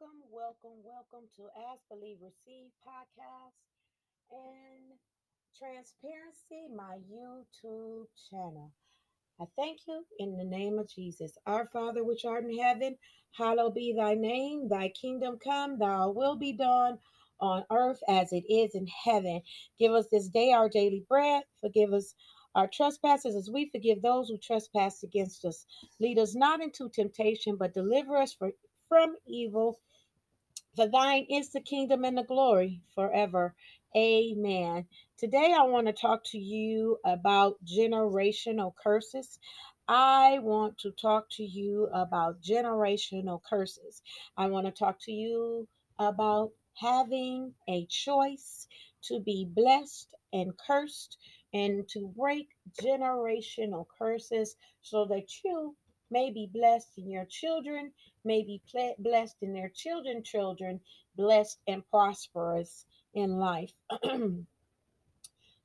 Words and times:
Welcome, 0.00 0.20
welcome, 0.30 0.78
welcome 0.84 1.28
to 1.36 1.44
Ask 1.72 1.80
Believe 1.90 2.18
Receive 2.20 2.70
podcast 2.86 3.56
and 4.30 4.98
Transparency, 5.58 6.68
my 6.76 6.98
YouTube 7.10 8.06
channel. 8.30 8.70
I 9.40 9.46
thank 9.56 9.80
you 9.88 10.04
in 10.20 10.36
the 10.36 10.44
name 10.44 10.78
of 10.78 10.88
Jesus. 10.88 11.32
Our 11.46 11.68
Father, 11.72 12.04
which 12.04 12.24
art 12.24 12.44
in 12.44 12.56
heaven, 12.58 12.96
hallowed 13.32 13.74
be 13.74 13.92
thy 13.96 14.14
name. 14.14 14.68
Thy 14.68 14.90
kingdom 14.90 15.38
come, 15.42 15.78
thy 15.78 16.06
will 16.06 16.36
be 16.36 16.52
done 16.52 16.98
on 17.40 17.64
earth 17.72 18.00
as 18.08 18.32
it 18.32 18.44
is 18.48 18.74
in 18.74 18.86
heaven. 18.86 19.42
Give 19.80 19.92
us 19.92 20.06
this 20.12 20.28
day 20.28 20.52
our 20.52 20.68
daily 20.68 21.04
bread. 21.08 21.42
Forgive 21.60 21.92
us 21.92 22.14
our 22.54 22.68
trespasses 22.68 23.34
as 23.34 23.50
we 23.50 23.68
forgive 23.70 24.02
those 24.02 24.28
who 24.28 24.38
trespass 24.38 25.02
against 25.02 25.44
us. 25.44 25.66
Lead 25.98 26.18
us 26.18 26.36
not 26.36 26.62
into 26.62 26.88
temptation, 26.88 27.56
but 27.56 27.74
deliver 27.74 28.16
us 28.16 28.36
from 28.88 29.16
evil. 29.26 29.80
For 30.76 30.86
thine 30.86 31.26
is 31.30 31.50
the 31.50 31.60
kingdom 31.60 32.04
and 32.04 32.18
the 32.18 32.22
glory 32.22 32.82
forever. 32.94 33.54
Amen. 33.96 34.86
Today, 35.16 35.54
I 35.58 35.64
want 35.64 35.86
to 35.86 35.92
talk 35.92 36.22
to 36.26 36.38
you 36.38 36.98
about 37.04 37.56
generational 37.64 38.72
curses. 38.76 39.38
I 39.88 40.38
want 40.40 40.78
to 40.80 40.90
talk 40.92 41.30
to 41.32 41.42
you 41.42 41.88
about 41.92 42.42
generational 42.42 43.42
curses. 43.42 44.02
I 44.36 44.46
want 44.48 44.66
to 44.66 44.72
talk 44.72 45.00
to 45.02 45.12
you 45.12 45.66
about 45.98 46.52
having 46.74 47.54
a 47.68 47.86
choice 47.86 48.68
to 49.04 49.20
be 49.20 49.46
blessed 49.50 50.14
and 50.32 50.52
cursed 50.58 51.16
and 51.52 51.88
to 51.88 52.12
break 52.16 52.48
generational 52.80 53.86
curses 53.98 54.54
so 54.82 55.06
that 55.06 55.26
you 55.44 55.74
may 56.10 56.30
be 56.30 56.48
blessed 56.52 56.98
and 56.98 57.10
your 57.10 57.26
children 57.26 57.92
may 58.24 58.42
be 58.42 58.60
blessed 58.98 59.36
and 59.42 59.54
their 59.54 59.70
children 59.74 60.22
children 60.22 60.80
blessed 61.16 61.58
and 61.66 61.82
prosperous 61.90 62.84
in 63.14 63.38
life. 63.38 63.72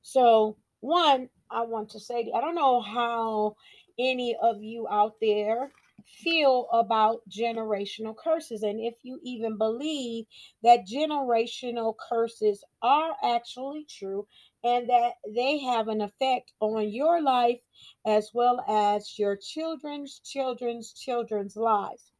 So 0.06 0.58
one 0.84 1.30
i 1.50 1.62
want 1.62 1.88
to 1.88 1.98
say 1.98 2.30
i 2.34 2.40
don't 2.42 2.54
know 2.54 2.78
how 2.82 3.56
any 3.98 4.36
of 4.42 4.62
you 4.62 4.86
out 4.90 5.14
there 5.18 5.70
feel 6.06 6.68
about 6.74 7.22
generational 7.30 8.14
curses 8.14 8.62
and 8.62 8.78
if 8.78 8.92
you 9.02 9.18
even 9.22 9.56
believe 9.56 10.26
that 10.62 10.86
generational 10.86 11.94
curses 11.96 12.62
are 12.82 13.12
actually 13.22 13.86
true 13.88 14.26
and 14.64 14.88
that 14.88 15.12
they 15.34 15.58
have 15.58 15.88
an 15.88 16.00
effect 16.00 16.52
on 16.60 16.88
your 16.88 17.22
life 17.22 17.60
as 18.06 18.30
well 18.32 18.64
as 18.66 19.18
your 19.18 19.36
children's 19.36 20.20
children's 20.24 20.92
children's 20.94 21.54
lives. 21.54 22.12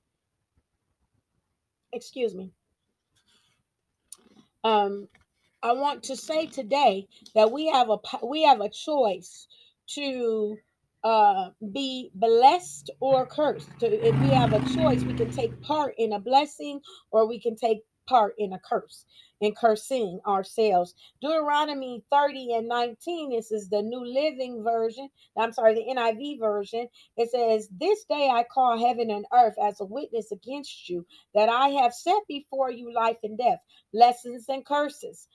Excuse 1.92 2.34
me. 2.34 2.50
Um, 4.62 5.08
I 5.62 5.72
want 5.72 6.02
to 6.04 6.16
say 6.16 6.46
today 6.46 7.06
that 7.34 7.50
we 7.50 7.68
have 7.68 7.88
a 7.88 7.98
we 8.26 8.42
have 8.42 8.60
a 8.60 8.68
choice 8.68 9.46
to 9.94 10.56
uh, 11.02 11.50
be 11.72 12.10
blessed 12.14 12.90
or 13.00 13.26
cursed. 13.26 13.68
If 13.80 14.20
we 14.20 14.28
have 14.28 14.52
a 14.52 14.60
choice, 14.74 15.02
we 15.02 15.14
can 15.14 15.30
take 15.30 15.60
part 15.62 15.94
in 15.98 16.12
a 16.12 16.18
blessing 16.18 16.80
or 17.10 17.26
we 17.26 17.40
can 17.40 17.56
take 17.56 17.82
part 18.06 18.34
in 18.38 18.52
a 18.52 18.58
curse 18.58 19.04
in 19.44 19.54
cursing 19.54 20.20
ourselves. 20.26 20.94
Deuteronomy 21.20 22.02
30 22.10 22.54
and 22.54 22.68
19, 22.68 23.30
this 23.30 23.52
is 23.52 23.68
the 23.68 23.82
New 23.82 24.02
Living 24.02 24.64
Version. 24.64 25.10
I'm 25.36 25.52
sorry, 25.52 25.74
the 25.74 25.94
NIV 25.94 26.40
version. 26.40 26.88
It 27.18 27.30
says, 27.30 27.68
This 27.70 28.04
day 28.04 28.30
I 28.32 28.44
call 28.44 28.78
heaven 28.78 29.10
and 29.10 29.26
earth 29.34 29.56
as 29.62 29.80
a 29.80 29.84
witness 29.84 30.32
against 30.32 30.88
you, 30.88 31.04
that 31.34 31.50
I 31.50 31.68
have 31.68 31.92
set 31.92 32.22
before 32.26 32.70
you 32.70 32.92
life 32.92 33.18
and 33.22 33.36
death, 33.36 33.58
blessings 33.92 34.46
and 34.48 34.64
curses. 34.64 35.28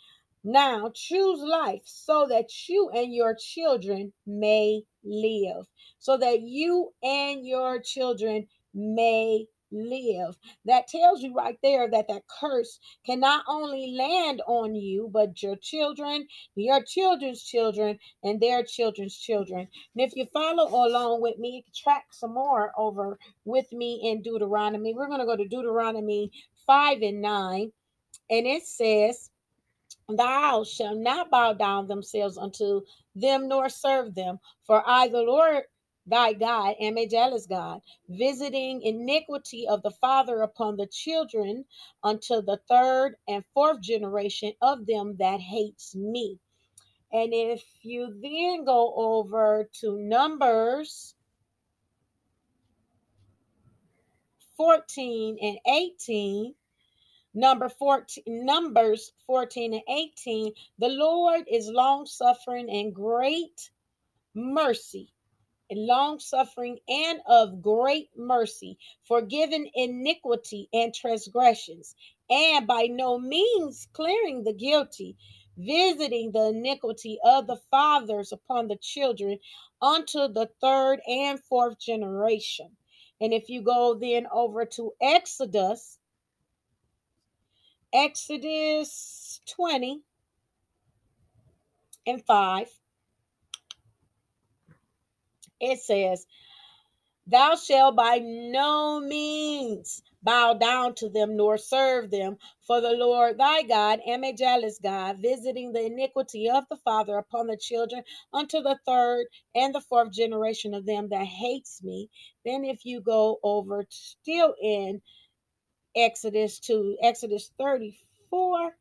Now 0.43 0.91
choose 0.95 1.39
life 1.39 1.83
so 1.86 2.25
that 2.30 2.49
you 2.67 2.89
and 2.89 3.14
your 3.14 3.36
children 3.36 4.14
may 4.25 4.81
live, 5.03 5.67
so 5.99 6.17
that 6.17 6.42
you 6.42 6.93
and 7.03 7.45
your 7.45 7.80
children 7.80 8.48
may 8.73 9.45
live. 9.71 10.37
That 10.65 10.87
tells 10.87 11.21
you 11.21 11.33
right 11.33 11.57
there 11.63 11.89
that 11.89 12.07
that 12.07 12.23
curse 12.39 12.80
can 13.05 13.19
not 13.19 13.43
only 13.47 13.95
land 13.97 14.41
on 14.47 14.75
you, 14.75 15.09
but 15.11 15.41
your 15.41 15.55
children, 15.55 16.27
your 16.55 16.83
children's 16.83 17.43
children, 17.43 17.99
and 18.23 18.39
their 18.39 18.63
children's 18.63 19.17
children. 19.17 19.67
And 19.95 20.07
if 20.07 20.15
you 20.15 20.25
follow 20.33 20.67
along 20.87 21.21
with 21.21 21.37
me, 21.37 21.65
track 21.75 22.05
some 22.11 22.33
more 22.33 22.71
over 22.77 23.17
with 23.45 23.71
me 23.71 24.02
in 24.03 24.21
Deuteronomy. 24.21 24.93
We're 24.93 25.07
going 25.07 25.19
to 25.19 25.25
go 25.25 25.37
to 25.37 25.47
Deuteronomy 25.47 26.31
5 26.65 27.01
and 27.01 27.21
9, 27.21 27.71
and 28.30 28.47
it 28.47 28.63
says, 28.63 29.30
Thou 30.07 30.63
shalt 30.63 30.97
not 30.97 31.30
bow 31.30 31.53
down 31.53 31.87
themselves 31.87 32.37
unto 32.37 32.81
them 33.15 33.47
nor 33.47 33.69
serve 33.69 34.15
them, 34.15 34.39
for 34.65 34.83
I, 34.87 35.07
the 35.07 35.21
Lord 35.21 35.63
thy 36.09 36.33
God, 36.33 36.75
am 36.80 36.97
a 36.97 37.08
jealous 37.08 37.45
God, 37.45 37.81
visiting 38.09 38.81
iniquity 38.81 39.67
of 39.67 39.81
the 39.83 39.92
father 39.92 40.42
upon 40.42 40.77
the 40.77 40.87
children 40.87 41.65
unto 42.03 42.42
the 42.42 42.59
third 42.67 43.15
and 43.27 43.43
fourth 43.53 43.81
generation 43.81 44.53
of 44.61 44.86
them 44.86 45.15
that 45.19 45.39
hates 45.39 45.95
me. 45.95 46.39
And 47.11 47.33
if 47.33 47.64
you 47.81 48.19
then 48.21 48.65
go 48.65 48.93
over 48.95 49.69
to 49.81 49.98
Numbers 49.98 51.15
14 54.58 55.37
and 55.42 55.58
18, 55.65 56.53
number 57.33 57.69
14 57.69 58.23
numbers 58.27 59.11
14 59.27 59.73
and 59.73 59.83
18 59.87 60.52
the 60.80 60.87
lord 60.87 61.43
is 61.49 61.69
long 61.69 62.05
suffering 62.05 62.67
and 62.69 62.93
great 62.93 63.69
mercy 64.33 65.14
long 65.71 66.19
suffering 66.19 66.80
and 66.87 67.19
of 67.27 67.61
great 67.61 68.09
mercy, 68.17 68.77
forgiving 69.03 69.69
iniquity 69.75 70.69
and 70.73 70.93
transgressions, 70.93 71.95
and 72.30 72.67
by 72.67 72.83
no 72.83 73.19
means 73.19 73.87
clearing 73.93 74.43
the 74.43 74.53
guilty, 74.53 75.15
visiting 75.57 76.31
the 76.31 76.49
iniquity 76.49 77.19
of 77.23 77.47
the 77.47 77.59
fathers 77.69 78.31
upon 78.31 78.67
the 78.67 78.77
children 78.77 79.39
unto 79.81 80.27
the 80.27 80.49
third 80.61 81.02
and 81.07 81.39
fourth 81.39 81.80
generation. 81.80 82.75
And 83.21 83.33
if 83.33 83.49
you 83.49 83.61
go 83.61 83.95
then 83.95 84.27
over 84.31 84.65
to 84.65 84.93
Exodus, 85.01 85.99
Exodus 87.91 89.41
20 89.47 90.01
and 92.05 92.23
5 92.23 92.67
it 95.59 95.80
says, 95.80 96.25
Thou 97.27 97.55
shalt 97.55 97.95
by 97.95 98.20
no 98.23 98.99
means 98.99 100.02
bow 100.23 100.55
down 100.55 100.95
to 100.95 101.09
them 101.09 101.37
nor 101.37 101.59
serve 101.59 102.09
them, 102.09 102.37
for 102.65 102.81
the 102.81 102.93
Lord 102.93 103.37
thy 103.37 103.61
God 103.61 103.99
am 104.05 104.23
a 104.23 104.33
jealous 104.33 104.80
God, 104.81 105.19
visiting 105.19 105.71
the 105.71 105.86
iniquity 105.86 106.49
of 106.49 106.64
the 106.69 106.77
father 106.77 107.17
upon 107.17 107.45
the 107.45 107.55
children 107.55 108.03
unto 108.33 108.61
the 108.61 108.80
third 108.86 109.27
and 109.53 109.75
the 109.75 109.81
fourth 109.81 110.11
generation 110.11 110.73
of 110.73 110.87
them 110.87 111.09
that 111.09 111.25
hates 111.25 111.83
me. 111.83 112.09
Then 112.43 112.65
if 112.65 112.83
you 112.83 112.99
go 112.99 113.39
over 113.43 113.86
still 113.89 114.55
in 114.59 115.02
Exodus 115.95 116.59
to 116.61 116.98
Exodus 117.02 117.52
34 117.59 118.71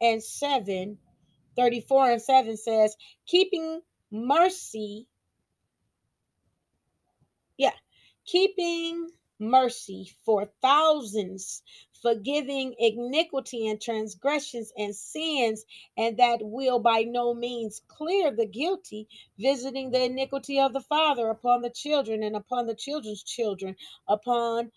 and 0.00 0.22
7, 0.22 0.98
34 1.56 2.10
and 2.10 2.22
7 2.22 2.56
says, 2.56 2.96
keeping 3.26 3.82
mercy 4.10 5.06
yeah. 7.58 7.72
Keeping 8.26 9.10
mercy 9.38 10.10
for 10.24 10.50
thousands, 10.62 11.62
forgiving 12.02 12.74
iniquity 12.78 13.68
and 13.68 13.80
transgressions 13.80 14.72
and 14.78 14.94
sins, 14.96 15.64
and 15.96 16.18
that 16.18 16.40
will 16.42 16.78
by 16.80 17.02
no 17.02 17.34
means 17.34 17.82
clear 17.88 18.30
the 18.30 18.46
guilty, 18.46 19.08
visiting 19.38 19.90
the 19.90 20.04
iniquity 20.04 20.58
of 20.60 20.72
the 20.72 20.80
father 20.80 21.28
upon 21.28 21.62
the 21.62 21.70
children 21.70 22.22
and 22.22 22.36
upon 22.36 22.66
the 22.66 22.74
children's 22.74 23.22
children, 23.22 23.76
upon 24.08 24.72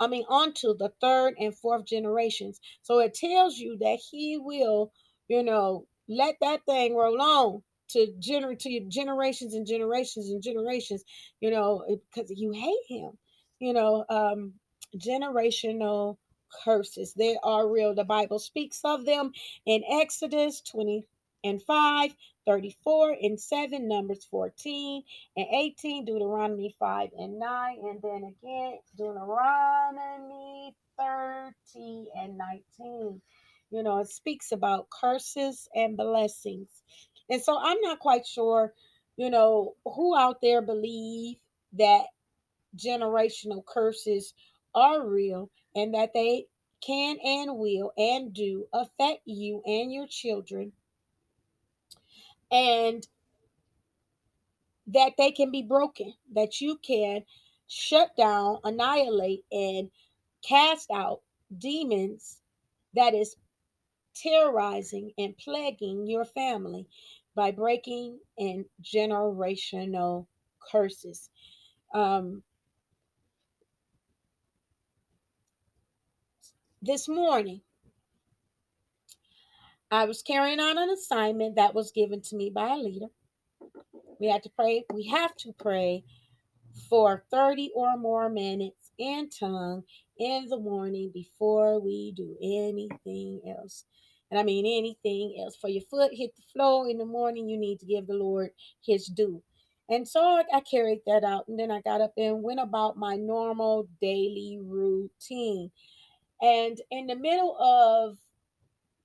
I 0.00 0.08
mean, 0.08 0.24
onto 0.28 0.74
the 0.76 0.92
third 1.00 1.34
and 1.38 1.56
fourth 1.56 1.84
generations. 1.86 2.60
So 2.82 3.00
it 3.00 3.14
tells 3.14 3.58
you 3.58 3.78
that 3.78 3.98
he 4.10 4.38
will, 4.38 4.92
you 5.28 5.42
know, 5.42 5.86
let 6.08 6.36
that 6.40 6.64
thing 6.66 6.94
roll 6.94 7.20
on 7.20 7.62
to 7.90 8.12
generate 8.18 8.60
to 8.60 8.80
generations 8.88 9.54
and 9.54 9.66
generations 9.66 10.30
and 10.30 10.42
generations, 10.42 11.04
you 11.40 11.50
know, 11.50 11.84
because 11.88 12.30
you 12.30 12.52
hate 12.52 12.84
him, 12.88 13.12
you 13.58 13.72
know, 13.72 14.04
um, 14.08 14.54
generational 14.96 16.16
curses. 16.64 17.14
They 17.14 17.36
are 17.42 17.68
real. 17.68 17.94
The 17.94 18.04
Bible 18.04 18.38
speaks 18.38 18.80
of 18.84 19.04
them 19.04 19.32
in 19.66 19.82
Exodus 19.90 20.60
20, 20.62 21.04
and 21.44 21.62
5, 21.62 22.14
34 22.46 23.16
and 23.22 23.40
7, 23.40 23.88
Numbers 23.88 24.26
14 24.30 25.02
and 25.36 25.46
18, 25.52 26.04
Deuteronomy 26.04 26.74
5 26.78 27.10
and 27.16 27.38
9, 27.38 27.78
and 27.82 28.02
then 28.02 28.24
again, 28.24 28.78
Deuteronomy 28.96 30.74
30 30.98 32.06
and 32.16 32.38
19. 32.38 33.20
You 33.70 33.82
know, 33.82 33.98
it 33.98 34.08
speaks 34.08 34.52
about 34.52 34.88
curses 34.90 35.68
and 35.74 35.96
blessings. 35.96 36.68
And 37.30 37.42
so 37.42 37.58
I'm 37.58 37.80
not 37.80 37.98
quite 37.98 38.26
sure, 38.26 38.72
you 39.16 39.30
know, 39.30 39.74
who 39.84 40.16
out 40.16 40.40
there 40.40 40.62
believe 40.62 41.36
that 41.74 42.06
generational 42.76 43.64
curses 43.64 44.34
are 44.74 45.06
real 45.06 45.50
and 45.74 45.94
that 45.94 46.12
they 46.14 46.46
can 46.80 47.18
and 47.24 47.58
will 47.58 47.92
and 47.96 48.32
do 48.32 48.66
affect 48.72 49.22
you 49.26 49.62
and 49.66 49.92
your 49.92 50.06
children. 50.06 50.72
And 52.50 53.06
that 54.86 55.12
they 55.18 55.32
can 55.32 55.50
be 55.50 55.62
broken, 55.62 56.14
that 56.34 56.62
you 56.62 56.78
can 56.82 57.22
shut 57.66 58.16
down, 58.16 58.58
annihilate, 58.64 59.44
and 59.52 59.90
cast 60.42 60.90
out 60.90 61.20
demons 61.58 62.38
that 62.94 63.14
is 63.14 63.36
terrorizing 64.14 65.12
and 65.18 65.36
plaguing 65.36 66.06
your 66.06 66.24
family 66.24 66.86
by 67.38 67.52
breaking 67.52 68.18
and 68.36 68.64
generational 68.82 70.26
curses. 70.72 71.30
Um, 71.94 72.42
this 76.82 77.08
morning, 77.08 77.60
I 79.88 80.06
was 80.06 80.20
carrying 80.20 80.58
on 80.58 80.78
an 80.78 80.90
assignment 80.90 81.54
that 81.54 81.76
was 81.76 81.92
given 81.92 82.22
to 82.22 82.34
me 82.34 82.50
by 82.50 82.70
a 82.70 82.76
leader. 82.76 83.06
We 84.18 84.26
had 84.26 84.42
to 84.42 84.50
pray, 84.50 84.84
we 84.92 85.06
have 85.06 85.36
to 85.36 85.52
pray 85.52 86.02
for 86.90 87.22
30 87.30 87.70
or 87.76 87.96
more 87.96 88.28
minutes 88.28 88.90
in 88.98 89.30
tongue 89.30 89.84
in 90.18 90.48
the 90.48 90.58
morning 90.58 91.12
before 91.14 91.80
we 91.80 92.12
do 92.16 92.36
anything 92.42 93.42
else. 93.46 93.84
And 94.30 94.38
I 94.38 94.42
mean 94.42 94.66
anything 94.66 95.40
else. 95.40 95.56
For 95.56 95.68
your 95.68 95.82
foot 95.82 96.10
hit 96.12 96.36
the 96.36 96.42
floor 96.52 96.88
in 96.88 96.98
the 96.98 97.06
morning, 97.06 97.48
you 97.48 97.58
need 97.58 97.80
to 97.80 97.86
give 97.86 98.06
the 98.06 98.14
Lord 98.14 98.50
his 98.84 99.06
due. 99.06 99.42
And 99.88 100.06
so 100.06 100.42
I 100.52 100.60
carried 100.60 101.00
that 101.06 101.24
out. 101.24 101.48
And 101.48 101.58
then 101.58 101.70
I 101.70 101.80
got 101.80 102.00
up 102.00 102.12
and 102.16 102.42
went 102.42 102.60
about 102.60 102.98
my 102.98 103.16
normal 103.16 103.88
daily 104.00 104.58
routine. 104.62 105.70
And 106.42 106.80
in 106.90 107.06
the 107.06 107.16
middle 107.16 107.56
of 107.58 108.18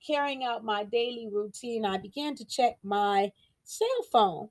carrying 0.06 0.44
out 0.44 0.64
my 0.64 0.84
daily 0.84 1.28
routine, 1.32 1.86
I 1.86 1.96
began 1.96 2.34
to 2.36 2.44
check 2.44 2.76
my 2.82 3.32
cell 3.64 4.02
phone 4.12 4.50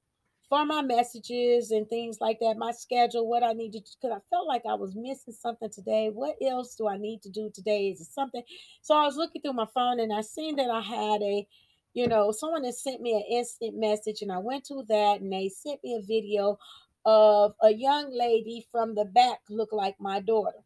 for 0.53 0.67
my 0.67 0.83
messages 0.83 1.71
and 1.71 1.89
things 1.89 2.21
like 2.21 2.37
that, 2.39 2.57
my 2.57 2.71
schedule, 2.71 3.27
what 3.27 3.41
I 3.41 3.53
need 3.53 3.73
to, 3.73 3.79
because 3.79 4.15
I 4.15 4.21
felt 4.29 4.47
like 4.47 4.61
I 4.69 4.75
was 4.75 4.95
missing 4.95 5.33
something 5.33 5.71
today. 5.71 6.11
What 6.13 6.35
else 6.47 6.75
do 6.75 6.87
I 6.87 6.95
need 6.95 7.23
to 7.23 7.29
do 7.29 7.49
today? 7.51 7.87
Is 7.87 8.01
it 8.01 8.13
something? 8.13 8.43
So 8.83 8.93
I 8.93 9.03
was 9.03 9.17
looking 9.17 9.41
through 9.41 9.53
my 9.53 9.65
phone 9.73 9.99
and 9.99 10.13
I 10.13 10.21
seen 10.21 10.57
that 10.57 10.69
I 10.69 10.81
had 10.81 11.23
a, 11.23 11.47
you 11.95 12.07
know, 12.07 12.31
someone 12.31 12.65
had 12.65 12.75
sent 12.75 13.01
me 13.01 13.15
an 13.15 13.35
instant 13.35 13.79
message 13.79 14.21
and 14.21 14.31
I 14.31 14.37
went 14.37 14.65
to 14.65 14.83
that 14.89 15.21
and 15.21 15.33
they 15.33 15.49
sent 15.49 15.83
me 15.83 15.95
a 15.95 16.05
video 16.05 16.59
of 17.03 17.55
a 17.63 17.73
young 17.73 18.15
lady 18.15 18.67
from 18.71 18.93
the 18.93 19.05
back 19.05 19.39
look 19.49 19.73
like 19.73 19.95
my 19.99 20.19
daughter. 20.19 20.59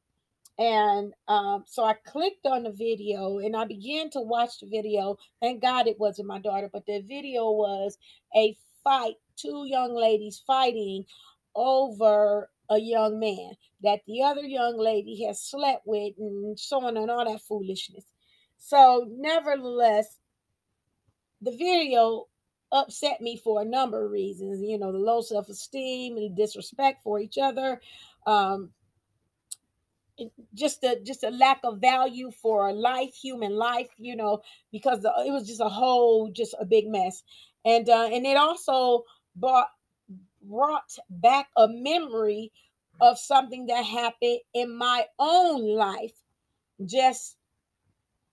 And 0.60 1.14
um, 1.30 1.64
so 1.66 1.86
I 1.86 1.94
clicked 1.94 2.46
on 2.46 2.64
the 2.64 2.72
video 2.72 3.38
and 3.38 3.56
I 3.56 3.64
began 3.64 4.10
to 4.10 4.20
watch 4.20 4.60
the 4.60 4.68
video. 4.68 5.16
Thank 5.40 5.62
God 5.62 5.88
it 5.88 5.98
wasn't 5.98 6.28
my 6.28 6.40
daughter, 6.40 6.70
but 6.74 6.86
the 6.86 7.00
video 7.00 7.52
was 7.52 7.98
a 8.36 8.58
fight, 8.88 9.16
two 9.36 9.66
young 9.68 9.94
ladies 9.94 10.42
fighting 10.48 11.04
over 11.56 12.50
a 12.70 12.80
young 12.80 13.20
man 13.20 13.52
that 13.84 14.00
the 14.08 14.24
other 14.24 14.44
young 14.44 14.78
lady 14.78 15.26
has 15.26 15.42
slept 15.42 15.84
with 15.86 16.14
and 16.18 16.58
so 16.58 16.86
on 16.86 16.96
and 16.96 17.12
all 17.12 17.26
that 17.26 17.42
foolishness. 17.42 18.06
So, 18.58 19.06
nevertheless, 19.10 20.18
the 21.42 21.52
video 21.52 22.28
upset 22.72 23.22
me 23.22 23.40
for 23.44 23.62
a 23.62 23.66
number 23.66 24.06
of 24.06 24.12
reasons. 24.12 24.62
You 24.62 24.78
know, 24.78 24.92
the 24.92 24.98
low 24.98 25.22
self 25.22 25.50
esteem 25.50 26.18
and 26.18 26.36
disrespect 26.36 27.04
for 27.04 27.20
each 27.20 27.38
other. 27.38 27.82
Um, 28.26 28.72
just 30.54 30.84
a 30.84 31.00
just 31.04 31.24
a 31.24 31.30
lack 31.30 31.60
of 31.64 31.80
value 31.80 32.32
for 32.32 32.74
life 32.74 33.14
human 33.14 33.52
life 33.52 33.90
you 33.98 34.16
know 34.16 34.42
because 34.72 35.02
the, 35.02 35.14
it 35.26 35.32
was 35.32 35.48
just 35.48 35.62
a 35.62 35.70
whole 35.70 36.32
just 36.32 36.56
a 36.60 36.66
big 36.66 36.88
mess 36.88 37.24
and 37.68 37.90
uh, 37.90 38.10
and 38.12 38.26
it 38.26 38.38
also 38.38 39.04
brought 39.36 39.68
brought 40.42 40.98
back 41.10 41.50
a 41.58 41.68
memory 41.68 42.52
of 43.02 43.20
something 43.20 43.68
that 43.68 43.84
happened 43.86 44.40
in 44.56 44.76
my 44.76 45.06
own 45.20 45.62
life 45.76 46.14
just 46.86 47.38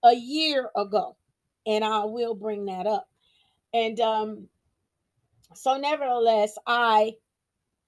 a 0.03 0.13
year 0.13 0.69
ago 0.75 1.15
and 1.67 1.83
i 1.83 2.03
will 2.03 2.33
bring 2.33 2.65
that 2.65 2.87
up 2.87 3.07
and 3.73 3.99
um 3.99 4.47
so 5.53 5.77
nevertheless 5.77 6.57
i 6.65 7.13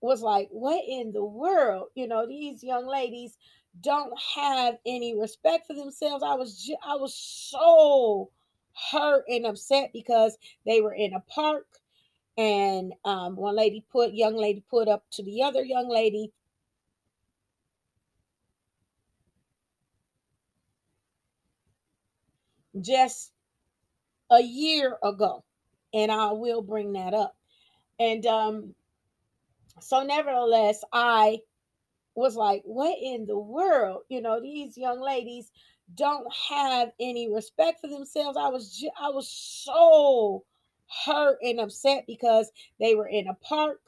was 0.01 0.21
like 0.21 0.47
what 0.51 0.83
in 0.87 1.11
the 1.13 1.23
world 1.23 1.87
you 1.95 2.07
know 2.07 2.27
these 2.27 2.63
young 2.63 2.85
ladies 2.85 3.37
don't 3.81 4.13
have 4.35 4.77
any 4.85 5.19
respect 5.19 5.67
for 5.67 5.73
themselves. 5.73 6.23
I 6.23 6.33
was 6.35 6.71
I 6.85 6.95
was 6.95 7.15
so 7.15 8.31
hurt 8.91 9.25
and 9.27 9.45
upset 9.45 9.91
because 9.93 10.37
they 10.65 10.81
were 10.81 10.93
in 10.93 11.13
a 11.13 11.19
park 11.21 11.65
and 12.37 12.93
um, 13.05 13.35
one 13.35 13.55
lady 13.55 13.83
put 13.91 14.13
young 14.13 14.35
lady 14.35 14.63
put 14.69 14.87
up 14.87 15.03
to 15.11 15.23
the 15.23 15.43
other 15.43 15.63
young 15.63 15.89
lady 15.89 16.31
just 22.79 23.31
a 24.31 24.41
year 24.41 24.97
ago 25.03 25.43
and 25.93 26.11
i 26.11 26.31
will 26.31 26.61
bring 26.61 26.93
that 26.93 27.13
up 27.13 27.35
and 27.99 28.25
um 28.25 28.75
so 29.81 30.03
nevertheless 30.03 30.83
i 30.93 31.39
was 32.15 32.35
like, 32.35 32.63
what 32.65 32.97
in 33.01 33.25
the 33.27 33.37
world? 33.37 34.01
You 34.09 34.21
know, 34.21 34.41
these 34.41 34.77
young 34.77 34.99
ladies 34.99 35.51
don't 35.95 36.27
have 36.49 36.91
any 36.99 37.31
respect 37.33 37.81
for 37.81 37.87
themselves. 37.89 38.37
I 38.37 38.49
was 38.49 38.83
I 39.01 39.09
was 39.09 39.29
so 39.29 40.43
hurt 41.05 41.39
and 41.41 41.59
upset 41.59 42.05
because 42.07 42.51
they 42.79 42.95
were 42.95 43.07
in 43.07 43.27
a 43.27 43.33
park 43.35 43.79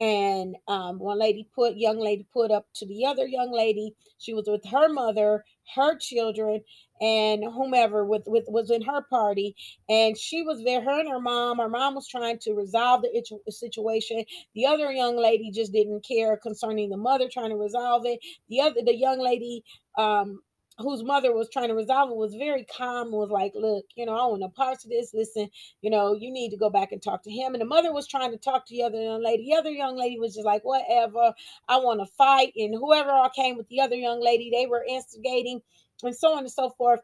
and 0.00 0.56
um, 0.68 0.98
one 0.98 1.18
lady 1.18 1.48
put 1.54 1.76
young 1.76 1.98
lady 1.98 2.26
put 2.32 2.50
up 2.50 2.66
to 2.74 2.86
the 2.86 3.06
other 3.06 3.26
young 3.26 3.52
lady. 3.52 3.94
She 4.18 4.34
was 4.34 4.46
with 4.48 4.64
her 4.70 4.88
mother 4.88 5.44
her 5.74 5.98
children 5.98 6.62
and 7.00 7.44
whomever 7.44 8.04
with, 8.04 8.22
with 8.26 8.44
was 8.48 8.70
in 8.70 8.82
her 8.82 9.02
party. 9.02 9.56
And 9.88 10.16
she 10.16 10.42
was 10.42 10.62
there 10.64 10.82
her 10.82 11.00
and 11.00 11.08
her 11.08 11.20
mom 11.20 11.58
her 11.58 11.68
mom 11.68 11.94
was 11.94 12.08
trying 12.08 12.38
to 12.40 12.54
resolve 12.54 13.02
the 13.02 13.52
situation. 13.52 14.24
The 14.54 14.66
other 14.66 14.92
young 14.92 15.16
lady 15.16 15.50
just 15.50 15.72
didn't 15.72 16.06
care 16.06 16.36
concerning 16.36 16.90
the 16.90 16.96
mother 16.96 17.28
trying 17.32 17.50
to 17.50 17.56
resolve 17.56 18.02
it. 18.06 18.20
The 18.48 18.60
other 18.60 18.80
the 18.84 18.96
young 18.96 19.18
lady 19.18 19.64
um 19.98 20.40
whose 20.78 21.02
mother 21.02 21.32
was 21.34 21.48
trying 21.50 21.68
to 21.68 21.74
resolve 21.74 22.10
it 22.10 22.16
was 22.16 22.34
very 22.34 22.64
calm 22.64 23.10
was 23.12 23.30
like 23.30 23.52
look 23.54 23.84
you 23.96 24.06
know 24.06 24.12
i 24.12 24.26
want 24.26 24.40
no 24.40 24.48
parts 24.48 24.84
of 24.84 24.90
this. 24.90 25.12
Listen 25.14 25.48
you 25.80 25.90
know 25.90 26.14
you 26.14 26.30
need 26.32 26.50
to 26.50 26.56
go 26.56 26.70
back 26.70 26.92
and 26.92 27.02
talk 27.02 27.22
to 27.24 27.30
him. 27.30 27.54
And 27.54 27.60
the 27.60 27.66
mother 27.66 27.92
was 27.92 28.06
trying 28.06 28.32
to 28.32 28.38
talk 28.38 28.66
to 28.66 28.74
the 28.74 28.82
other 28.82 29.00
young 29.00 29.22
lady. 29.22 29.46
The 29.46 29.56
other 29.56 29.70
young 29.70 29.96
lady 29.96 30.18
was 30.18 30.34
just 30.34 30.46
like 30.46 30.64
whatever. 30.64 31.32
I 31.68 31.78
want 31.78 32.00
to 32.00 32.06
fight. 32.06 32.52
And 32.56 32.74
whoever 32.74 33.10
all 33.10 33.30
came 33.30 33.56
with 33.56 33.68
the 33.68 33.80
other 33.80 33.96
young 33.96 34.22
lady 34.22 34.50
they 34.50 34.66
were 34.66 34.84
instigating 34.88 35.60
and 36.02 36.16
so 36.16 36.32
on 36.32 36.40
and 36.40 36.52
so 36.52 36.70
forth. 36.70 37.00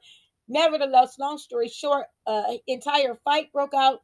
Nevertheless 0.49 1.19
long 1.19 1.39
story 1.39 1.69
short 1.69 2.07
uh 2.27 2.55
entire 2.67 3.17
fight 3.25 3.53
broke 3.53 3.75
out 3.75 4.03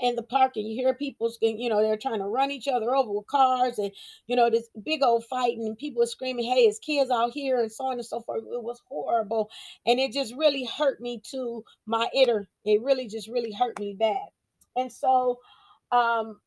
in 0.00 0.16
the 0.16 0.22
park 0.22 0.52
and 0.56 0.68
you 0.68 0.74
hear 0.74 0.94
people 0.94 1.32
you 1.40 1.68
know 1.68 1.82
they're 1.82 1.96
trying 1.96 2.18
to 2.18 2.26
run 2.26 2.50
each 2.50 2.68
other 2.68 2.94
over 2.94 3.12
with 3.12 3.26
cars 3.26 3.78
and 3.78 3.92
you 4.26 4.34
know 4.34 4.50
this 4.50 4.68
big 4.84 5.02
old 5.02 5.24
fighting 5.24 5.66
and 5.66 5.78
people 5.78 6.04
screaming 6.06 6.44
hey 6.44 6.62
it's 6.62 6.78
kids 6.78 7.10
out 7.10 7.32
here 7.32 7.60
and 7.60 7.70
so 7.70 7.84
on 7.84 7.94
and 7.94 8.04
so 8.04 8.20
forth. 8.20 8.42
It 8.42 8.62
was 8.62 8.80
horrible 8.88 9.50
and 9.86 10.00
it 10.00 10.12
just 10.12 10.34
really 10.36 10.64
hurt 10.64 11.00
me 11.00 11.22
to 11.30 11.64
my 11.86 12.08
inner 12.14 12.48
it 12.64 12.82
really 12.82 13.06
just 13.06 13.28
really 13.28 13.52
hurt 13.52 13.78
me 13.78 13.94
bad. 13.98 14.28
And 14.76 14.92
so 14.92 15.38
um 15.90 16.40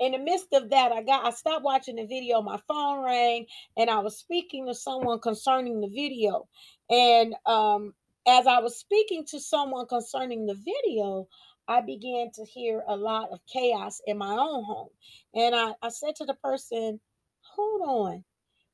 in 0.00 0.12
the 0.12 0.18
midst 0.18 0.52
of 0.52 0.70
that 0.70 0.92
i 0.92 1.02
got 1.02 1.24
i 1.24 1.30
stopped 1.30 1.64
watching 1.64 1.96
the 1.96 2.06
video 2.06 2.42
my 2.42 2.58
phone 2.66 3.04
rang 3.04 3.46
and 3.76 3.88
i 3.88 3.98
was 4.00 4.18
speaking 4.18 4.66
to 4.66 4.74
someone 4.74 5.20
concerning 5.20 5.80
the 5.80 5.88
video. 5.88 6.48
And 6.90 7.34
um 7.46 7.94
as 8.26 8.46
i 8.46 8.60
was 8.60 8.78
speaking 8.78 9.24
to 9.26 9.40
someone 9.40 9.86
concerning 9.86 10.46
the 10.46 10.54
video 10.54 11.28
I 11.68 11.80
began 11.80 12.30
to 12.34 12.44
hear 12.44 12.82
a 12.86 12.96
lot 12.96 13.30
of 13.30 13.40
chaos 13.52 14.00
in 14.06 14.18
my 14.18 14.32
own 14.32 14.64
home. 14.64 14.88
And 15.34 15.54
I, 15.54 15.72
I 15.82 15.88
said 15.88 16.16
to 16.16 16.24
the 16.24 16.34
person, 16.34 17.00
hold 17.40 17.82
on. 17.82 18.24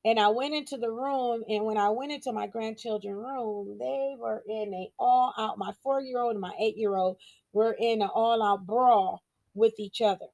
And 0.04 0.18
I 0.18 0.28
went 0.28 0.54
into 0.54 0.78
the 0.78 0.90
room, 0.90 1.44
and 1.46 1.66
when 1.66 1.76
I 1.76 1.90
went 1.90 2.10
into 2.10 2.32
my 2.32 2.46
grandchildren's 2.46 3.16
room, 3.16 3.76
they 3.78 4.14
were 4.18 4.42
in 4.48 4.72
a 4.72 4.90
all 4.98 5.34
out. 5.36 5.58
My 5.58 5.72
four 5.82 6.00
year 6.00 6.20
old 6.20 6.32
and 6.32 6.40
my 6.40 6.54
eight 6.58 6.78
year 6.78 6.96
old 6.96 7.18
were 7.52 7.76
in 7.78 8.00
an 8.02 8.08
all-out 8.08 8.66
brawl 8.66 9.22
with 9.54 9.74
each 9.78 10.00
other. 10.00 10.26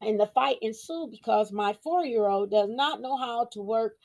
And 0.00 0.20
the 0.20 0.26
fight 0.26 0.58
ensued 0.62 1.10
because 1.10 1.50
my 1.52 1.72
four-year-old 1.82 2.50
does 2.50 2.68
not 2.70 3.00
know 3.00 3.16
how 3.16 3.46
to 3.52 3.62
work 3.62 3.96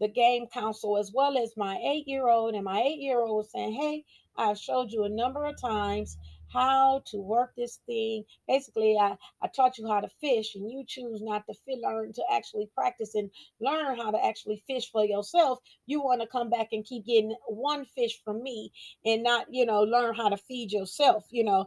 the 0.00 0.08
game 0.08 0.46
console 0.52 0.98
as 0.98 1.12
well 1.14 1.38
as 1.38 1.56
my 1.56 1.76
eight-year-old. 1.76 2.54
And 2.54 2.64
my 2.64 2.82
eight-year-old 2.82 3.36
was 3.36 3.52
saying, 3.52 3.74
Hey, 3.74 4.04
I've 4.36 4.58
showed 4.58 4.90
you 4.92 5.04
a 5.04 5.08
number 5.08 5.44
of 5.44 5.60
times 5.60 6.18
how 6.52 7.02
to 7.06 7.18
work 7.18 7.52
this 7.56 7.80
thing. 7.86 8.24
Basically, 8.48 8.96
I, 9.00 9.16
I 9.42 9.48
taught 9.48 9.78
you 9.78 9.88
how 9.88 10.00
to 10.00 10.08
fish, 10.20 10.54
and 10.54 10.70
you 10.70 10.84
choose 10.86 11.20
not 11.22 11.46
to 11.46 11.54
fit, 11.66 11.78
learn 11.82 12.12
to 12.14 12.22
actually 12.32 12.68
practice 12.74 13.14
and 13.14 13.30
learn 13.60 13.96
how 13.96 14.10
to 14.10 14.24
actually 14.24 14.62
fish 14.66 14.90
for 14.90 15.04
yourself. 15.04 15.58
You 15.86 16.02
want 16.02 16.20
to 16.20 16.26
come 16.26 16.50
back 16.50 16.68
and 16.72 16.84
keep 16.84 17.06
getting 17.06 17.34
one 17.48 17.84
fish 17.84 18.18
from 18.24 18.42
me 18.42 18.72
and 19.04 19.22
not, 19.22 19.46
you 19.50 19.66
know, 19.66 19.82
learn 19.82 20.14
how 20.14 20.28
to 20.28 20.36
feed 20.36 20.72
yourself, 20.72 21.24
you 21.30 21.44
know. 21.44 21.66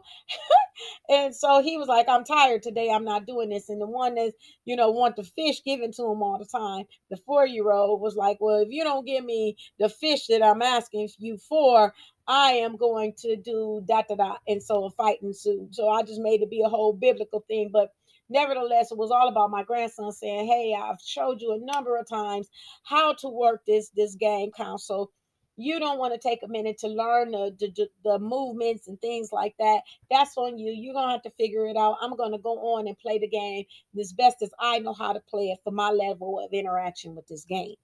and 1.08 1.34
so 1.34 1.62
he 1.62 1.76
was 1.76 1.88
like, 1.88 2.08
I'm 2.08 2.24
tired 2.24 2.62
today. 2.62 2.90
I'm 2.90 3.04
not 3.04 3.26
doing 3.26 3.50
this. 3.50 3.68
And 3.68 3.80
the 3.80 3.86
one 3.86 4.14
that, 4.14 4.32
you 4.64 4.76
know, 4.76 4.90
want 4.90 5.16
the 5.16 5.24
fish 5.24 5.62
given 5.64 5.92
to 5.92 6.02
him 6.02 6.22
all 6.22 6.38
the 6.38 6.46
time, 6.46 6.86
the 7.10 7.16
four 7.16 7.46
year 7.46 7.70
old 7.70 8.00
was 8.00 8.16
like, 8.16 8.38
Well, 8.40 8.60
if 8.60 8.68
you 8.70 8.84
don't 8.84 9.06
give 9.06 9.24
me 9.24 9.56
the 9.78 9.88
fish 9.88 10.26
that 10.28 10.42
I'm 10.42 10.62
asking 10.62 11.08
you 11.18 11.38
for, 11.38 11.94
I 12.30 12.52
am 12.52 12.76
going 12.76 13.14
to 13.22 13.34
do 13.34 13.82
da 13.88 14.02
da 14.08 14.14
da. 14.14 14.36
And 14.46 14.62
so 14.62 14.84
a 14.84 14.90
fight 14.90 15.18
ensued. 15.20 15.74
So 15.74 15.88
I 15.88 16.02
just 16.04 16.20
made 16.20 16.42
it 16.42 16.50
be 16.50 16.62
a 16.62 16.68
whole 16.68 16.92
biblical 16.92 17.44
thing. 17.48 17.70
But 17.72 17.92
nevertheless, 18.28 18.92
it 18.92 18.98
was 18.98 19.10
all 19.10 19.26
about 19.28 19.50
my 19.50 19.64
grandson 19.64 20.12
saying, 20.12 20.46
Hey, 20.46 20.76
I've 20.80 21.00
showed 21.04 21.40
you 21.42 21.54
a 21.54 21.58
number 21.72 21.96
of 21.98 22.08
times 22.08 22.48
how 22.84 23.14
to 23.14 23.28
work 23.28 23.62
this 23.66 23.90
this 23.96 24.14
game 24.14 24.52
console. 24.56 25.10
You 25.56 25.80
don't 25.80 25.98
want 25.98 26.14
to 26.14 26.20
take 26.28 26.44
a 26.44 26.48
minute 26.48 26.78
to 26.78 26.88
learn 26.88 27.32
the, 27.32 27.52
the, 27.58 27.88
the 28.04 28.18
movements 28.20 28.86
and 28.86 29.00
things 29.00 29.30
like 29.32 29.56
that. 29.58 29.80
That's 30.08 30.36
on 30.36 30.56
you. 30.56 30.72
You're 30.72 30.94
gonna 30.94 31.12
have 31.12 31.22
to 31.22 31.32
figure 31.32 31.66
it 31.66 31.76
out. 31.76 31.96
I'm 32.00 32.16
gonna 32.16 32.38
go 32.38 32.76
on 32.76 32.86
and 32.86 32.96
play 32.96 33.18
the 33.18 33.28
game 33.28 33.64
as 33.98 34.12
best 34.12 34.36
as 34.42 34.52
I 34.60 34.78
know 34.78 34.94
how 34.94 35.14
to 35.14 35.20
play 35.20 35.48
it 35.50 35.58
for 35.64 35.72
my 35.72 35.90
level 35.90 36.38
of 36.38 36.52
interaction 36.52 37.16
with 37.16 37.26
this 37.26 37.44
game. 37.44 37.74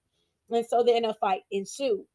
And 0.49 0.65
so 0.65 0.83
then 0.83 1.03
a 1.03 1.13
fight 1.15 1.41
ensued. 1.51 2.05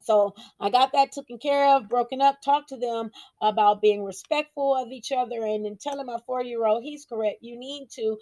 So 0.00 0.34
I 0.60 0.70
got 0.70 0.92
that 0.92 1.12
taken 1.12 1.38
care 1.38 1.76
of, 1.76 1.88
broken 1.88 2.20
up, 2.22 2.42
talked 2.42 2.70
to 2.70 2.78
them 2.78 3.10
about 3.42 3.82
being 3.82 4.04
respectful 4.04 4.76
of 4.76 4.90
each 4.92 5.12
other, 5.12 5.44
and 5.44 5.64
then 5.64 5.76
telling 5.80 6.06
my 6.06 6.18
four 6.26 6.42
year 6.42 6.66
old 6.66 6.82
he's 6.84 7.04
correct. 7.06 7.38
You 7.42 7.58
need 7.58 7.90
to 7.96 8.18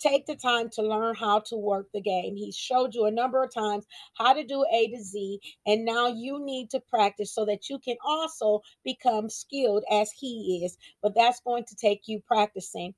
take 0.00 0.26
the 0.26 0.36
time 0.36 0.70
to 0.70 0.82
learn 0.82 1.14
how 1.14 1.40
to 1.40 1.56
work 1.56 1.88
the 1.92 2.00
game. 2.00 2.36
He 2.36 2.52
showed 2.52 2.94
you 2.94 3.06
a 3.06 3.10
number 3.10 3.42
of 3.42 3.52
times 3.54 3.86
how 4.16 4.32
to 4.34 4.44
do 4.44 4.64
A 4.72 4.88
to 4.88 5.02
Z, 5.02 5.40
and 5.66 5.84
now 5.84 6.08
you 6.08 6.44
need 6.44 6.70
to 6.70 6.80
practice 6.80 7.34
so 7.34 7.44
that 7.46 7.68
you 7.70 7.78
can 7.78 7.96
also 8.04 8.60
become 8.84 9.30
skilled 9.30 9.84
as 9.90 10.10
he 10.12 10.62
is. 10.64 10.78
But 11.02 11.14
that's 11.14 11.40
going 11.40 11.64
to 11.66 11.76
take 11.76 12.02
you 12.06 12.20
practicing 12.26 12.94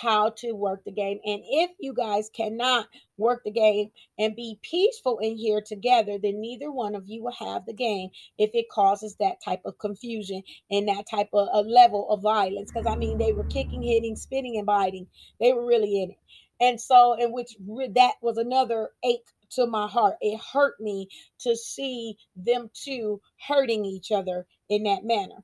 how 0.00 0.30
to 0.30 0.52
work 0.52 0.82
the 0.84 0.92
game. 0.92 1.20
And 1.24 1.40
if 1.44 1.70
you 1.78 1.94
guys 1.94 2.28
cannot 2.34 2.88
work 3.16 3.42
the 3.44 3.52
game 3.52 3.90
and 4.18 4.34
be 4.34 4.58
peaceful 4.62 5.18
in 5.18 5.36
here 5.36 5.62
together, 5.64 6.18
then 6.20 6.40
neither 6.40 6.70
one 6.70 6.94
of 6.94 7.06
you 7.06 7.22
will 7.22 7.32
have 7.32 7.64
the 7.64 7.72
game 7.72 8.10
if 8.36 8.50
it 8.54 8.66
causes 8.70 9.14
that 9.20 9.42
type 9.44 9.60
of 9.64 9.78
confusion 9.78 10.42
and 10.70 10.88
that 10.88 11.06
type 11.08 11.28
of 11.32 11.48
a 11.52 11.60
level 11.60 12.10
of 12.10 12.22
violence. 12.22 12.72
Because 12.72 12.86
I 12.86 12.96
mean, 12.96 13.18
they 13.18 13.32
were 13.32 13.44
kicking, 13.44 13.82
hitting, 13.82 14.16
spitting, 14.16 14.56
and 14.56 14.66
biting. 14.66 15.06
They 15.40 15.52
were 15.52 15.64
really 15.64 16.02
in 16.02 16.10
it. 16.10 16.18
And 16.60 16.80
so, 16.80 17.14
in 17.14 17.32
which 17.32 17.56
that 17.94 18.14
was 18.20 18.36
another 18.36 18.90
ache 19.04 19.28
to 19.50 19.66
my 19.66 19.86
heart. 19.86 20.16
It 20.20 20.40
hurt 20.52 20.80
me 20.80 21.08
to 21.40 21.56
see 21.56 22.16
them 22.36 22.70
two 22.74 23.20
hurting 23.46 23.84
each 23.84 24.10
other 24.10 24.46
in 24.68 24.84
that 24.84 25.04
manner. 25.04 25.42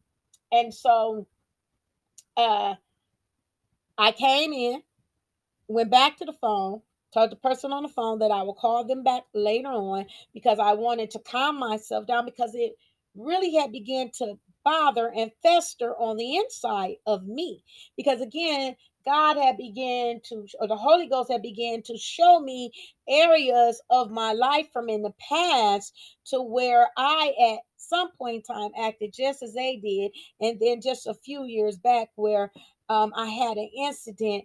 And 0.52 0.74
so, 0.74 1.26
uh, 2.36 2.74
I 4.00 4.12
came 4.12 4.54
in, 4.54 4.82
went 5.68 5.90
back 5.90 6.16
to 6.16 6.24
the 6.24 6.32
phone, 6.32 6.80
told 7.12 7.30
the 7.30 7.36
person 7.36 7.70
on 7.70 7.82
the 7.82 7.90
phone 7.90 8.20
that 8.20 8.30
I 8.30 8.42
will 8.44 8.54
call 8.54 8.82
them 8.86 9.02
back 9.02 9.24
later 9.34 9.68
on 9.68 10.06
because 10.32 10.58
I 10.58 10.72
wanted 10.72 11.10
to 11.10 11.18
calm 11.18 11.58
myself 11.58 12.06
down 12.06 12.24
because 12.24 12.52
it 12.54 12.72
really 13.14 13.54
had 13.56 13.72
begun 13.72 14.10
to 14.14 14.38
bother 14.64 15.12
and 15.14 15.30
fester 15.42 15.94
on 15.98 16.16
the 16.16 16.36
inside 16.36 16.94
of 17.06 17.26
me. 17.26 17.62
Because 17.94 18.22
again, 18.22 18.74
God 19.04 19.36
had 19.36 19.58
began 19.58 20.22
to, 20.30 20.46
or 20.58 20.66
the 20.66 20.76
Holy 20.76 21.06
Ghost 21.06 21.30
had 21.30 21.42
began 21.42 21.82
to 21.82 21.98
show 21.98 22.40
me 22.40 22.72
areas 23.06 23.82
of 23.90 24.10
my 24.10 24.32
life 24.32 24.68
from 24.72 24.88
in 24.88 25.02
the 25.02 25.12
past 25.28 25.92
to 26.28 26.40
where 26.40 26.88
I 26.96 27.34
at 27.52 27.58
some 27.76 28.10
point 28.16 28.36
in 28.48 28.54
time 28.54 28.70
acted 28.80 29.12
just 29.12 29.42
as 29.42 29.52
they 29.52 29.76
did. 29.76 30.12
And 30.40 30.58
then 30.58 30.80
just 30.80 31.06
a 31.06 31.12
few 31.14 31.44
years 31.44 31.76
back 31.76 32.08
where 32.16 32.50
um, 32.90 33.12
I 33.16 33.28
had 33.28 33.56
an 33.56 33.70
incident 33.76 34.44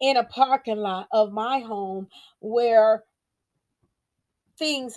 in 0.00 0.16
a 0.16 0.24
parking 0.24 0.78
lot 0.78 1.08
of 1.12 1.32
my 1.32 1.58
home 1.58 2.08
where 2.40 3.04
things 4.58 4.96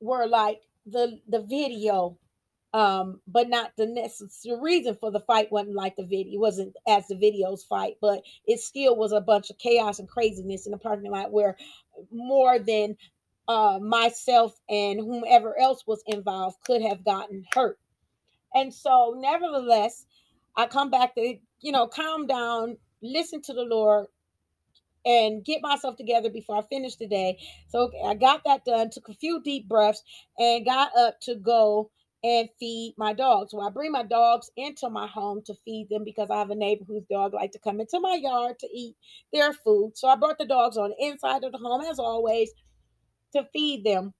were 0.00 0.26
like 0.26 0.60
the 0.86 1.20
the 1.28 1.40
video 1.42 2.16
um 2.72 3.20
but 3.26 3.48
not 3.48 3.72
the 3.76 3.86
necessary 3.86 4.58
reason 4.60 4.96
for 5.00 5.10
the 5.10 5.20
fight 5.20 5.50
wasn't 5.52 5.74
like 5.74 5.96
the 5.96 6.04
video 6.04 6.34
it 6.34 6.40
wasn't 6.40 6.74
as 6.88 7.06
the 7.08 7.14
videos 7.14 7.66
fight 7.66 7.96
but 8.00 8.22
it 8.46 8.60
still 8.60 8.96
was 8.96 9.12
a 9.12 9.20
bunch 9.20 9.50
of 9.50 9.58
chaos 9.58 9.98
and 9.98 10.08
craziness 10.08 10.66
in 10.66 10.72
the 10.72 10.78
parking 10.78 11.10
lot 11.10 11.32
where 11.32 11.56
more 12.12 12.58
than 12.58 12.96
uh 13.48 13.78
myself 13.82 14.58
and 14.68 15.00
whomever 15.00 15.58
else 15.60 15.84
was 15.86 16.02
involved 16.06 16.56
could 16.64 16.82
have 16.82 17.04
gotten 17.04 17.44
hurt. 17.54 17.78
And 18.54 18.72
so 18.72 19.14
nevertheless 19.18 20.06
i 20.56 20.66
come 20.66 20.90
back 20.90 21.14
to 21.16 21.38
you 21.60 21.72
know, 21.72 21.86
calm 21.86 22.26
down, 22.26 22.76
listen 23.02 23.42
to 23.42 23.52
the 23.52 23.62
Lord, 23.62 24.06
and 25.04 25.44
get 25.44 25.62
myself 25.62 25.96
together 25.96 26.30
before 26.30 26.58
I 26.58 26.62
finish 26.62 26.96
the 26.96 27.06
day. 27.06 27.38
So 27.68 27.90
I 28.04 28.14
got 28.14 28.42
that 28.44 28.64
done, 28.64 28.90
took 28.90 29.08
a 29.08 29.14
few 29.14 29.42
deep 29.42 29.68
breaths, 29.68 30.02
and 30.38 30.64
got 30.64 30.90
up 30.96 31.20
to 31.22 31.36
go 31.36 31.90
and 32.22 32.50
feed 32.58 32.94
my 32.98 33.14
dogs. 33.14 33.52
So 33.52 33.60
I 33.60 33.70
bring 33.70 33.92
my 33.92 34.02
dogs 34.02 34.50
into 34.56 34.90
my 34.90 35.06
home 35.06 35.42
to 35.46 35.54
feed 35.64 35.88
them 35.88 36.04
because 36.04 36.28
I 36.30 36.36
have 36.36 36.50
a 36.50 36.54
neighbor 36.54 36.84
whose 36.86 37.04
dog 37.10 37.32
like 37.32 37.52
to 37.52 37.58
come 37.58 37.80
into 37.80 37.98
my 37.98 38.18
yard 38.20 38.58
to 38.58 38.68
eat 38.72 38.94
their 39.32 39.52
food. 39.52 39.92
So 39.94 40.06
I 40.08 40.16
brought 40.16 40.38
the 40.38 40.44
dogs 40.44 40.76
on 40.76 40.90
the 40.90 41.06
inside 41.06 41.44
of 41.44 41.52
the 41.52 41.58
home 41.58 41.82
as 41.82 41.98
always 41.98 42.50
to 43.32 43.48
feed 43.52 43.84
them. 43.84 44.12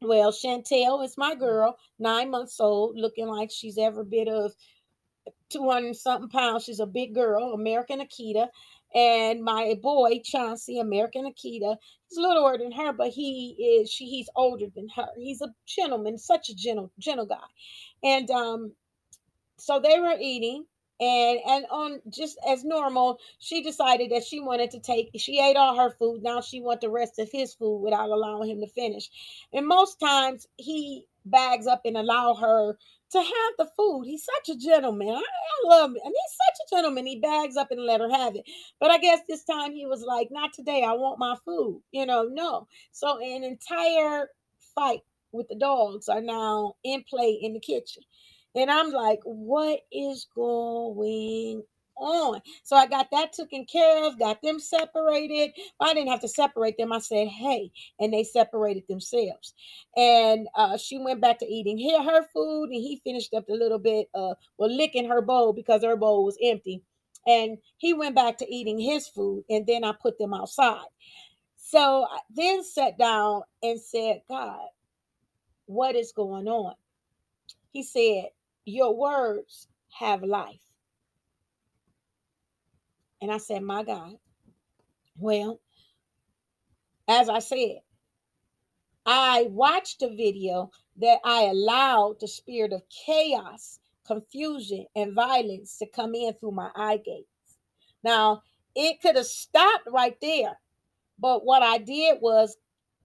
Well, 0.00 0.32
Chantel 0.32 1.04
is 1.04 1.18
my 1.18 1.34
girl, 1.34 1.76
nine 1.98 2.30
months 2.30 2.60
old, 2.60 2.96
looking 2.96 3.26
like 3.26 3.50
she's 3.50 3.78
every 3.78 4.04
bit 4.04 4.28
of 4.28 4.52
200 5.52 5.96
something 5.96 6.28
pounds. 6.28 6.64
She's 6.64 6.80
a 6.80 6.86
big 6.86 7.14
girl, 7.14 7.52
American 7.52 8.00
Akita. 8.00 8.48
And 8.94 9.42
my 9.42 9.74
boy, 9.82 10.20
Chauncey, 10.22 10.78
American 10.78 11.24
Akita, 11.24 11.76
he's 12.08 12.18
a 12.18 12.20
little 12.20 12.44
older 12.44 12.58
than 12.58 12.72
her, 12.72 12.92
but 12.92 13.08
he 13.08 13.80
is 13.80 13.90
she 13.90 14.04
he's 14.06 14.28
older 14.36 14.66
than 14.74 14.88
her. 14.94 15.08
He's 15.16 15.40
a 15.40 15.48
gentleman, 15.66 16.18
such 16.18 16.50
a 16.50 16.54
gentle, 16.54 16.92
gentle 16.98 17.26
guy. 17.26 17.36
And 18.02 18.30
um, 18.30 18.72
so 19.58 19.80
they 19.80 19.98
were 19.98 20.16
eating 20.20 20.66
and 21.02 21.40
and 21.46 21.66
on 21.70 22.00
just 22.08 22.38
as 22.48 22.64
normal 22.64 23.18
she 23.38 23.62
decided 23.62 24.10
that 24.10 24.24
she 24.24 24.40
wanted 24.40 24.70
to 24.70 24.80
take 24.80 25.10
she 25.16 25.40
ate 25.40 25.56
all 25.56 25.76
her 25.76 25.90
food 25.98 26.22
now 26.22 26.40
she 26.40 26.60
want 26.60 26.80
the 26.80 26.88
rest 26.88 27.18
of 27.18 27.28
his 27.32 27.52
food 27.54 27.78
without 27.78 28.10
allowing 28.10 28.48
him 28.48 28.60
to 28.60 28.68
finish 28.68 29.10
and 29.52 29.66
most 29.66 29.98
times 29.98 30.46
he 30.56 31.06
bags 31.24 31.66
up 31.66 31.82
and 31.84 31.96
allow 31.96 32.34
her 32.34 32.76
to 33.12 33.18
have 33.18 33.52
the 33.58 33.68
food. 33.76 34.04
He's 34.04 34.24
such 34.24 34.54
a 34.54 34.58
gentleman. 34.58 35.08
I, 35.08 35.20
I 35.20 35.68
love 35.68 35.90
him. 35.90 35.96
And 36.02 36.14
he's 36.14 36.36
such 36.46 36.66
a 36.66 36.76
gentleman. 36.76 37.06
He 37.06 37.20
bags 37.20 37.56
up 37.56 37.70
and 37.70 37.84
let 37.84 38.00
her 38.00 38.10
have 38.10 38.34
it. 38.34 38.44
But 38.80 38.90
I 38.90 38.98
guess 38.98 39.20
this 39.28 39.44
time 39.44 39.72
he 39.74 39.86
was 39.86 40.02
like, 40.02 40.28
not 40.30 40.52
today. 40.52 40.82
I 40.82 40.92
want 40.92 41.18
my 41.18 41.36
food. 41.44 41.82
You 41.92 42.06
know, 42.06 42.24
no. 42.24 42.66
So 42.92 43.18
an 43.18 43.44
entire 43.44 44.28
fight 44.74 45.00
with 45.32 45.48
the 45.48 45.56
dogs 45.56 46.08
are 46.08 46.20
now 46.20 46.74
in 46.84 47.04
play 47.08 47.38
in 47.40 47.52
the 47.54 47.60
kitchen. 47.60 48.02
And 48.54 48.70
I'm 48.70 48.90
like, 48.90 49.20
what 49.24 49.80
is 49.90 50.26
going 50.34 51.62
on. 51.96 52.40
So 52.62 52.76
I 52.76 52.86
got 52.86 53.10
that 53.12 53.32
taken 53.32 53.64
care 53.64 54.06
of, 54.06 54.18
got 54.18 54.42
them 54.42 54.58
separated. 54.58 55.52
I 55.80 55.94
didn't 55.94 56.10
have 56.10 56.20
to 56.20 56.28
separate 56.28 56.76
them. 56.78 56.92
I 56.92 56.98
said, 56.98 57.28
hey, 57.28 57.70
and 57.98 58.12
they 58.12 58.24
separated 58.24 58.84
themselves. 58.88 59.54
And 59.96 60.48
uh, 60.54 60.76
she 60.76 60.98
went 60.98 61.20
back 61.20 61.38
to 61.40 61.46
eating 61.46 61.78
her, 61.90 62.02
her 62.02 62.26
food, 62.34 62.70
and 62.70 62.74
he 62.82 63.00
finished 63.04 63.34
up 63.34 63.48
a 63.48 63.54
little 63.54 63.78
bit, 63.78 64.08
uh, 64.14 64.34
well, 64.58 64.74
licking 64.74 65.08
her 65.08 65.22
bowl 65.22 65.52
because 65.52 65.84
her 65.84 65.96
bowl 65.96 66.24
was 66.24 66.38
empty. 66.42 66.82
And 67.26 67.58
he 67.76 67.94
went 67.94 68.16
back 68.16 68.38
to 68.38 68.52
eating 68.52 68.80
his 68.80 69.06
food, 69.06 69.44
and 69.48 69.64
then 69.66 69.84
I 69.84 69.92
put 69.92 70.18
them 70.18 70.34
outside. 70.34 70.86
So 71.56 72.04
I 72.10 72.18
then 72.34 72.64
sat 72.64 72.98
down 72.98 73.42
and 73.62 73.80
said, 73.80 74.22
God, 74.28 74.58
what 75.66 75.94
is 75.94 76.12
going 76.12 76.48
on? 76.48 76.74
He 77.70 77.84
said, 77.84 78.30
Your 78.64 78.96
words 78.96 79.68
have 79.98 80.22
life. 80.22 80.60
And 83.20 83.30
I 83.30 83.38
said, 83.38 83.62
My 83.62 83.82
God. 83.82 84.14
Well, 85.16 85.60
as 87.08 87.28
I 87.28 87.40
said, 87.40 87.80
I 89.04 89.46
watched 89.50 90.02
a 90.02 90.08
video 90.08 90.70
that 90.98 91.18
I 91.24 91.42
allowed 91.42 92.16
the 92.20 92.28
spirit 92.28 92.72
of 92.72 92.82
chaos 93.06 93.78
confusion 94.06 94.86
and 94.96 95.14
violence 95.14 95.78
to 95.78 95.86
come 95.86 96.14
in 96.14 96.34
through 96.34 96.52
my 96.52 96.70
eye 96.74 96.98
gates. 97.04 97.28
Now, 98.02 98.42
it 98.74 99.00
could 99.00 99.16
have 99.16 99.26
stopped 99.26 99.86
right 99.86 100.16
there. 100.20 100.58
But 101.18 101.44
what 101.44 101.62
I 101.62 101.78
did 101.78 102.18
was 102.20 102.56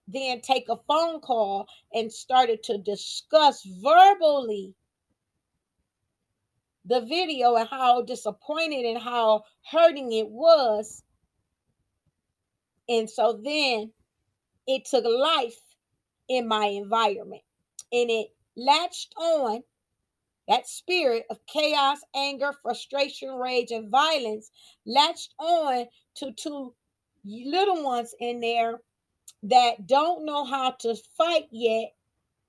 then 0.08 0.40
take 0.40 0.68
a 0.68 0.80
phone 0.88 1.20
call 1.20 1.68
and 1.92 2.12
started 2.12 2.62
to 2.64 2.78
discuss 2.78 3.62
verbally 3.82 4.74
the 6.88 7.02
video 7.02 7.54
and 7.56 7.68
how 7.68 8.02
disappointed 8.02 8.84
and 8.84 8.98
how 8.98 9.44
hurting 9.70 10.12
it 10.12 10.28
was. 10.28 11.02
And 12.88 13.08
so 13.08 13.40
then 13.44 13.92
it 14.66 14.86
took 14.86 15.04
life 15.04 15.58
in 16.28 16.48
my 16.48 16.66
environment 16.66 17.42
and 17.92 18.10
it 18.10 18.28
latched 18.56 19.14
on 19.16 19.62
that 20.48 20.66
spirit 20.66 21.24
of 21.30 21.38
chaos, 21.46 21.98
anger, 22.16 22.52
frustration, 22.62 23.30
rage, 23.34 23.70
and 23.70 23.90
violence 23.90 24.50
latched 24.86 25.34
on 25.38 25.84
to 26.16 26.32
two 26.32 26.74
little 27.24 27.84
ones 27.84 28.14
in 28.18 28.40
there 28.40 28.80
that 29.42 29.86
don't 29.86 30.24
know 30.24 30.44
how 30.44 30.70
to 30.70 30.96
fight 31.18 31.48
yet 31.52 31.90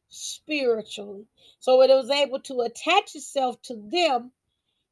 spiritually. 0.09 1.25
So 1.59 1.81
it 1.81 1.89
was 1.89 2.09
able 2.09 2.39
to 2.41 2.61
attach 2.61 3.15
itself 3.15 3.61
to 3.63 3.75
them 3.91 4.31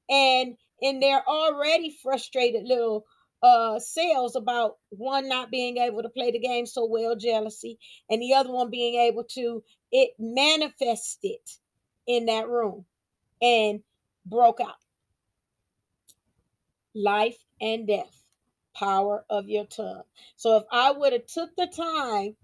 and 0.09 0.57
in 0.81 1.00
their 1.00 1.27
already 1.27 1.97
frustrated 2.03 2.63
little 2.63 3.05
uh 3.43 3.79
sales 3.79 4.36
about 4.36 4.77
one 4.89 5.29
not 5.29 5.51
being 5.51 5.77
able 5.77 6.01
to 6.01 6.09
play 6.09 6.31
the 6.31 6.39
game 6.39 6.65
so 6.65 6.86
well 6.86 7.15
jealousy 7.15 7.77
and 8.09 8.21
the 8.21 8.33
other 8.33 8.51
one 8.51 8.69
being 8.69 8.95
able 8.95 9.24
to 9.24 9.63
it 9.91 10.09
manifested 10.17 11.38
in 12.07 12.25
that 12.25 12.47
room 12.50 12.83
and 13.41 13.81
broke 14.25 14.59
out 14.59 14.77
life 16.95 17.38
and 17.62 17.88
death 17.88 18.24
power 18.75 19.24
of 19.29 19.47
your 19.47 19.65
tongue 19.65 20.03
so 20.36 20.57
if 20.57 20.63
i 20.71 20.91
would 20.91 21.13
have 21.13 21.27
took 21.27 21.55
the 21.57 21.67
time 21.67 22.36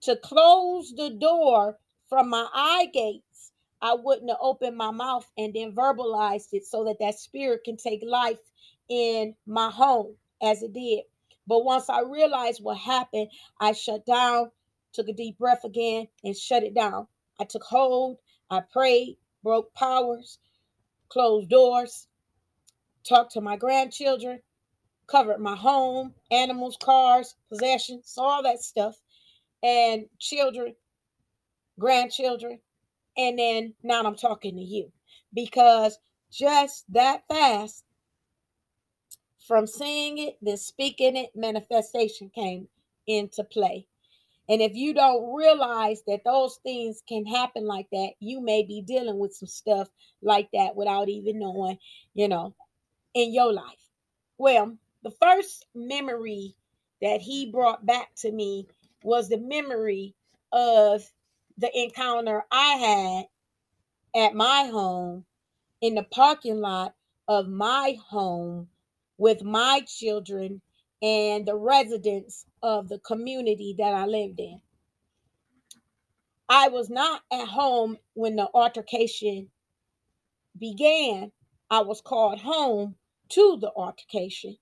to 0.00 0.14
close 0.16 0.92
the 0.96 1.10
door 1.10 1.76
from 2.14 2.30
my 2.30 2.46
eye 2.54 2.88
gates 2.92 3.52
i 3.82 3.94
wouldn't 3.94 4.30
have 4.30 4.38
opened 4.40 4.76
my 4.76 4.92
mouth 4.92 5.28
and 5.38 5.54
then 5.54 5.74
verbalized 5.74 6.50
it 6.52 6.64
so 6.64 6.84
that 6.84 6.98
that 7.00 7.18
spirit 7.18 7.62
can 7.64 7.76
take 7.76 8.02
life 8.06 8.38
in 8.88 9.34
my 9.46 9.70
home 9.70 10.14
as 10.42 10.62
it 10.62 10.72
did. 10.72 11.00
But 11.46 11.64
once 11.64 11.90
I 11.90 12.02
realized 12.02 12.62
what 12.62 12.78
happened, 12.78 13.28
I 13.60 13.72
shut 13.72 14.06
down, 14.06 14.50
took 14.92 15.08
a 15.08 15.12
deep 15.12 15.38
breath 15.38 15.64
again, 15.64 16.08
and 16.22 16.36
shut 16.36 16.62
it 16.62 16.74
down. 16.74 17.06
I 17.40 17.44
took 17.44 17.62
hold, 17.62 18.18
I 18.50 18.60
prayed, 18.60 19.18
broke 19.42 19.74
powers, 19.74 20.38
closed 21.08 21.50
doors, 21.50 22.08
talked 23.08 23.32
to 23.32 23.40
my 23.42 23.56
grandchildren, 23.56 24.40
covered 25.06 25.40
my 25.40 25.56
home, 25.56 26.14
animals, 26.30 26.78
cars, 26.82 27.34
possessions, 27.50 28.14
all 28.16 28.42
that 28.44 28.62
stuff, 28.62 28.96
and 29.62 30.06
children, 30.18 30.74
grandchildren. 31.78 32.58
And 33.16 33.38
then 33.38 33.74
now 33.82 34.02
I'm 34.02 34.16
talking 34.16 34.56
to 34.56 34.62
you 34.62 34.90
because 35.32 35.98
just 36.32 36.84
that 36.92 37.22
fast, 37.28 37.84
from 39.46 39.66
seeing 39.66 40.18
it, 40.18 40.38
then 40.40 40.56
speaking 40.56 41.16
it, 41.16 41.30
manifestation 41.34 42.30
came 42.34 42.66
into 43.06 43.44
play. 43.44 43.86
And 44.48 44.60
if 44.60 44.74
you 44.74 44.92
don't 44.94 45.34
realize 45.34 46.02
that 46.06 46.24
those 46.24 46.58
things 46.62 47.02
can 47.08 47.24
happen 47.24 47.66
like 47.66 47.86
that, 47.92 48.10
you 48.20 48.40
may 48.40 48.62
be 48.62 48.82
dealing 48.82 49.18
with 49.18 49.34
some 49.34 49.46
stuff 49.46 49.88
like 50.22 50.48
that 50.52 50.76
without 50.76 51.08
even 51.08 51.38
knowing, 51.38 51.78
you 52.14 52.28
know, 52.28 52.54
in 53.14 53.32
your 53.32 53.52
life. 53.52 53.88
Well, 54.36 54.76
the 55.02 55.12
first 55.22 55.66
memory 55.74 56.56
that 57.00 57.20
he 57.20 57.50
brought 57.50 57.86
back 57.86 58.14
to 58.16 58.32
me 58.32 58.66
was 59.02 59.28
the 59.28 59.38
memory 59.38 60.14
of 60.52 61.02
the 61.58 61.70
encounter 61.78 62.44
I 62.50 63.26
had 64.14 64.22
at 64.26 64.34
my 64.34 64.68
home 64.72 65.24
in 65.80 65.94
the 65.94 66.04
parking 66.04 66.60
lot 66.60 66.94
of 67.28 67.48
my 67.48 67.96
home 68.08 68.68
with 69.18 69.42
my 69.42 69.82
children 69.86 70.60
and 71.02 71.46
the 71.46 71.56
residents 71.56 72.46
of 72.62 72.88
the 72.88 72.98
community 73.00 73.76
that 73.78 73.94
I 73.94 74.06
lived 74.06 74.40
in. 74.40 74.60
I 76.48 76.68
was 76.68 76.90
not 76.90 77.22
at 77.32 77.48
home 77.48 77.98
when 78.14 78.36
the 78.36 78.48
altercation 78.54 79.48
began. 80.58 81.32
I 81.70 81.82
was 81.82 82.00
called 82.00 82.40
home 82.40 82.96
to 83.30 83.58
the 83.60 83.72
altercation. 83.74 84.56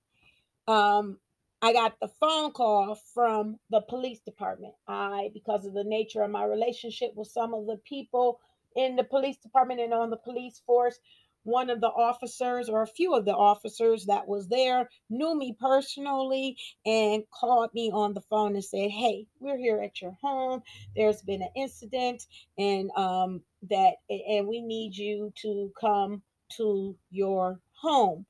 Um, 0.68 1.18
I 1.62 1.74
got 1.74 2.00
the 2.00 2.08
phone 2.20 2.52
call 2.52 2.96
from 3.14 3.58
the 3.70 3.82
police 3.82 4.20
department. 4.20 4.74
I, 4.88 5.30
because 5.34 5.66
of 5.66 5.74
the 5.74 5.84
nature 5.84 6.22
of 6.22 6.32
my 6.32 6.44
relationship 6.44 7.12
with 7.16 7.28
some 7.28 7.54
of 7.54 7.66
the 7.66 7.78
people 7.88 8.40
in 8.76 8.96
the 8.96 9.04
police 9.04 9.38
department 9.38 9.80
and 9.80 9.94
on 9.94 10.10
the 10.10 10.18
police 10.18 10.62
force, 10.66 10.98
one 11.44 11.70
of 11.70 11.80
the 11.80 11.88
officers 11.88 12.68
or 12.68 12.82
a 12.82 12.88
few 12.88 13.14
of 13.14 13.24
the 13.24 13.34
officers 13.34 14.06
that 14.06 14.28
was 14.28 14.48
there 14.48 14.88
knew 15.10 15.36
me 15.38 15.56
personally 15.60 16.58
and 16.86 17.24
called 17.32 17.70
me 17.74 17.90
on 17.92 18.14
the 18.14 18.20
phone 18.22 18.54
and 18.54 18.64
said 18.64 18.90
hey 18.90 19.26
we're 19.40 19.58
here 19.58 19.80
at 19.80 20.02
your 20.02 20.16
home 20.22 20.62
there's 20.96 21.22
been 21.22 21.42
an 21.42 21.50
incident 21.56 22.24
and 22.58 22.90
um 22.98 23.42
that 23.70 23.94
and 24.10 24.46
we 24.48 24.60
need 24.60 24.96
you 24.96 25.32
to 25.36 25.72
come 25.80 26.22
to 26.58 26.96
your 27.10 27.60
home 27.80 28.26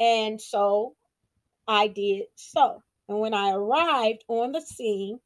and 0.00 0.40
so 0.40 0.95
i 1.68 1.86
did 1.86 2.24
so 2.34 2.82
and 3.08 3.18
when 3.18 3.34
i 3.34 3.50
arrived 3.50 4.24
on 4.28 4.52
the 4.52 4.60
scene 4.60 5.20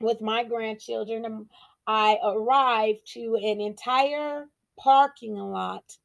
with 0.00 0.20
my 0.20 0.44
grandchildren 0.44 1.24
um, 1.24 1.48
i 1.86 2.18
arrived 2.24 3.00
to 3.06 3.36
an 3.36 3.60
entire 3.60 4.46
parking 4.78 5.34
lot 5.34 5.96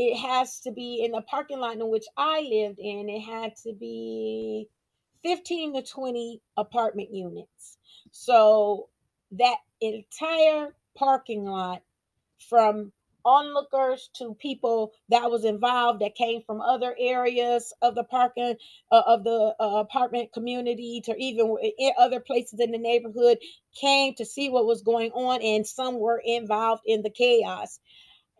it 0.00 0.16
has 0.16 0.60
to 0.60 0.70
be 0.70 1.02
in 1.04 1.10
the 1.10 1.22
parking 1.22 1.58
lot 1.58 1.74
in 1.74 1.88
which 1.88 2.04
I 2.16 2.40
lived 2.40 2.78
in, 2.78 3.08
it 3.08 3.20
had 3.20 3.56
to 3.64 3.72
be 3.72 4.68
15 5.24 5.74
to 5.74 5.82
20 5.82 6.40
apartment 6.56 7.12
units. 7.12 7.78
So 8.12 8.88
that 9.32 9.56
entire 9.80 10.74
parking 10.96 11.44
lot 11.44 11.82
from 12.48 12.92
onlookers 13.28 14.08
to 14.14 14.34
people 14.34 14.92
that 15.10 15.30
was 15.30 15.44
involved 15.44 16.00
that 16.00 16.14
came 16.14 16.42
from 16.46 16.62
other 16.62 16.96
areas 16.98 17.74
of 17.82 17.94
the 17.94 18.04
parking 18.04 18.56
uh, 18.90 19.02
of 19.06 19.24
the 19.24 19.54
uh, 19.60 19.64
apartment 19.76 20.32
community 20.32 21.02
to 21.04 21.14
even 21.16 21.56
other 21.98 22.20
places 22.20 22.58
in 22.58 22.70
the 22.70 22.78
neighborhood 22.78 23.38
came 23.80 24.14
to 24.14 24.24
see 24.24 24.48
what 24.48 24.66
was 24.66 24.82
going 24.82 25.10
on 25.12 25.42
and 25.42 25.66
some 25.66 25.98
were 25.98 26.22
involved 26.24 26.82
in 26.86 27.02
the 27.02 27.10
chaos. 27.10 27.78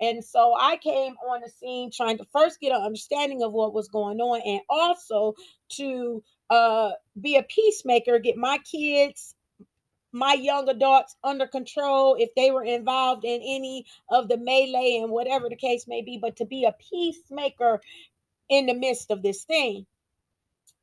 And 0.01 0.25
so 0.25 0.55
I 0.59 0.77
came 0.77 1.15
on 1.29 1.41
the 1.43 1.51
scene 1.51 1.91
trying 1.93 2.19
to 2.19 2.27
first 2.33 2.61
get 2.61 2.73
an 2.73 2.83
understanding 2.83 3.43
of 3.43 3.53
what 3.53 3.75
was 3.75 3.89
going 3.89 4.21
on 4.21 4.41
and 4.45 4.61
also 4.71 5.35
to 5.73 6.23
uh, 6.51 6.93
be 7.21 7.37
a 7.37 7.43
peacemaker, 7.43 8.19
get 8.21 8.37
my 8.37 8.59
kids, 8.59 9.35
my 10.13 10.33
young 10.33 10.69
adults 10.69 11.17
under 11.23 11.47
control 11.47 12.17
if 12.19 12.35
they 12.35 12.51
were 12.51 12.65
involved 12.65 13.25
in 13.25 13.41
any 13.43 13.87
of 14.11 14.29
the 14.29 14.37
melee 14.39 15.01
and 15.03 15.11
whatever 15.11 15.49
the 15.49 15.57
case 15.57 15.87
may 15.87 16.03
be, 16.03 16.19
but 16.19 16.37
to 16.37 16.45
be 16.45 16.65
a 16.65 16.75
peacemaker 16.91 17.81
in 18.49 18.67
the 18.67 18.75
midst 18.75 19.11
of 19.11 19.23
this 19.23 19.45
thing. 19.45 19.87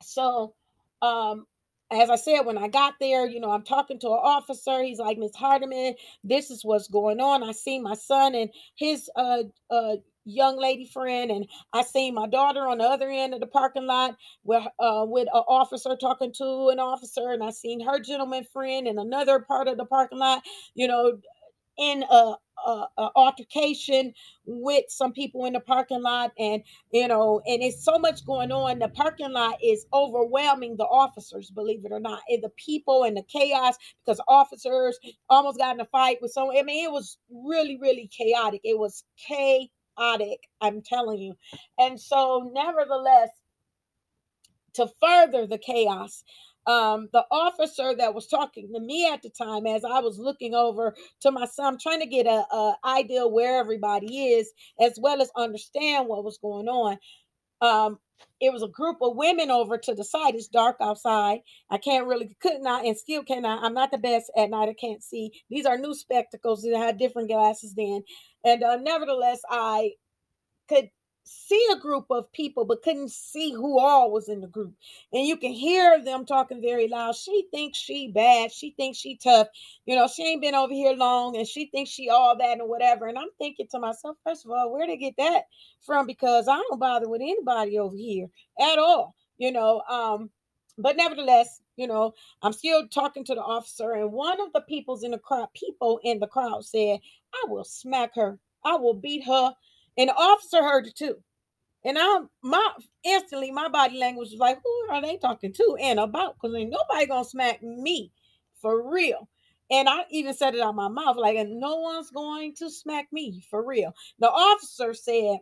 So 0.01 0.53
um, 1.01 1.47
as 1.91 2.09
I 2.09 2.15
said, 2.15 2.41
when 2.41 2.57
I 2.57 2.67
got 2.67 2.95
there, 2.99 3.27
you 3.27 3.39
know, 3.39 3.51
I'm 3.51 3.63
talking 3.63 3.99
to 3.99 4.07
an 4.07 4.19
officer. 4.21 4.83
He's 4.83 4.99
like, 4.99 5.17
Miss 5.17 5.35
Hardiman, 5.35 5.95
this 6.23 6.49
is 6.49 6.65
what's 6.65 6.87
going 6.87 7.19
on. 7.19 7.43
I 7.43 7.51
see 7.51 7.79
my 7.79 7.95
son 7.95 8.35
and 8.35 8.49
his 8.75 9.09
uh, 9.15 9.43
uh, 9.69 9.97
young 10.25 10.59
lady 10.59 10.85
friend, 10.85 11.31
and 11.31 11.47
I 11.73 11.83
seen 11.83 12.15
my 12.15 12.27
daughter 12.27 12.67
on 12.67 12.79
the 12.79 12.85
other 12.85 13.09
end 13.09 13.33
of 13.33 13.39
the 13.39 13.47
parking 13.47 13.85
lot 13.87 14.15
with 14.43 14.63
uh, 14.79 15.05
with 15.07 15.27
an 15.33 15.43
officer 15.47 15.95
talking 15.95 16.33
to 16.37 16.69
an 16.69 16.79
officer, 16.79 17.31
and 17.31 17.43
I 17.43 17.51
seen 17.51 17.79
her 17.85 17.99
gentleman 17.99 18.45
friend 18.51 18.87
in 18.87 18.97
another 18.97 19.39
part 19.39 19.67
of 19.67 19.77
the 19.77 19.85
parking 19.85 20.19
lot. 20.19 20.43
You 20.73 20.87
know, 20.87 21.19
in 21.77 22.03
a, 22.09 22.35
a, 22.65 22.85
a, 22.97 23.09
altercation 23.15 24.13
with 24.45 24.85
some 24.87 25.11
people 25.11 25.45
in 25.45 25.53
the 25.53 25.59
parking 25.59 26.01
lot 26.01 26.31
and 26.39 26.61
you 26.91 27.07
know 27.07 27.41
and 27.45 27.61
it's 27.61 27.83
so 27.83 27.97
much 27.99 28.25
going 28.25 28.51
on 28.51 28.79
the 28.79 28.87
parking 28.87 29.31
lot 29.31 29.57
is 29.63 29.85
overwhelming 29.93 30.77
the 30.77 30.85
officers 30.85 31.51
believe 31.51 31.83
it 31.83 31.91
or 31.91 31.99
not 31.99 32.21
and 32.29 32.43
the 32.43 32.49
people 32.57 33.03
and 33.03 33.17
the 33.17 33.23
chaos 33.23 33.75
because 34.05 34.21
officers 34.27 34.97
almost 35.29 35.57
got 35.57 35.75
in 35.75 35.81
a 35.81 35.85
fight 35.85 36.17
with 36.21 36.31
someone 36.31 36.57
i 36.57 36.63
mean 36.63 36.85
it 36.85 36.91
was 36.91 37.17
really 37.29 37.77
really 37.81 38.07
chaotic 38.07 38.61
it 38.63 38.77
was 38.77 39.03
chaotic 39.97 40.39
i'm 40.61 40.81
telling 40.81 41.19
you 41.19 41.35
and 41.79 41.99
so 41.99 42.51
nevertheless 42.53 43.29
to 44.73 44.87
further 45.01 45.47
the 45.47 45.57
chaos 45.57 46.23
um, 46.67 47.09
the 47.13 47.23
officer 47.29 47.95
that 47.95 48.15
was 48.15 48.27
talking 48.27 48.71
to 48.73 48.79
me 48.79 49.07
at 49.11 49.21
the 49.21 49.29
time, 49.29 49.67
as 49.67 49.83
I 49.85 49.99
was 49.99 50.17
looking 50.17 50.55
over 50.55 50.95
to 51.21 51.31
my 51.31 51.45
son, 51.45 51.77
trying 51.79 51.99
to 51.99 52.07
get 52.07 52.25
a, 52.25 52.43
a 52.51 52.75
idea 52.85 53.27
where 53.27 53.59
everybody 53.59 54.33
is, 54.33 54.51
as 54.79 54.97
well 54.99 55.21
as 55.21 55.29
understand 55.37 56.07
what 56.07 56.23
was 56.23 56.39
going 56.39 56.67
on. 56.67 56.97
Um, 57.61 57.99
it 58.41 58.51
was 58.51 58.63
a 58.63 58.67
group 58.67 58.97
of 59.01 59.15
women 59.15 59.49
over 59.49 59.77
to 59.77 59.93
the 59.95 60.03
side. 60.03 60.35
It's 60.35 60.47
dark 60.47 60.77
outside. 60.81 61.39
I 61.69 61.77
can't 61.77 62.07
really 62.07 62.35
could 62.41 62.61
not 62.61 62.85
and 62.85 62.97
still 62.97 63.23
cannot. 63.23 63.63
I'm 63.63 63.73
not 63.73 63.91
the 63.91 63.97
best 63.97 64.31
at 64.37 64.49
night. 64.49 64.69
I 64.69 64.73
can't 64.73 65.03
see. 65.03 65.31
These 65.49 65.65
are 65.65 65.77
new 65.77 65.93
spectacles. 65.93 66.65
I 66.65 66.77
had 66.77 66.97
different 66.97 67.29
glasses 67.29 67.73
then, 67.75 68.03
and 68.43 68.63
uh, 68.63 68.77
nevertheless, 68.77 69.39
I 69.49 69.91
could 70.67 70.89
see 71.25 71.67
a 71.73 71.79
group 71.79 72.05
of 72.09 72.31
people 72.31 72.65
but 72.65 72.83
couldn't 72.83 73.11
see 73.11 73.51
who 73.51 73.79
all 73.79 74.11
was 74.11 74.29
in 74.29 74.41
the 74.41 74.47
group. 74.47 74.73
And 75.13 75.27
you 75.27 75.37
can 75.37 75.51
hear 75.51 76.03
them 76.03 76.25
talking 76.25 76.61
very 76.61 76.87
loud. 76.87 77.15
She 77.15 77.47
thinks 77.51 77.77
she 77.77 78.09
bad. 78.09 78.51
She 78.51 78.71
thinks 78.71 78.97
she 78.97 79.17
tough. 79.17 79.47
You 79.85 79.95
know 79.95 80.07
she 80.07 80.23
ain't 80.23 80.41
been 80.41 80.55
over 80.55 80.73
here 80.73 80.93
long 80.95 81.37
and 81.37 81.47
she 81.47 81.67
thinks 81.67 81.91
she 81.91 82.09
all 82.09 82.37
that 82.37 82.59
and 82.59 82.69
whatever. 82.69 83.07
And 83.07 83.17
i'm 83.17 83.29
thinking 83.37 83.67
to 83.71 83.79
myself 83.79 84.17
first 84.23 84.45
of 84.45 84.51
all 84.51 84.71
where 84.71 84.87
they 84.87 84.97
get 84.97 85.15
that 85.17 85.43
from? 85.85 86.07
Because 86.07 86.47
i 86.47 86.55
don't 86.55 86.79
bother 86.79 87.09
with 87.09 87.21
anybody 87.21 87.79
over 87.79 87.95
here 87.95 88.27
at 88.59 88.77
all 88.79 89.15
you 89.37 89.51
know 89.51 89.81
um 89.89 90.29
but 90.77 90.97
nevertheless 90.97 91.61
you 91.75 91.87
know 91.87 92.13
i'm 92.41 92.53
still 92.53 92.87
talking 92.87 93.23
to 93.25 93.35
the 93.35 93.41
officer 93.41 93.93
and 93.93 94.11
one 94.11 94.39
of 94.41 94.51
the 94.53 94.61
people's 94.61 95.03
in 95.03 95.11
the 95.11 95.17
crowd 95.17 95.47
people 95.53 95.99
in 96.03 96.19
the 96.19 96.27
crowd 96.27 96.63
said 96.65 96.99
i 97.33 97.45
will 97.47 97.63
smack 97.63 98.11
her. 98.15 98.39
I 98.63 98.77
will 98.77 98.95
beat 98.95 99.23
her 99.25 99.53
and 99.97 100.09
the 100.09 100.15
officer 100.15 100.61
heard 100.61 100.87
it 100.87 100.95
too. 100.95 101.15
And 101.83 101.97
I'm 101.99 102.29
my 102.41 102.71
instantly 103.03 103.51
my 103.51 103.69
body 103.69 103.97
language 103.97 104.31
was 104.31 104.39
like, 104.39 104.59
who 104.63 104.93
are 104.93 105.01
they 105.01 105.17
talking 105.17 105.53
to 105.53 105.77
and 105.79 105.99
about? 105.99 106.35
Because 106.35 106.55
ain't 106.55 106.71
nobody 106.71 107.05
gonna 107.05 107.25
smack 107.25 107.61
me 107.61 108.11
for 108.61 108.91
real. 108.91 109.29
And 109.71 109.89
I 109.89 110.05
even 110.11 110.33
said 110.33 110.55
it 110.55 110.61
out 110.61 110.75
my 110.75 110.87
mouth, 110.87 111.17
like, 111.17 111.37
and 111.37 111.59
no 111.59 111.77
one's 111.77 112.11
going 112.11 112.53
to 112.55 112.69
smack 112.69 113.07
me 113.11 113.43
for 113.49 113.65
real. 113.65 113.93
The 114.19 114.29
officer 114.29 114.93
said, 114.93 115.37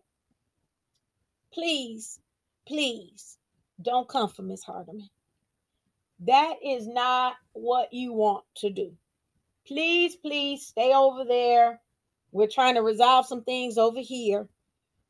please, 1.54 2.20
please 2.66 3.38
don't 3.82 4.08
come 4.08 4.30
for 4.30 4.44
Miss 4.44 4.64
Hardiman. 4.64 5.10
That 6.20 6.56
is 6.66 6.88
not 6.88 7.36
what 7.52 7.92
you 7.92 8.14
want 8.14 8.46
to 8.58 8.70
do. 8.70 8.94
Please, 9.68 10.16
please 10.16 10.68
stay 10.68 10.94
over 10.94 11.26
there 11.26 11.82
we're 12.34 12.48
trying 12.48 12.76
to 12.76 12.82
resolve 12.82 13.28
some 13.28 13.44
things 13.44 13.78
over 13.78 14.00
here. 14.00 14.48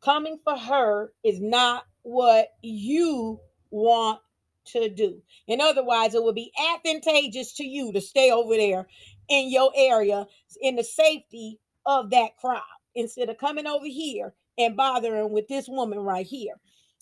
Coming 0.04 0.38
for 0.44 0.58
her 0.58 1.14
is 1.24 1.40
not 1.42 1.86
what 2.04 2.50
you 2.62 3.40
want 3.72 4.20
to 4.66 4.90
do. 4.90 5.22
And 5.48 5.62
otherwise, 5.62 6.14
it 6.14 6.24
would 6.24 6.36
be 6.36 6.52
advantageous 6.76 7.54
to 7.56 7.64
you 7.64 7.94
to 7.94 8.02
stay 8.02 8.32
over 8.32 8.56
there 8.56 8.88
in 9.30 9.50
your 9.50 9.72
area 9.76 10.28
in 10.62 10.76
the 10.76 10.84
safety 10.84 11.60
of 11.86 12.12
that 12.12 12.38
crowd 12.38 12.62
instead 12.96 13.30
of 13.30 13.38
coming 13.38 13.68
over 13.68 13.86
here 13.86 14.34
and 14.58 14.78
bothering 14.78 15.32
with 15.32 15.48
this 15.48 15.68
woman 15.68 16.00
right 16.00 16.26
here. 16.26 16.56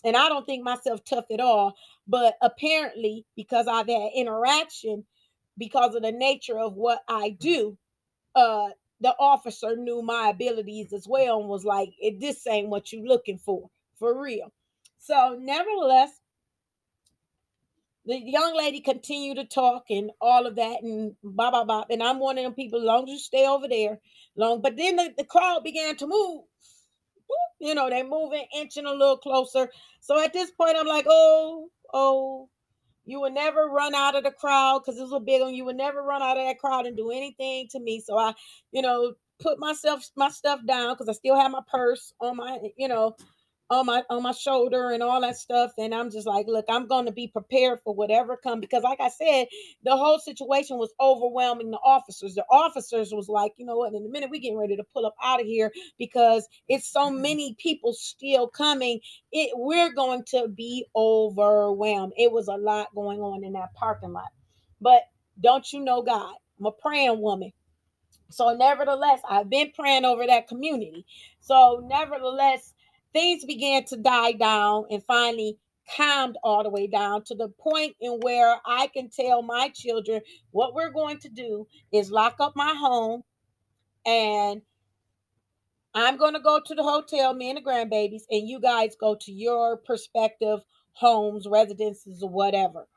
And 0.04 0.16
I 0.16 0.30
don't 0.30 0.46
think 0.46 0.64
myself 0.64 1.04
tough 1.04 1.26
at 1.32 1.40
all, 1.40 1.76
but 2.08 2.36
apparently, 2.42 3.26
because 3.36 3.68
I've 3.68 3.88
had 3.88 4.10
interaction 4.16 5.06
because 5.58 5.96
of 5.96 6.02
the 6.02 6.12
nature 6.12 6.58
of 6.58 6.76
what 6.76 7.02
I 7.08 7.32
do, 7.40 7.78
uh, 8.36 8.70
the 9.02 9.16
officer 9.20 9.76
knew 9.76 10.02
my 10.02 10.30
abilities 10.30 10.94
as 10.94 11.08
well 11.08 11.40
and 11.40 11.50
was 11.50 11.66
like, 11.66 11.90
this 12.20 12.46
ain't 12.48 12.70
what 12.70 12.92
you 12.92 13.06
looking 13.06 13.40
for, 13.40 13.70
for 14.00 14.22
real. 14.22 14.52
So, 15.00 15.38
nevertheless, 15.40 16.12
the 18.06 18.20
young 18.20 18.56
lady 18.56 18.80
continued 18.82 19.38
to 19.38 19.46
talk 19.46 19.86
and 19.90 20.12
all 20.20 20.46
of 20.46 20.56
that 20.56 20.82
and 20.82 21.16
blah 21.24 21.52
blah 21.52 21.66
blah. 21.66 21.86
And 21.90 22.02
I'm 22.02 22.20
one 22.20 22.38
of 22.38 22.44
them 22.44 22.54
people, 22.54 22.84
long 22.84 23.04
as 23.04 23.10
you 23.10 23.20
stay 23.20 23.48
over 23.48 23.68
there, 23.68 24.00
long. 24.36 24.62
But 24.62 24.78
then 24.78 24.96
the, 24.96 25.14
the 25.18 25.24
crowd 25.24 25.64
began 25.64 25.96
to 25.98 26.08
move. 26.08 26.44
You 27.60 27.76
know, 27.76 27.90
they 27.90 28.04
moving, 28.04 28.46
inching 28.56 28.86
a 28.86 28.92
little 28.92 29.18
closer. 29.18 29.70
So 30.00 30.24
at 30.24 30.34
this 30.34 30.50
point, 30.50 30.78
I'm 30.78 30.88
like, 30.88 31.06
oh, 31.08 31.70
oh, 31.94 32.50
you 33.06 33.20
will 33.20 33.32
never 33.32 33.66
run 33.68 33.96
out 33.96 34.16
of 34.16 34.24
the 34.24 34.32
crowd 34.32 34.82
because 34.86 35.00
it's 35.00 35.12
a 35.12 35.20
big 35.20 35.42
one. 35.42 35.54
You 35.54 35.66
will 35.66 35.74
never 35.74 36.02
run 36.02 36.22
out 36.22 36.38
of 36.38 36.46
that 36.46 36.60
crowd 36.60 36.86
and 36.86 36.96
do 36.96 37.12
anything 37.12 37.68
to 37.72 37.80
me. 37.80 38.02
So 38.06 38.18
I, 38.18 38.34
you 38.72 38.82
know, 38.82 39.14
put 39.40 39.60
myself 39.60 40.08
my 40.16 40.30
stuff 40.30 40.60
down 40.66 40.94
because 40.94 41.10
I 41.10 41.14
still 41.14 41.36
have 41.36 41.52
my 41.52 41.62
purse 41.72 42.14
on 42.22 42.38
my, 42.38 42.60
you 42.78 42.88
know, 42.88 43.16
on 43.72 43.88
my 43.88 44.04
on 44.10 44.24
my 44.24 44.34
shoulder 44.34 44.92
and 44.92 45.02
all 45.02 45.22
that 45.22 45.38
stuff. 45.38 45.72
And 45.80 45.96
i'm 45.96 46.12
just 46.12 46.28
like 46.28 46.48
look 46.48 46.66
i'm 46.70 46.88
going 46.88 47.08
to 47.08 47.14
be 47.14 47.28
prepared 47.28 47.80
for 47.84 47.96
whatever 47.96 48.38
come 48.38 48.60
because 48.60 48.84
like 48.84 49.00
i 49.02 49.10
said 49.10 49.48
the 49.84 49.98
whole 49.98 50.20
situation 50.20 50.78
was 50.78 50.94
overwhelming 51.00 51.72
the 51.72 51.78
officers. 51.78 52.36
The 52.36 52.46
officers 52.52 53.12
was 53.14 53.30
like 53.30 53.54
you 53.58 53.66
know 53.66 53.78
what? 53.78 53.94
In 53.94 54.06
a 54.06 54.10
minute 54.10 54.30
we 54.30 54.40
getting 54.40 54.60
ready 54.60 54.76
to 54.76 54.84
pull 54.84 55.06
up 55.06 55.16
out 55.24 55.42
of 55.42 55.48
here 55.48 55.72
because 55.98 56.48
it's 56.70 56.92
so 56.92 57.10
many 57.10 57.56
people 57.60 57.94
still 57.94 58.48
coming. 58.50 59.00
It 59.32 59.52
we're 59.56 59.94
going 59.94 60.26
to 60.32 60.50
be 60.50 60.86
overwhelmed. 60.96 62.14
It 62.18 62.32
was 62.32 62.50
a 62.50 62.56
lot 62.56 62.94
going 62.94 63.22
on 63.22 63.44
in 63.46 63.54
that 63.54 63.74
parking 63.74 64.14
lot. 64.14 64.30
But 64.82 65.04
don't 65.42 65.72
you 65.72 65.82
know 65.82 66.02
god? 66.02 66.36
I'm 66.60 66.66
a 66.66 66.72
praying 66.74 67.22
woman. 67.22 67.54
So 68.32 68.56
nevertheless 68.56 69.22
i've 69.30 69.50
been 69.50 69.72
praying 69.74 70.06
over 70.06 70.28
that 70.28 70.50
community. 70.50 71.06
So 71.40 71.86
nevertheless 71.90 72.74
things 73.14 73.46
began 73.46 73.84
to 73.86 73.98
die 73.98 74.34
down 74.34 74.86
and 74.90 75.04
finally 75.04 75.58
calmed 75.96 76.38
all 76.44 76.64
the 76.64 76.70
way 76.70 76.88
down 76.88 77.24
to 77.24 77.36
the 77.36 77.50
point 77.50 77.96
in 78.00 78.20
where 78.22 78.56
I 78.66 78.88
can 78.88 79.10
tell 79.10 79.42
my 79.42 79.70
children 79.74 80.22
what 80.52 80.74
we're 80.74 80.92
going 80.92 81.20
to 81.20 81.30
do 81.30 81.68
is 81.92 82.12
lock 82.12 82.36
up 82.40 82.56
my 82.56 82.74
home 82.78 83.24
and 84.06 84.62
I'm 85.94 86.18
going 86.18 86.34
to 86.34 86.40
go 86.40 86.62
to 86.66 86.76
the 86.76 86.84
hotel, 86.84 87.34
me 87.34 87.50
and 87.50 87.58
the 87.58 87.62
grandbabies, 87.62 88.24
and 88.30 88.48
you 88.48 88.62
guys 88.62 88.96
go 89.00 89.16
to 89.22 89.32
your 89.32 89.76
prospective 89.78 90.62
homes, 90.94 91.48
residences, 91.50 92.24
or 92.24 92.30
whatever. 92.30 92.88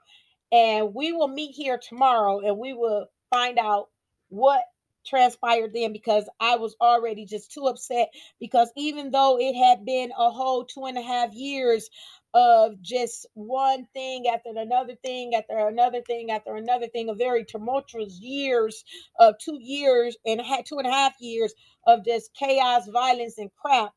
And 0.52 0.94
we 0.94 1.12
will 1.12 1.28
meet 1.28 1.54
here 1.56 1.78
tomorrow 1.78 2.38
and 2.40 2.58
we 2.58 2.72
will 2.72 3.06
find 3.30 3.58
out 3.58 3.88
what 4.28 4.62
transpired 5.06 5.72
then 5.74 5.92
because 5.92 6.28
I 6.40 6.56
was 6.56 6.76
already 6.80 7.26
just 7.26 7.52
too 7.52 7.66
upset 7.66 8.08
because 8.40 8.70
even 8.76 9.10
though 9.10 9.38
it 9.40 9.54
had 9.54 9.84
been 9.84 10.10
a 10.18 10.30
whole 10.30 10.64
two 10.64 10.84
and 10.86 10.98
a 10.98 11.02
half 11.02 11.32
years 11.34 11.88
of 12.34 12.80
just 12.82 13.26
one 13.34 13.86
thing 13.94 14.26
after 14.28 14.50
another 14.56 14.94
thing 15.04 15.34
after 15.34 15.68
another 15.68 16.02
thing 16.02 16.30
after 16.30 16.56
another 16.56 16.88
thing, 16.88 17.08
a 17.08 17.14
very 17.14 17.44
tumultuous 17.44 18.18
years 18.20 18.84
of 19.20 19.36
two 19.38 19.58
years 19.60 20.16
and 20.26 20.40
had 20.40 20.66
two 20.66 20.78
and 20.78 20.86
a 20.86 20.90
half 20.92 21.14
years 21.20 21.54
of 21.86 22.04
just 22.04 22.34
chaos, 22.34 22.88
violence, 22.88 23.38
and 23.38 23.50
crap. 23.60 23.92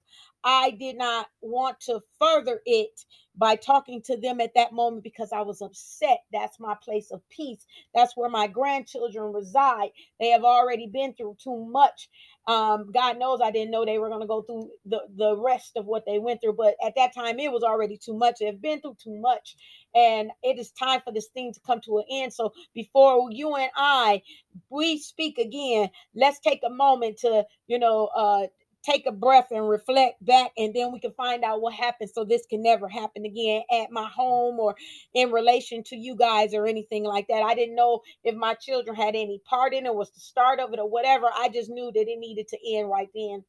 I 0.48 0.72
did 0.72 0.98
not 0.98 1.28
want 1.42 1.82
to 1.82 2.02
further 2.20 2.62
it 2.66 3.06
by 3.38 3.58
talking 3.58 4.02
to 4.04 4.18
them 4.18 4.42
at 4.42 4.54
that 4.56 4.74
moment 4.74 5.04
because 5.04 5.32
I 5.34 5.42
was 5.42 5.62
upset. 5.62 6.20
That's 6.34 6.60
my 6.62 6.76
place 6.84 7.12
of 7.12 7.22
peace. 7.30 7.68
That's 7.96 8.18
where 8.18 8.30
my 8.30 8.48
grandchildren 8.48 9.34
reside. 9.34 9.92
They 10.22 10.30
have 10.30 10.46
already 10.46 10.88
been 10.88 11.16
through 11.16 11.38
too 11.44 11.68
much. 11.72 12.10
Um, 12.48 12.92
God 12.94 13.20
knows 13.20 13.42
I 13.44 13.52
didn't 13.52 13.72
know 13.72 13.86
they 13.86 14.00
were 14.00 14.10
going 14.10 14.22
to 14.22 14.28
go 14.28 14.44
through 14.44 14.72
the, 14.86 15.02
the 15.18 15.38
rest 15.38 15.74
of 15.78 15.86
what 15.88 16.06
they 16.08 16.20
went 16.20 16.42
through, 16.42 16.56
but 16.56 16.76
at 16.86 16.96
that 16.98 17.16
time 17.16 17.40
it 17.40 17.52
was 17.54 17.64
already 17.64 17.98
too 17.98 18.16
much. 18.16 18.38
They've 18.42 18.62
been 18.62 18.82
through 18.82 18.98
too 19.04 19.20
much, 19.22 19.58
and 19.96 20.32
it 20.44 20.60
is 20.60 20.72
time 20.72 21.02
for 21.06 21.14
this 21.14 21.30
thing 21.30 21.54
to 21.54 21.62
come 21.68 21.82
to 21.86 22.00
an 22.00 22.06
end. 22.12 22.34
So 22.34 22.54
before 22.76 23.30
you 23.32 23.56
and 23.58 23.72
I 23.78 24.24
we 24.72 25.00
speak 25.00 25.40
again, 25.40 25.90
let's 26.16 26.42
take 26.42 26.62
a 26.66 26.72
moment 26.72 27.20
to, 27.20 27.46
you 27.68 27.80
know, 27.80 28.08
uh 28.16 28.48
take 28.88 29.06
a 29.06 29.12
breath 29.12 29.48
and 29.52 29.68
reflect 29.68 30.24
back 30.24 30.52
and 30.58 30.74
then 30.74 30.92
we 30.92 31.00
can 31.00 31.12
find 31.12 31.44
out 31.44 31.62
what 31.62 31.74
happened 31.74 32.10
so 32.10 32.24
this 32.24 32.46
can 32.46 32.64
never 32.64 32.88
happen 32.88 33.26
again 33.26 33.62
at 33.72 33.92
my 33.92 34.08
home 34.08 34.60
or 34.60 34.76
in 35.14 35.32
relation 35.32 35.84
to 35.84 35.96
you 35.96 36.16
guys 36.16 36.54
or 36.54 36.66
anything 36.66 37.04
like 37.04 37.28
that. 37.28 37.44
I 37.44 37.54
didn't 37.54 37.76
know 37.76 38.02
if 38.24 38.36
my 38.36 38.54
children 38.54 38.96
had 38.96 39.10
any 39.10 39.42
part 39.46 39.74
in 39.74 39.86
it 39.86 39.94
was 39.94 40.12
the 40.12 40.20
start 40.22 40.60
of 40.60 40.72
it 40.74 40.80
or 40.80 40.90
whatever. 40.90 41.26
I 41.26 41.50
just 41.50 41.70
knew 41.70 41.92
that 41.94 42.08
it 42.08 42.20
needed 42.20 42.48
to 42.50 42.58
end 42.76 42.90
right 42.90 43.10
then. 43.14 43.44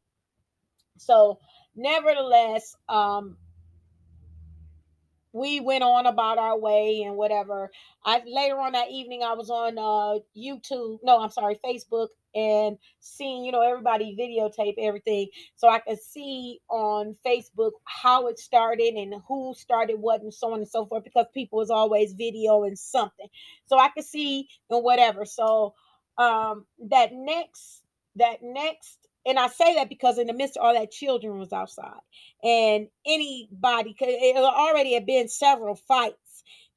So 0.98 1.38
nevertheless 1.76 2.74
um 2.88 3.36
we 5.32 5.60
went 5.60 5.84
on 5.84 6.06
about 6.06 6.38
our 6.38 6.58
way 6.58 7.02
and 7.06 7.16
whatever. 7.16 7.70
I 8.04 8.22
later 8.26 8.58
on 8.58 8.72
that 8.72 8.90
evening 8.90 9.22
I 9.22 9.34
was 9.34 9.50
on 9.50 9.78
uh 9.78 10.18
YouTube, 10.36 10.98
no, 11.04 11.20
I'm 11.20 11.30
sorry, 11.30 11.60
Facebook 11.64 12.08
and 12.34 12.78
seeing, 13.00 13.44
you 13.44 13.52
know, 13.52 13.62
everybody 13.62 14.16
videotape 14.18 14.74
everything. 14.78 15.28
So 15.56 15.68
I 15.68 15.80
could 15.80 16.00
see 16.00 16.60
on 16.68 17.16
Facebook 17.26 17.72
how 17.84 18.28
it 18.28 18.38
started 18.38 18.94
and 18.94 19.14
who 19.28 19.54
started 19.56 19.96
what 19.98 20.22
and 20.22 20.32
so 20.32 20.52
on 20.52 20.60
and 20.60 20.68
so 20.68 20.86
forth 20.86 21.04
because 21.04 21.26
people 21.34 21.58
was 21.58 21.70
always 21.70 22.14
videoing 22.14 22.76
something. 22.78 23.28
So 23.66 23.78
I 23.78 23.88
could 23.88 24.04
see 24.04 24.48
and 24.70 24.82
whatever. 24.82 25.24
So 25.24 25.74
um 26.16 26.66
that 26.88 27.10
next 27.12 27.82
that 28.16 28.38
next 28.42 28.98
and 29.26 29.38
I 29.38 29.48
say 29.48 29.74
that 29.74 29.88
because 29.90 30.18
in 30.18 30.26
the 30.26 30.32
midst 30.32 30.56
of 30.56 30.64
all 30.64 30.74
that, 30.74 30.90
children 30.90 31.38
was 31.38 31.52
outside, 31.52 32.00
and 32.42 32.88
anybody 33.06 33.92
could. 33.92 34.08
It 34.08 34.36
already 34.36 34.94
had 34.94 35.04
been 35.04 35.28
several 35.28 35.74
fights, 35.74 36.16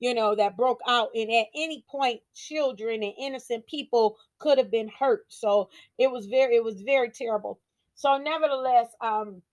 you 0.01 0.15
know, 0.15 0.35
that 0.35 0.57
broke 0.57 0.81
out. 0.87 1.09
And 1.15 1.31
at 1.31 1.47
any 1.55 1.85
point, 1.89 2.21
children 2.35 3.03
and 3.03 3.13
innocent 3.17 3.67
people 3.67 4.17
could 4.39 4.57
have 4.57 4.71
been 4.71 4.89
hurt. 4.89 5.25
So 5.29 5.69
it 5.97 6.11
was 6.11 6.25
very, 6.25 6.55
it 6.55 6.63
was 6.63 6.81
very 6.81 7.11
terrible. 7.11 7.59
So 7.95 8.17
nevertheless, 8.17 8.87
um, 8.99 9.43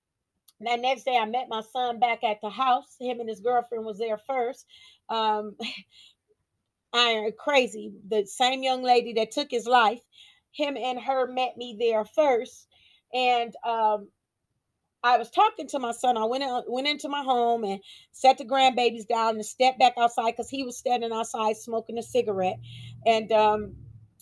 that 0.61 0.81
next 0.81 1.05
day 1.05 1.17
I 1.17 1.27
met 1.27 1.49
my 1.51 1.63
son 1.73 2.01
back 2.01 2.25
at 2.25 2.39
the 2.43 2.49
house. 2.49 2.97
Him 2.99 3.21
and 3.21 3.29
his 3.29 3.41
girlfriend 3.41 3.85
was 3.85 3.99
there 3.99 4.19
first. 4.27 4.67
Um, 5.11 5.55
I 6.95 7.33
crazy. 7.39 7.93
The 8.09 8.25
same 8.27 8.63
young 8.63 8.83
lady 8.83 9.13
that 9.15 9.31
took 9.31 9.51
his 9.51 9.67
life, 9.67 10.01
him 10.53 10.79
and 10.79 10.99
her 10.99 11.31
met 11.31 11.59
me 11.59 11.77
there 11.79 12.07
first. 12.07 12.67
And 13.13 13.55
um, 13.67 14.09
I 15.05 15.17
was 15.17 15.31
talking 15.31 15.69
to 15.69 15.79
my 15.79 15.93
son. 15.93 16.17
I 16.17 16.25
went 16.25 16.43
out, 16.43 16.71
went 16.71 16.89
into 16.89 17.09
my 17.09 17.23
home 17.23 17.65
and 17.65 17.81
set 18.13 18.39
the 18.39 18.45
grandbabies 18.45 19.07
down 19.07 19.37
and 19.37 19.47
stepped 19.47 19.79
back 19.79 19.95
outside 19.97 20.33
because 20.33 20.51
he 20.51 20.65
was 20.65 20.77
standing 20.77 21.13
outside 21.13 21.57
smoking 21.57 21.99
a 21.99 22.03
cigarette. 22.03 22.59
And 23.07 23.31
um, 23.31 23.77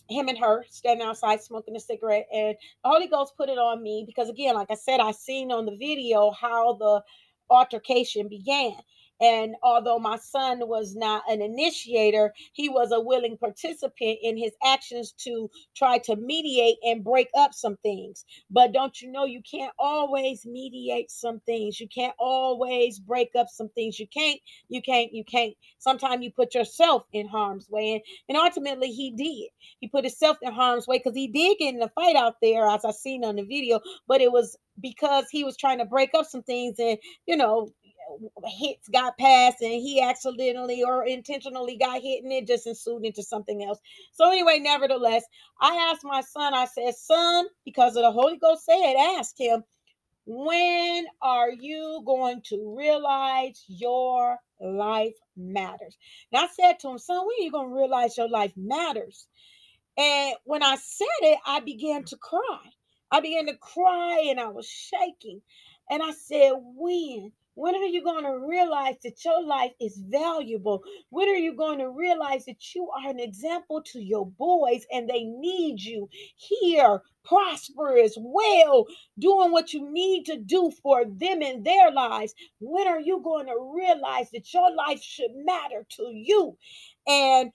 him 0.09 0.29
and 0.29 0.39
her 0.39 0.65
standing 0.71 1.07
outside 1.07 1.43
smoking 1.43 1.77
a 1.77 1.81
cigarette. 1.81 2.27
And 2.33 2.57
the 2.85 2.91
Holy 2.91 3.09
Ghost 3.09 3.35
put 3.37 3.49
it 3.49 3.59
on 3.59 3.83
me 3.83 4.05
because, 4.07 4.29
again, 4.29 4.55
like 4.55 4.71
I 4.71 4.75
said, 4.75 5.01
I 5.01 5.12
seen 5.12 5.51
on 5.51 5.65
the 5.65 5.77
video 5.77 6.31
how 6.31 6.75
the 6.75 7.03
altercation 7.49 8.29
began. 8.29 8.77
And 9.21 9.55
although 9.63 9.99
my 9.99 10.17
son 10.17 10.61
was 10.69 10.95
not 10.95 11.23
an 11.29 11.41
initiator, 11.41 12.33
he 12.53 12.69
was 12.69 12.93
a 12.93 13.01
willing 13.01 13.39
participant 13.39 14.19
in 14.23 14.37
his 14.37 14.53
actions 14.65 15.13
to 15.21 15.51
try 15.75 15.99
to 15.99 16.17
mediate 16.17 16.77
and 16.83 17.03
break 17.03 17.29
up 17.37 17.55
some 17.55 17.77
things. 17.83 18.25
But 18.51 18.73
don't 18.73 19.01
you 19.01 19.11
know, 19.11 19.25
you 19.25 19.41
can't 19.49 19.73
always 19.79 20.45
mediate 20.45 21.11
some 21.11 21.41
things. 21.47 21.81
You 21.81 21.89
can't 21.89 22.15
always 22.19 22.99
break 22.99 23.31
up 23.39 23.49
some 23.49 23.71
things. 23.71 23.99
You 23.99 24.07
can't, 24.09 24.41
you 24.69 24.83
can't, 24.83 25.13
you 25.13 25.25
can't. 25.25 25.55
Sometimes 25.79 26.23
you 26.23 26.31
put 26.31 26.55
yourself 26.55 27.05
in 27.13 27.27
harm's 27.27 27.69
way. 27.71 27.93
And, 27.95 28.03
and 28.29 28.39
ultimately, 28.39 28.91
he 28.91 29.13
did. 29.13 29.51
He 29.81 29.89
put 29.89 30.05
himself 30.05 30.37
in 30.43 30.53
harm's 30.53 30.87
way 30.87 30.99
because 30.99 31.17
he 31.17 31.29
did 31.29 31.59
get 31.59 31.75
in 31.75 31.83
a 31.83 31.89
fight 31.91 32.17
out 32.17 32.37
there, 32.43 32.69
as 32.69 32.85
I 32.85 32.91
seen 32.91 33.25
on 33.25 33.37
the 33.37 33.45
video, 33.45 33.81
but 34.07 34.21
it 34.21 34.31
was 34.31 34.57
because 34.81 35.27
he 35.31 35.43
was 35.43 35.57
trying 35.57 35.79
to 35.79 35.85
break 35.87 36.11
up 36.15 36.27
some 36.27 36.43
things 36.43 36.79
and, 36.79 36.99
you 37.27 37.37
know, 37.37 37.71
hits 38.45 38.88
got 38.88 39.19
passed 39.19 39.61
and 39.61 39.73
he 39.73 40.03
accidentally 40.03 40.83
or 40.83 41.05
intentionally 41.05 41.77
got 41.77 42.01
hit 42.03 42.23
and 42.23 42.33
it 42.33 42.47
just 42.47 42.66
ensued 42.66 43.05
into 43.05 43.23
something 43.23 43.64
else. 43.64 43.79
So 44.12 44.31
anyway, 44.31 44.59
nevertheless, 44.61 45.25
I 45.61 45.90
asked 45.90 46.05
my 46.05 46.21
son, 46.21 46.55
I 46.55 46.66
said, 46.66 46.95
son, 46.95 47.47
because 47.64 47.97
of 47.97 48.03
the 48.03 48.12
Holy 48.12 48.38
Ghost 48.38 48.64
said, 48.64 48.95
ask 49.19 49.38
him, 49.38 49.64
when 50.27 51.07
are 51.23 51.51
you 51.51 52.03
going 52.05 52.42
to 52.47 52.75
realize 52.77 53.64
your 53.69 54.38
life 54.61 55.14
matters? 55.37 55.97
And 56.33 56.45
I 56.45 56.49
said 56.49 56.81
to 56.81 56.90
him, 56.90 56.99
son, 56.99 57.19
when 57.19 57.40
are 57.40 57.45
you 57.45 57.53
going 57.53 57.69
to 57.69 57.77
realize 57.77 58.16
your 58.16 58.29
life 58.29 58.53
matters? 58.57 59.29
And 59.97 60.35
when 60.45 60.62
I 60.62 60.77
said 60.77 61.07
it, 61.23 61.38
I 61.47 61.61
began 61.61 62.05
to 62.05 62.16
cry. 62.16 62.61
I 63.11 63.21
began 63.21 63.47
to 63.47 63.57
cry 63.57 64.27
and 64.29 64.40
I 64.40 64.49
was 64.49 64.69
shaking. 64.69 65.40
And 65.88 66.03
I 66.03 66.11
said, 66.12 66.53
when? 66.57 67.33
When 67.57 67.75
are 67.75 67.87
you 67.87 68.05
going 68.05 68.25
to 68.25 68.38
realize 68.47 68.97
that 69.03 69.25
your 69.25 69.42
life 69.42 69.73
is 69.81 69.99
valuable? 70.11 70.83
When 71.09 71.27
are 71.31 71.37
you 71.37 71.57
going 71.57 71.79
to 71.79 71.88
realize 71.88 72.45
that 72.45 72.75
you 72.75 72.90
are 72.90 73.11
an 73.11 73.19
example 73.19 73.83
to 73.92 73.99
your 73.99 74.27
boys 74.27 74.85
and 74.92 75.09
they 75.09 75.25
need 75.25 75.81
you 75.81 76.11
here, 76.37 77.01
prosperous, 77.25 78.14
well, 78.21 78.85
doing 79.19 79.53
what 79.53 79.73
you 79.73 79.90
need 79.90 80.27
to 80.27 80.37
do 80.38 80.71
for 80.83 81.07
them 81.07 81.40
in 81.40 81.62
their 81.62 81.90
lives? 81.90 82.35
When 82.61 82.87
are 82.88 83.01
you 83.01 83.23
going 83.25 83.47
to 83.47 83.73
realize 83.75 84.31
that 84.33 84.53
your 84.53 84.75
life 84.75 85.03
should 85.03 85.33
matter 85.35 85.87
to 85.97 86.11
you? 86.12 86.59
And 87.09 87.53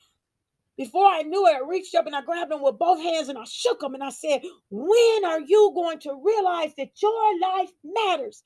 before 0.77 1.05
I 1.05 1.21
knew 1.21 1.45
it, 1.45 1.57
I 1.57 1.59
reached 1.59 1.93
up 1.93 2.07
and 2.07 2.15
I 2.15 2.23
grabbed 2.23 2.51
him 2.51 2.63
with 2.63 2.79
both 2.79 2.99
hands 2.99 3.29
and 3.29 3.37
I 3.37 3.43
shook 3.43 3.83
him 3.83 3.93
and 3.93 4.03
I 4.03 4.09
said, 4.09 4.41
When 4.71 5.25
are 5.25 5.41
you 5.41 5.71
going 5.75 5.99
to 5.99 6.19
realize 6.25 6.73
that 6.77 6.99
your 7.03 7.39
life 7.39 7.69
matters? 7.83 8.41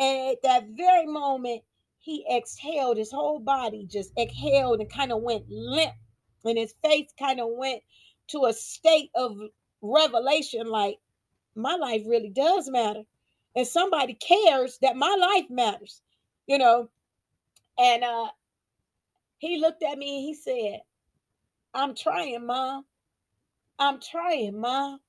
And 0.00 0.32
at 0.32 0.42
that 0.44 0.64
very 0.70 1.06
moment, 1.06 1.62
he 1.98 2.26
exhaled, 2.34 2.96
his 2.96 3.12
whole 3.12 3.40
body 3.40 3.86
just 3.90 4.12
exhaled 4.18 4.80
and 4.80 4.90
kind 4.90 5.12
of 5.12 5.22
went 5.22 5.44
limp. 5.50 5.92
And 6.44 6.58
his 6.58 6.74
face 6.82 7.10
kind 7.18 7.40
of 7.40 7.48
went 7.52 7.82
to 8.28 8.46
a 8.46 8.54
state 8.54 9.10
of 9.14 9.36
revelation 9.82 10.66
like, 10.66 10.98
my 11.54 11.74
life 11.74 12.02
really 12.06 12.30
does 12.30 12.70
matter. 12.70 13.02
And 13.54 13.66
somebody 13.66 14.14
cares 14.14 14.78
that 14.82 14.96
my 14.96 15.16
life 15.20 15.50
matters, 15.50 16.00
you 16.46 16.58
know. 16.58 16.88
And 17.78 18.04
uh 18.04 18.28
he 19.38 19.60
looked 19.60 19.82
at 19.82 19.98
me 19.98 20.18
and 20.18 20.24
he 20.26 20.34
said, 20.34 20.80
I'm 21.74 21.94
trying, 21.94 22.46
mom. 22.46 22.84
I'm 23.78 24.00
trying, 24.00 24.60
mom. 24.60 25.00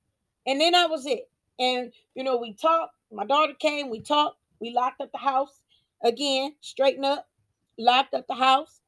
And 0.46 0.60
then 0.60 0.72
that 0.72 0.90
was 0.90 1.06
it. 1.06 1.30
And 1.58 1.92
you 2.14 2.24
know, 2.24 2.36
we 2.36 2.54
talked. 2.54 2.94
My 3.12 3.24
daughter 3.24 3.54
came, 3.58 3.90
we 3.90 4.00
talked. 4.00 4.38
We 4.62 4.72
locked 4.72 5.00
up 5.00 5.10
the 5.10 5.18
house 5.18 5.60
again, 6.04 6.54
straightened 6.60 7.04
up, 7.04 7.28
locked 7.76 8.14
up 8.14 8.28
the 8.28 8.36
house, 8.36 8.80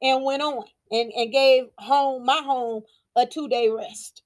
and 0.00 0.24
went 0.24 0.40
on 0.40 0.64
and, 0.92 1.12
and 1.12 1.32
gave 1.32 1.64
home 1.78 2.24
my 2.24 2.40
home 2.44 2.84
a 3.16 3.26
two-day 3.26 3.68
rest 3.68 4.22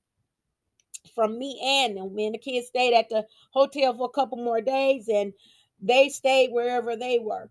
from 1.14 1.38
me 1.38 1.58
and 1.64 1.96
them. 1.96 2.18
And 2.18 2.34
the 2.34 2.38
kids 2.38 2.66
stayed 2.66 2.94
at 2.94 3.08
the 3.08 3.26
hotel 3.52 3.96
for 3.96 4.06
a 4.06 4.12
couple 4.12 4.36
more 4.36 4.60
days 4.60 5.08
and 5.08 5.32
they 5.80 6.10
stayed 6.10 6.50
wherever 6.52 6.94
they 6.96 7.18
were. 7.18 7.48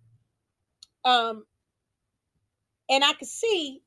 Um, 1.04 1.44
and 2.88 3.04
I 3.04 3.14
could 3.14 3.28
see 3.28 3.82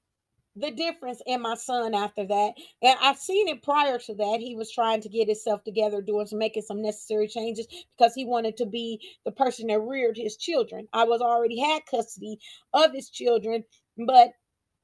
the 0.56 0.70
difference 0.70 1.22
in 1.26 1.42
my 1.42 1.54
son 1.54 1.94
after 1.94 2.26
that. 2.26 2.52
And 2.82 2.96
I've 3.00 3.18
seen 3.18 3.48
it 3.48 3.62
prior 3.62 3.98
to 3.98 4.14
that. 4.14 4.38
He 4.40 4.54
was 4.56 4.70
trying 4.70 5.00
to 5.02 5.08
get 5.08 5.28
himself 5.28 5.64
together, 5.64 6.02
doing 6.02 6.26
some 6.26 6.38
making 6.38 6.62
some 6.62 6.82
necessary 6.82 7.28
changes 7.28 7.66
because 7.96 8.14
he 8.14 8.24
wanted 8.24 8.56
to 8.58 8.66
be 8.66 9.00
the 9.24 9.32
person 9.32 9.68
that 9.68 9.80
reared 9.80 10.16
his 10.16 10.36
children. 10.36 10.88
I 10.92 11.04
was 11.04 11.20
already 11.20 11.58
had 11.60 11.86
custody 11.90 12.38
of 12.74 12.92
his 12.92 13.10
children, 13.10 13.64
but 14.06 14.30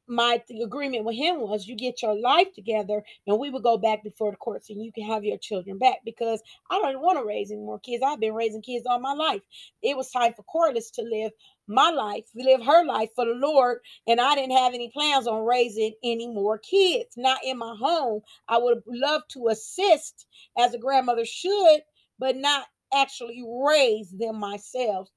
my 0.08 0.42
agreement 0.62 1.04
with 1.04 1.16
him 1.16 1.40
was 1.40 1.66
you 1.66 1.76
get 1.76 2.02
your 2.02 2.18
life 2.18 2.52
together 2.54 3.02
and 3.26 3.38
we 3.38 3.50
would 3.50 3.62
go 3.62 3.78
back 3.78 4.02
before 4.02 4.30
the 4.30 4.36
courts 4.36 4.70
and 4.70 4.82
you 4.82 4.92
can 4.92 5.04
have 5.04 5.24
your 5.24 5.38
children 5.38 5.78
back 5.78 5.98
because 6.04 6.42
I 6.70 6.78
don't 6.80 7.02
want 7.02 7.18
to 7.18 7.24
raise 7.24 7.50
any 7.50 7.60
more 7.60 7.78
kids. 7.78 8.02
I've 8.06 8.20
been 8.20 8.34
raising 8.34 8.62
kids 8.62 8.86
all 8.86 9.00
my 9.00 9.12
life. 9.12 9.42
It 9.82 9.96
was 9.96 10.10
time 10.10 10.34
for 10.34 10.42
Corliss 10.44 10.90
to 10.92 11.02
live 11.02 11.32
my 11.68 11.90
life, 11.90 12.24
live 12.34 12.64
her 12.64 12.84
life 12.84 13.10
for 13.14 13.26
the 13.26 13.32
Lord, 13.34 13.78
and 14.06 14.20
I 14.20 14.34
didn't 14.34 14.56
have 14.56 14.74
any 14.74 14.90
plans 14.90 15.26
on 15.26 15.44
raising 15.44 15.94
any 16.02 16.26
more 16.26 16.58
kids, 16.58 17.14
not 17.16 17.40
in 17.44 17.58
my 17.58 17.76
home. 17.78 18.22
I 18.48 18.58
would 18.58 18.82
love 18.86 19.22
to 19.32 19.48
assist 19.48 20.26
as 20.58 20.74
a 20.74 20.78
grandmother 20.78 21.24
should, 21.26 21.80
but 22.18 22.36
not 22.36 22.66
actually 22.94 23.44
raise 23.46 24.10
them 24.10 24.40
myself 24.40 25.08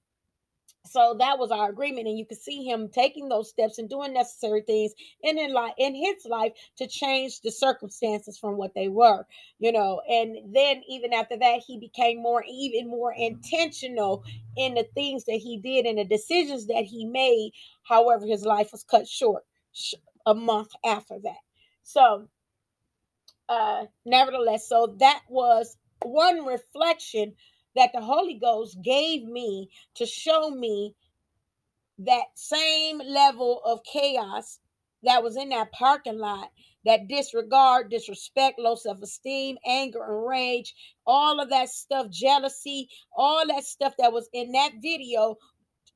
so 0.92 1.16
that 1.20 1.40
was 1.40 1.52
our 1.52 1.70
agreement 1.70 2.08
and 2.08 2.20
you 2.20 2.26
could 2.26 2.42
see 2.42 2.64
him 2.66 2.90
taking 2.90 3.30
those 3.30 3.50
steps 3.50 3.80
and 3.80 3.90
doing 3.90 4.14
necessary 4.14 4.62
things 4.62 4.94
in 5.24 5.40
in 5.40 5.56
in 5.80 5.96
his 5.96 6.26
life 6.26 6.54
to 6.78 6.88
change 6.88 7.42
the 7.42 7.52
circumstances 7.52 8.38
from 8.38 8.58
what 8.58 8.74
they 8.76 8.90
were 8.90 9.26
you 9.60 9.72
know 9.72 10.02
and 10.10 10.38
then 10.56 10.82
even 10.90 11.14
after 11.14 11.38
that 11.38 11.62
he 11.66 11.80
became 11.80 12.22
more 12.22 12.44
even 12.50 12.90
more 12.90 13.14
intentional 13.18 14.24
in 14.58 14.76
the 14.76 14.88
things 14.96 15.26
that 15.26 15.40
he 15.44 15.58
did 15.58 15.86
and 15.86 16.00
the 16.00 16.06
decisions 16.06 16.68
that 16.68 16.86
he 16.86 17.06
made 17.06 17.52
however 17.84 18.26
his 18.28 18.44
life 18.46 18.72
was 18.72 18.84
cut 18.84 19.08
short 19.08 19.44
a 20.26 20.36
month 20.36 20.72
after 20.86 21.20
that. 21.24 21.40
So 21.84 22.28
uh 23.50 23.86
nevertheless 24.06 24.68
so 24.68 24.96
that 25.00 25.22
was 25.30 25.78
one 26.04 26.46
reflection 26.46 27.34
that 27.76 27.92
the 27.94 28.02
Holy 28.02 28.36
Ghost 28.36 28.78
gave 28.84 29.24
me 29.24 29.70
to 29.96 30.06
show 30.06 30.50
me 30.50 30.96
that 32.00 32.26
same 32.36 33.00
level 33.00 33.62
of 33.66 33.82
chaos 33.84 34.60
that 35.04 35.24
was 35.24 35.38
in 35.38 35.50
that 35.50 35.72
parking 35.72 36.20
lot 36.20 36.50
that 36.86 37.08
disregard, 37.08 37.90
disrespect, 37.92 38.60
low 38.60 38.76
self 38.76 39.02
esteem, 39.02 39.58
anger, 39.66 40.04
and 40.04 40.28
rage, 40.28 40.74
all 41.06 41.40
of 41.40 41.50
that 41.50 41.70
stuff, 41.70 42.10
jealousy, 42.10 42.90
all 43.16 43.46
that 43.48 43.64
stuff 43.64 43.94
that 44.00 44.12
was 44.14 44.30
in 44.34 44.52
that 44.54 44.72
video 44.82 45.38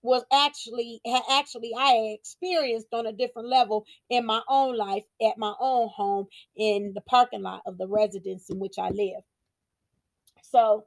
was 0.04 0.24
actually 0.32 1.02
actually 1.32 1.72
I 1.78 2.16
experienced 2.20 2.88
on 2.94 3.08
a 3.08 3.14
different 3.14 3.50
level 3.50 3.86
in 4.10 4.26
my 4.26 4.42
own 4.48 4.78
life 4.78 5.04
at 5.22 5.38
my 5.38 5.54
own 5.60 5.90
home 5.96 6.28
in 6.56 6.94
the 6.94 7.02
parking 7.02 7.42
lot 7.42 7.62
of 7.66 7.80
the 7.80 7.88
residence 7.88 8.50
in 8.50 8.60
which 8.60 8.78
I 8.78 8.90
live. 8.90 9.24
So 10.44 10.86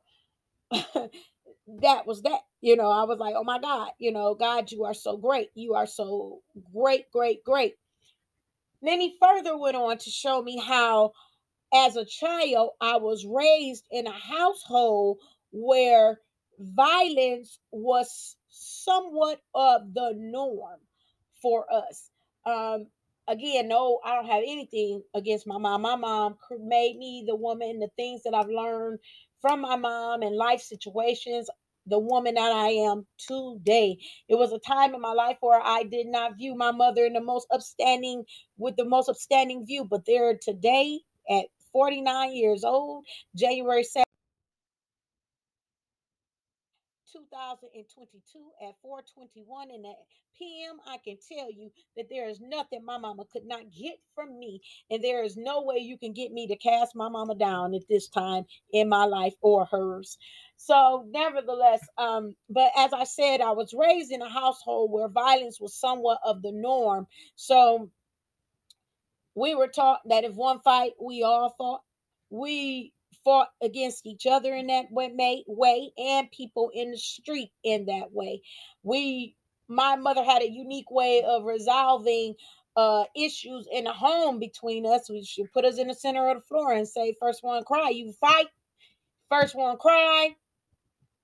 that 0.72 2.06
was 2.06 2.22
that. 2.22 2.40
You 2.60 2.76
know, 2.76 2.90
I 2.90 3.04
was 3.04 3.18
like, 3.18 3.34
oh 3.36 3.44
my 3.44 3.60
God, 3.60 3.90
you 3.98 4.12
know, 4.12 4.34
God, 4.34 4.72
you 4.72 4.84
are 4.84 4.94
so 4.94 5.16
great. 5.16 5.50
You 5.54 5.74
are 5.74 5.86
so 5.86 6.40
great, 6.74 7.10
great, 7.12 7.44
great. 7.44 7.74
Then 8.82 9.00
he 9.00 9.16
further 9.20 9.56
went 9.58 9.76
on 9.76 9.98
to 9.98 10.10
show 10.10 10.42
me 10.42 10.58
how, 10.58 11.12
as 11.74 11.96
a 11.96 12.04
child, 12.04 12.70
I 12.80 12.98
was 12.98 13.26
raised 13.26 13.84
in 13.90 14.06
a 14.06 14.12
household 14.12 15.18
where 15.52 16.20
violence 16.58 17.58
was 17.72 18.36
somewhat 18.50 19.40
of 19.54 19.94
the 19.94 20.14
norm 20.16 20.80
for 21.42 21.66
us. 21.72 22.10
um, 22.46 22.86
again, 23.28 23.68
no, 23.68 24.00
I 24.04 24.14
don't 24.14 24.26
have 24.26 24.42
anything 24.46 25.02
against 25.14 25.46
my 25.46 25.58
mom. 25.58 25.82
My 25.82 25.96
mom 25.96 26.36
made 26.60 26.96
me 26.98 27.24
the 27.26 27.36
woman, 27.36 27.80
the 27.80 27.90
things 27.96 28.22
that 28.24 28.34
I've 28.34 28.48
learned 28.48 28.98
from 29.40 29.60
my 29.62 29.76
mom 29.76 30.22
and 30.22 30.36
life 30.36 30.60
situations, 30.60 31.48
the 31.86 31.98
woman 31.98 32.34
that 32.34 32.52
I 32.52 32.68
am 32.68 33.06
today. 33.18 33.98
It 34.28 34.36
was 34.36 34.52
a 34.52 34.58
time 34.58 34.94
in 34.94 35.00
my 35.00 35.12
life 35.12 35.38
where 35.40 35.60
I 35.62 35.84
did 35.84 36.06
not 36.06 36.36
view 36.36 36.54
my 36.54 36.72
mother 36.72 37.04
in 37.04 37.14
the 37.14 37.20
most 37.20 37.46
upstanding, 37.52 38.24
with 38.58 38.76
the 38.76 38.84
most 38.84 39.08
upstanding 39.08 39.64
view, 39.66 39.84
but 39.84 40.04
there 40.06 40.38
today 40.40 41.00
at 41.30 41.46
49 41.72 42.34
years 42.34 42.64
old, 42.64 43.04
January 43.36 43.84
7th. 43.84 44.07
2022 47.30 48.68
at 48.68 48.74
421 48.82 49.70
in 49.70 49.82
the 49.82 49.92
PM, 50.38 50.78
I 50.86 50.98
can 51.04 51.16
tell 51.28 51.50
you 51.50 51.70
that 51.96 52.06
there 52.10 52.28
is 52.28 52.40
nothing 52.40 52.84
my 52.84 52.98
mama 52.98 53.24
could 53.32 53.44
not 53.46 53.62
get 53.72 53.96
from 54.14 54.38
me. 54.38 54.60
And 54.90 55.02
there 55.02 55.24
is 55.24 55.36
no 55.36 55.62
way 55.62 55.78
you 55.78 55.98
can 55.98 56.12
get 56.12 56.32
me 56.32 56.46
to 56.48 56.56
cast 56.56 56.94
my 56.94 57.08
mama 57.08 57.34
down 57.34 57.74
at 57.74 57.82
this 57.88 58.08
time 58.08 58.44
in 58.72 58.88
my 58.88 59.04
life 59.04 59.34
or 59.40 59.66
hers. 59.66 60.18
So, 60.56 61.04
nevertheless, 61.08 61.80
um, 61.98 62.34
but 62.48 62.70
as 62.76 62.92
I 62.92 63.04
said, 63.04 63.40
I 63.40 63.52
was 63.52 63.74
raised 63.76 64.12
in 64.12 64.22
a 64.22 64.28
household 64.30 64.90
where 64.92 65.08
violence 65.08 65.60
was 65.60 65.74
somewhat 65.74 66.18
of 66.24 66.42
the 66.42 66.52
norm. 66.52 67.06
So 67.36 67.90
we 69.34 69.54
were 69.54 69.68
taught 69.68 70.00
that 70.08 70.24
if 70.24 70.34
one 70.34 70.60
fight, 70.60 70.92
we 71.00 71.22
all 71.22 71.54
fought. 71.58 71.82
We 72.30 72.92
fought 73.24 73.48
against 73.62 74.06
each 74.06 74.26
other 74.26 74.54
in 74.54 74.68
that 74.68 74.86
way, 74.90 75.44
way 75.46 75.92
and 75.98 76.30
people 76.30 76.70
in 76.74 76.90
the 76.90 76.98
street 76.98 77.50
in 77.64 77.86
that 77.86 78.12
way. 78.12 78.42
We, 78.82 79.36
my 79.68 79.96
mother 79.96 80.24
had 80.24 80.42
a 80.42 80.50
unique 80.50 80.90
way 80.90 81.22
of 81.26 81.44
resolving 81.44 82.34
uh, 82.76 83.04
issues 83.16 83.66
in 83.72 83.84
the 83.84 83.92
home 83.92 84.38
between 84.38 84.86
us. 84.86 85.10
We 85.10 85.24
should 85.24 85.52
put 85.52 85.64
us 85.64 85.78
in 85.78 85.88
the 85.88 85.94
center 85.94 86.28
of 86.28 86.36
the 86.36 86.42
floor 86.42 86.72
and 86.72 86.88
say, 86.88 87.14
first 87.20 87.42
one 87.42 87.64
cry, 87.64 87.90
you 87.90 88.12
fight. 88.12 88.46
First 89.30 89.54
one 89.54 89.76
cry, 89.76 90.36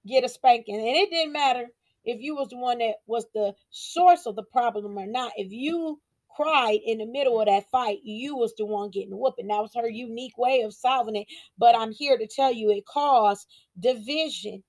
get 0.06 0.24
a 0.24 0.28
spanking. 0.28 0.74
And 0.76 0.84
it 0.84 1.10
didn't 1.10 1.32
matter 1.32 1.68
if 2.04 2.20
you 2.20 2.34
was 2.34 2.48
the 2.50 2.58
one 2.58 2.78
that 2.78 2.96
was 3.06 3.24
the 3.34 3.54
source 3.70 4.26
of 4.26 4.36
the 4.36 4.42
problem 4.42 4.98
or 4.98 5.06
not. 5.06 5.32
If 5.36 5.52
you 5.52 6.00
cried 6.36 6.80
in 6.84 6.98
the 6.98 7.06
middle 7.06 7.40
of 7.40 7.46
that 7.46 7.70
fight, 7.70 7.98
you 8.02 8.36
was 8.36 8.54
the 8.56 8.64
one 8.64 8.90
getting 8.90 9.16
whooping. 9.16 9.48
That 9.48 9.62
was 9.62 9.72
her 9.74 9.88
unique 9.88 10.36
way 10.38 10.62
of 10.62 10.74
solving 10.74 11.16
it. 11.16 11.26
But 11.58 11.76
I'm 11.76 11.92
here 11.92 12.18
to 12.18 12.26
tell 12.26 12.52
you 12.52 12.70
it 12.70 12.86
caused 12.86 13.46
division 13.78 14.62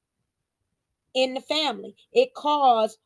in 1.13 1.33
the 1.33 1.41
family. 1.41 1.95
It 2.13 2.33
caused 2.33 2.97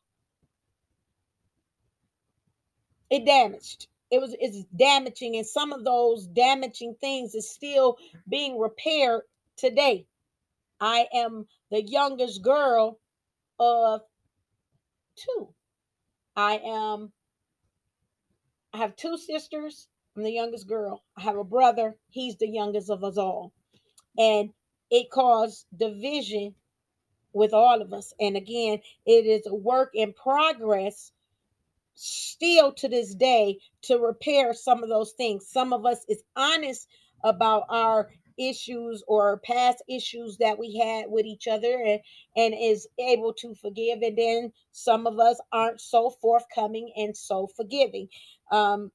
it 3.10 3.26
damaged. 3.26 3.88
It 4.10 4.20
was 4.20 4.34
it's 4.40 4.64
damaging, 4.76 5.36
and 5.36 5.46
some 5.46 5.72
of 5.72 5.84
those 5.84 6.26
damaging 6.26 6.96
things 7.00 7.34
is 7.34 7.50
still 7.50 7.96
being 8.28 8.58
repaired 8.58 9.22
today. 9.56 10.06
I 10.80 11.06
am 11.12 11.46
the 11.70 11.82
youngest 11.82 12.42
girl 12.42 12.98
of 13.58 14.00
two. 15.16 15.54
I 16.34 16.60
am 16.64 17.12
I 18.72 18.78
have 18.78 18.96
two 18.96 19.16
sisters. 19.16 19.88
I'm 20.16 20.22
the 20.22 20.32
youngest 20.32 20.68
girl. 20.68 21.02
I 21.16 21.22
have 21.22 21.36
a 21.36 21.44
brother. 21.44 21.96
He's 22.10 22.36
the 22.36 22.48
youngest 22.48 22.90
of 22.90 23.04
us 23.04 23.16
all. 23.16 23.52
And 24.18 24.50
it 24.90 25.10
caused 25.10 25.66
division 25.76 26.54
with 27.32 27.52
all 27.52 27.80
of 27.80 27.92
us. 27.92 28.12
And 28.20 28.36
again, 28.36 28.80
it 29.06 29.26
is 29.26 29.46
a 29.46 29.54
work 29.54 29.90
in 29.94 30.12
progress 30.12 31.12
still 31.94 32.72
to 32.72 32.88
this 32.88 33.14
day 33.14 33.58
to 33.82 33.98
repair 33.98 34.52
some 34.54 34.82
of 34.82 34.88
those 34.88 35.12
things. 35.12 35.46
Some 35.48 35.72
of 35.72 35.84
us 35.86 36.04
is 36.08 36.22
honest 36.36 36.88
about 37.24 37.64
our 37.68 38.10
issues 38.40 39.04
or 39.08 39.38
past 39.40 39.84
issues 39.88 40.38
that 40.38 40.58
we 40.58 40.78
had 40.78 41.06
with 41.08 41.26
each 41.26 41.48
other 41.48 41.82
and, 41.86 42.00
and 42.36 42.54
is 42.58 42.88
able 42.98 43.34
to 43.34 43.54
forgive. 43.56 44.02
And 44.02 44.18
then 44.18 44.52
some 44.72 45.06
of 45.06 45.20
us 45.20 45.40
aren't 45.52 45.80
so 45.82 46.10
forthcoming 46.10 46.92
and 46.96 47.16
so 47.16 47.48
forgiving. 47.56 48.08
Um, 48.52 48.88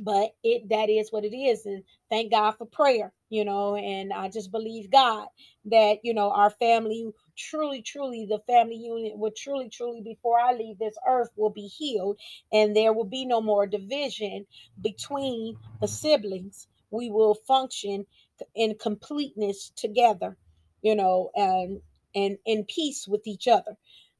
but 0.00 0.32
it 0.42 0.68
that 0.70 0.90
is 0.90 1.12
what 1.12 1.24
it 1.24 1.36
is 1.36 1.66
and 1.66 1.84
thank 2.10 2.32
god 2.32 2.52
for 2.52 2.66
prayer 2.66 3.12
you 3.30 3.44
know 3.44 3.76
and 3.76 4.12
i 4.12 4.28
just 4.28 4.52
believe 4.52 4.90
god 4.90 5.28
that 5.66 5.98
you 6.02 6.14
know 6.14 6.30
our 6.32 6.50
family 6.50 7.08
truly 7.36 7.82
truly 7.82 8.26
the 8.28 8.40
family 8.46 8.76
unit 8.76 9.18
will 9.18 9.32
truly 9.36 9.68
truly 9.68 10.00
before 10.02 10.38
i 10.40 10.52
leave 10.52 10.78
this 10.78 10.96
earth 11.08 11.30
will 11.36 11.50
be 11.50 11.68
healed 11.68 12.18
and 12.52 12.76
there 12.76 12.92
will 12.92 13.04
be 13.04 13.26
no 13.26 13.40
more 13.40 13.66
division 13.66 14.46
between 14.82 15.56
the 15.80 15.88
siblings 15.88 16.68
we 16.90 17.10
will 17.10 17.34
function 17.34 18.06
in 18.54 18.74
completeness 18.76 19.72
together 19.76 20.36
you 20.82 20.94
know 20.94 21.30
and 21.34 21.80
and 22.14 22.38
in 22.46 22.64
peace 22.64 23.06
with 23.08 23.26
each 23.26 23.48
other. 23.48 23.76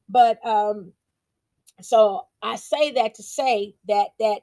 But 0.09 0.45
um 0.45 0.93
so 1.81 2.27
i 2.43 2.55
say 2.57 2.91
that 2.91 3.15
to 3.15 3.23
say 3.23 3.75
that 3.87 4.09
that 4.19 4.41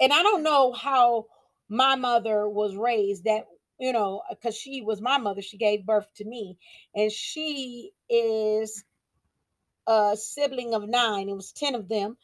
and 0.00 0.12
I 0.12 0.22
don't 0.22 0.42
know 0.42 0.72
how 0.72 1.26
my 1.68 1.94
mother 1.94 2.48
was 2.48 2.76
raised 2.76 3.24
that 3.24 3.46
you 3.78 3.92
know 3.92 4.22
because 4.30 4.56
she 4.56 4.82
was 4.82 5.00
my 5.00 5.18
mother 5.18 5.42
she 5.42 5.56
gave 5.56 5.86
birth 5.86 6.08
to 6.16 6.24
me 6.24 6.58
and 6.94 7.10
she 7.10 7.92
is 8.10 8.84
a 9.86 10.16
sibling 10.16 10.74
of 10.74 10.88
nine 10.88 11.28
it 11.28 11.34
was 11.36 11.52
10 11.52 11.74
of 11.74 11.88
them. 11.88 12.16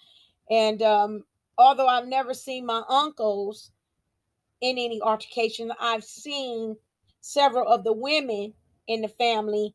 And 0.51 0.83
um 0.83 1.25
although 1.57 1.89
i've 1.89 2.07
never 2.09 2.35
seen 2.35 2.67
my 2.67 2.83
uncles 2.89 3.71
in 4.61 4.79
any 4.79 5.01
altercation 5.03 5.73
i've 5.81 6.05
seen 6.05 6.77
several 7.21 7.67
of 7.71 7.85
the 7.85 7.93
women 7.93 8.53
in 8.87 9.03
the 9.03 9.09
family 9.09 9.75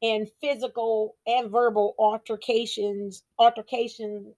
in 0.00 0.26
physical 0.40 1.16
and 1.26 1.50
verbal 1.50 1.94
altercations 1.98 3.22
altercations 3.38 4.34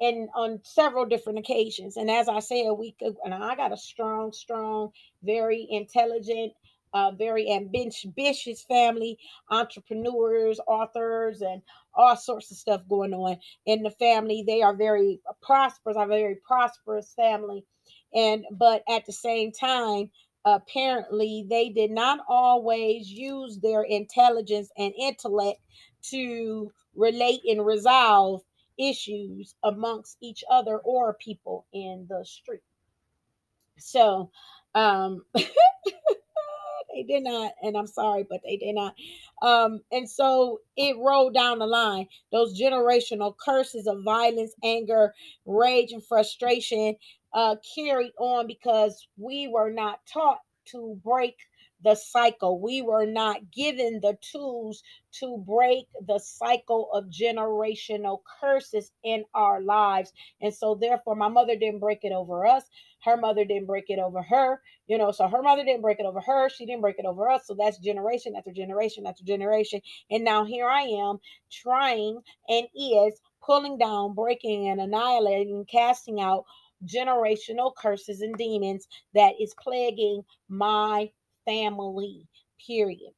and 0.00 0.28
on 0.34 0.60
several 0.64 1.06
different 1.06 1.38
occasions. 1.38 1.96
And 1.96 2.10
as 2.10 2.28
I 2.28 2.40
said, 2.40 2.70
we 2.72 2.94
and 3.24 3.32
I 3.32 3.54
got 3.54 3.72
a 3.72 3.76
strong, 3.76 4.32
strong, 4.32 4.90
very 5.22 5.66
intelligent, 5.70 6.52
uh, 6.92 7.12
very 7.12 7.50
ambitious 7.50 8.62
family, 8.62 9.18
entrepreneurs, 9.48 10.60
authors, 10.66 11.40
and 11.40 11.62
all 11.94 12.16
sorts 12.16 12.50
of 12.50 12.56
stuff 12.56 12.82
going 12.88 13.14
on 13.14 13.38
in 13.64 13.82
the 13.82 13.90
family. 13.90 14.42
They 14.46 14.62
are 14.62 14.74
very 14.74 15.20
prosperous, 15.40 15.96
a 15.98 16.06
very 16.06 16.36
prosperous 16.46 17.14
family. 17.14 17.64
And 18.14 18.44
but 18.52 18.82
at 18.88 19.06
the 19.06 19.12
same 19.12 19.52
time, 19.52 20.10
apparently 20.44 21.46
they 21.48 21.70
did 21.70 21.90
not 21.90 22.20
always 22.28 23.10
use 23.10 23.58
their 23.58 23.82
intelligence 23.82 24.70
and 24.78 24.92
intellect 24.98 25.60
to 26.10 26.72
relate 26.94 27.42
and 27.46 27.64
resolve 27.66 28.42
issues 28.78 29.54
amongst 29.62 30.16
each 30.22 30.44
other 30.50 30.78
or 30.78 31.14
people 31.14 31.66
in 31.72 32.06
the 32.08 32.24
street. 32.24 32.62
So, 33.78 34.30
um, 34.74 35.24
they 37.08 37.14
did 37.14 37.24
not, 37.24 37.52
and 37.62 37.76
I'm 37.76 37.86
sorry, 37.88 38.26
but 38.28 38.40
they 38.44 38.58
did 38.58 38.74
not. 38.74 38.94
Um, 39.42 39.80
and 39.92 40.08
so 40.08 40.60
it 40.76 40.96
rolled 40.98 41.34
down 41.34 41.60
the 41.60 41.66
line. 41.66 42.08
Those 42.32 42.60
generational 42.60 43.34
curses 43.44 43.86
of 43.86 44.04
violence, 44.04 44.54
anger, 44.64 45.14
rage, 45.46 45.92
and 45.92 46.04
frustration 46.06 46.96
uh, 47.34 47.56
carried 47.76 48.12
on 48.18 48.46
because 48.46 49.06
we 49.18 49.48
were 49.48 49.70
not 49.72 50.00
taught 50.12 50.40
to 50.72 51.00
break 51.04 51.36
the 51.82 51.94
cycle. 51.94 52.60
We 52.60 52.82
were 52.82 53.06
not 53.06 53.50
given 53.50 54.00
the 54.00 54.16
tools 54.20 54.82
to 55.20 55.38
break 55.38 55.86
the 56.06 56.18
cycle 56.18 56.90
of 56.92 57.06
generational 57.06 58.20
curses 58.40 58.92
in 59.04 59.24
our 59.34 59.60
lives. 59.60 60.12
And 60.40 60.54
so, 60.54 60.74
therefore, 60.74 61.16
my 61.16 61.28
mother 61.28 61.56
didn't 61.56 61.80
break 61.80 62.00
it 62.04 62.12
over 62.12 62.46
us. 62.46 62.64
Her 63.04 63.16
mother 63.16 63.44
didn't 63.44 63.66
break 63.66 63.86
it 63.88 63.98
over 63.98 64.22
her. 64.22 64.62
You 64.86 64.98
know, 64.98 65.10
so 65.10 65.28
her 65.28 65.42
mother 65.42 65.64
didn't 65.64 65.82
break 65.82 65.98
it 66.00 66.06
over 66.06 66.20
her. 66.20 66.48
She 66.48 66.66
didn't 66.66 66.82
break 66.82 66.98
it 66.98 67.04
over 67.06 67.28
us. 67.28 67.46
So 67.46 67.54
that's 67.58 67.78
generation 67.78 68.34
after 68.36 68.52
generation 68.52 69.06
after 69.06 69.24
generation. 69.24 69.80
And 70.10 70.24
now 70.24 70.44
here 70.44 70.68
I 70.68 70.82
am 70.82 71.18
trying 71.50 72.20
and 72.48 72.66
is 72.74 73.20
pulling 73.44 73.78
down, 73.78 74.14
breaking, 74.14 74.68
and 74.68 74.80
annihilating, 74.80 75.64
casting 75.66 76.20
out 76.20 76.44
generational 76.86 77.74
curses 77.74 78.20
and 78.20 78.36
demons 78.36 78.86
that 79.14 79.34
is 79.40 79.54
plaguing 79.60 80.22
my 80.48 81.10
family, 81.44 82.26
period. 82.66 83.12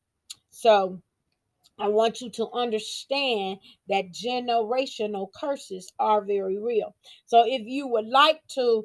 So 0.50 1.00
I 1.78 1.88
want 1.88 2.20
you 2.20 2.30
to 2.30 2.50
understand 2.52 3.58
that 3.88 4.12
generational 4.12 5.28
curses 5.32 5.92
are 5.98 6.24
very 6.24 6.58
real. 6.58 6.94
So 7.26 7.44
if 7.46 7.62
you 7.66 7.88
would 7.88 8.06
like 8.06 8.40
to 8.50 8.84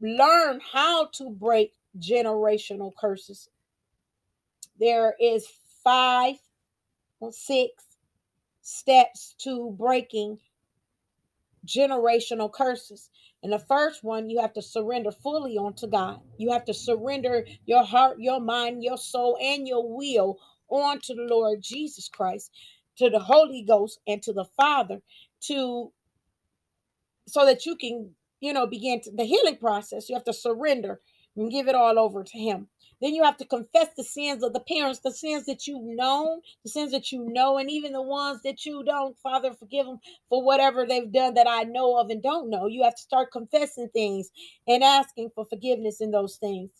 learn 0.00 0.60
how 0.72 1.06
to 1.14 1.30
break 1.30 1.72
generational 1.98 2.92
curses, 3.00 3.48
there 4.78 5.14
is 5.20 5.46
five 5.84 6.36
or 7.20 7.32
six 7.32 7.84
steps 8.62 9.34
to 9.38 9.74
breaking 9.78 10.38
generational 11.66 12.52
curses. 12.52 13.10
And 13.42 13.52
the 13.52 13.58
first 13.58 14.04
one, 14.04 14.30
you 14.30 14.40
have 14.40 14.52
to 14.54 14.62
surrender 14.62 15.12
fully 15.12 15.56
onto 15.58 15.86
God. 15.86 16.20
You 16.38 16.52
have 16.52 16.64
to 16.66 16.74
surrender 16.74 17.46
your 17.66 17.84
heart, 17.84 18.18
your 18.20 18.40
mind, 18.40 18.84
your 18.84 18.98
soul, 18.98 19.38
and 19.42 19.66
your 19.68 19.88
will 19.88 20.38
onto 20.68 21.14
the 21.14 21.22
Lord 21.22 21.62
Jesus 21.62 22.08
Christ, 22.08 22.52
to 22.98 23.10
the 23.10 23.20
Holy 23.20 23.62
Ghost, 23.62 24.00
and 24.06 24.22
to 24.22 24.32
the 24.32 24.44
Father, 24.56 25.02
to 25.42 25.92
so 27.28 27.46
that 27.46 27.66
you 27.66 27.76
can, 27.76 28.10
you 28.40 28.52
know, 28.52 28.66
begin 28.66 29.00
to, 29.02 29.12
the 29.12 29.24
healing 29.24 29.56
process. 29.56 30.08
You 30.08 30.16
have 30.16 30.24
to 30.24 30.32
surrender 30.32 31.00
and 31.36 31.50
give 31.50 31.68
it 31.68 31.74
all 31.74 31.98
over 31.98 32.24
to 32.24 32.38
Him. 32.38 32.68
Then 33.00 33.14
you 33.14 33.24
have 33.24 33.38
to 33.38 33.46
confess 33.46 33.88
the 33.96 34.04
sins 34.04 34.42
of 34.42 34.52
the 34.52 34.60
parents, 34.60 35.00
the 35.00 35.12
sins 35.12 35.46
that 35.46 35.66
you've 35.66 35.84
known, 35.84 36.40
the 36.64 36.70
sins 36.70 36.92
that 36.92 37.12
you 37.12 37.24
know, 37.28 37.58
and 37.58 37.70
even 37.70 37.92
the 37.92 38.02
ones 38.02 38.42
that 38.44 38.66
you 38.66 38.84
don't. 38.84 39.18
Father, 39.18 39.52
forgive 39.54 39.86
them 39.86 40.00
for 40.28 40.44
whatever 40.44 40.86
they've 40.86 41.12
done 41.12 41.34
that 41.34 41.48
I 41.48 41.64
know 41.64 41.98
of 41.98 42.10
and 42.10 42.22
don't 42.22 42.50
know. 42.50 42.66
You 42.66 42.84
have 42.84 42.96
to 42.96 43.02
start 43.02 43.32
confessing 43.32 43.88
things 43.92 44.30
and 44.68 44.84
asking 44.84 45.30
for 45.34 45.44
forgiveness 45.44 46.00
in 46.00 46.10
those 46.10 46.36
things. 46.36 46.70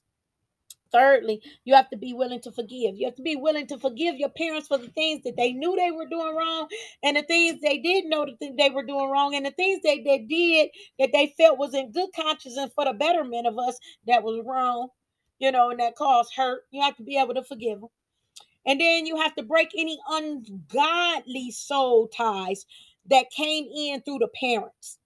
Thirdly, 0.93 1.43
you 1.65 1.75
have 1.75 1.91
to 1.91 1.97
be 1.97 2.13
willing 2.15 2.41
to 2.43 2.53
forgive. 2.53 2.97
You 2.97 3.07
have 3.07 3.17
to 3.17 3.23
be 3.23 3.37
willing 3.37 3.67
to 3.69 3.79
forgive 3.79 4.17
your 4.17 4.31
parents 4.31 4.69
for 4.69 4.79
the 4.79 4.89
things 4.89 5.23
that 5.25 5.37
they 5.37 5.53
knew 5.53 5.77
they 5.77 5.91
were 5.91 6.07
doing 6.09 6.35
wrong 6.37 6.69
and 7.03 7.17
the 7.17 7.23
things 7.23 7.61
they 7.61 7.79
didn't 7.79 8.11
know 8.11 8.27
that 8.27 8.57
they 8.59 8.71
were 8.71 8.85
doing 8.85 9.11
wrong 9.11 9.35
and 9.35 9.47
the 9.47 9.53
things 9.53 9.81
they, 9.83 10.01
they 10.03 10.19
did 10.19 10.71
that 10.99 11.11
they 11.13 11.35
felt 11.39 11.59
was 11.59 11.75
in 11.75 11.93
good 11.93 12.11
conscience 12.17 12.57
and 12.57 12.73
for 12.75 12.85
the 12.87 12.93
betterment 12.93 13.47
of 13.47 13.59
us 13.59 13.79
that 14.07 14.23
was 14.23 14.43
wrong, 14.47 14.89
you 15.41 15.51
know, 15.51 15.71
and 15.71 15.81
that 15.81 15.97
caused 15.97 16.35
hurt. 16.37 16.63
You 16.71 16.83
have 16.83 16.97
to 16.97 17.03
be 17.03 17.19
able 17.19 17.35
to 17.35 17.43
forgive 17.43 17.81
them. 17.81 17.91
And 18.67 18.81
then 18.81 19.07
you 19.07 19.17
have 19.17 19.35
to 19.37 19.43
break 19.43 19.71
any 19.77 19.99
ungodly 20.09 21.51
soul 21.51 22.07
ties 22.09 22.67
that 23.07 23.31
came 23.31 23.67
in 23.75 24.03
through 24.03 24.19
the 24.19 24.29
parents, 24.29 24.99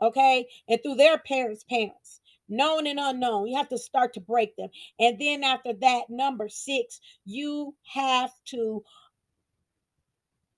okay, 0.00 0.46
and 0.68 0.78
through 0.82 0.96
their 0.96 1.18
parents' 1.18 1.64
parents 1.64 2.20
known 2.48 2.86
and 2.86 2.98
unknown. 3.00 3.46
You 3.48 3.56
have 3.56 3.70
to 3.70 3.78
start 3.78 4.14
to 4.14 4.20
break 4.20 4.56
them. 4.56 4.68
And 5.00 5.18
then 5.18 5.42
after 5.42 5.72
that, 5.72 6.10
number 6.10 6.48
six, 6.50 7.00
you 7.24 7.74
have 7.94 8.30
to, 8.46 8.84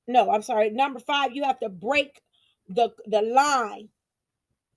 no, 0.09 0.31
I'm 0.31 0.43
sorry, 0.43 0.71
number 0.71 0.99
five, 0.99 1.37
you 1.37 1.45
have 1.45 1.61
to 1.61 1.69
break 1.69 2.21
the, 2.69 2.91
the 3.07 3.23
line 3.23 3.91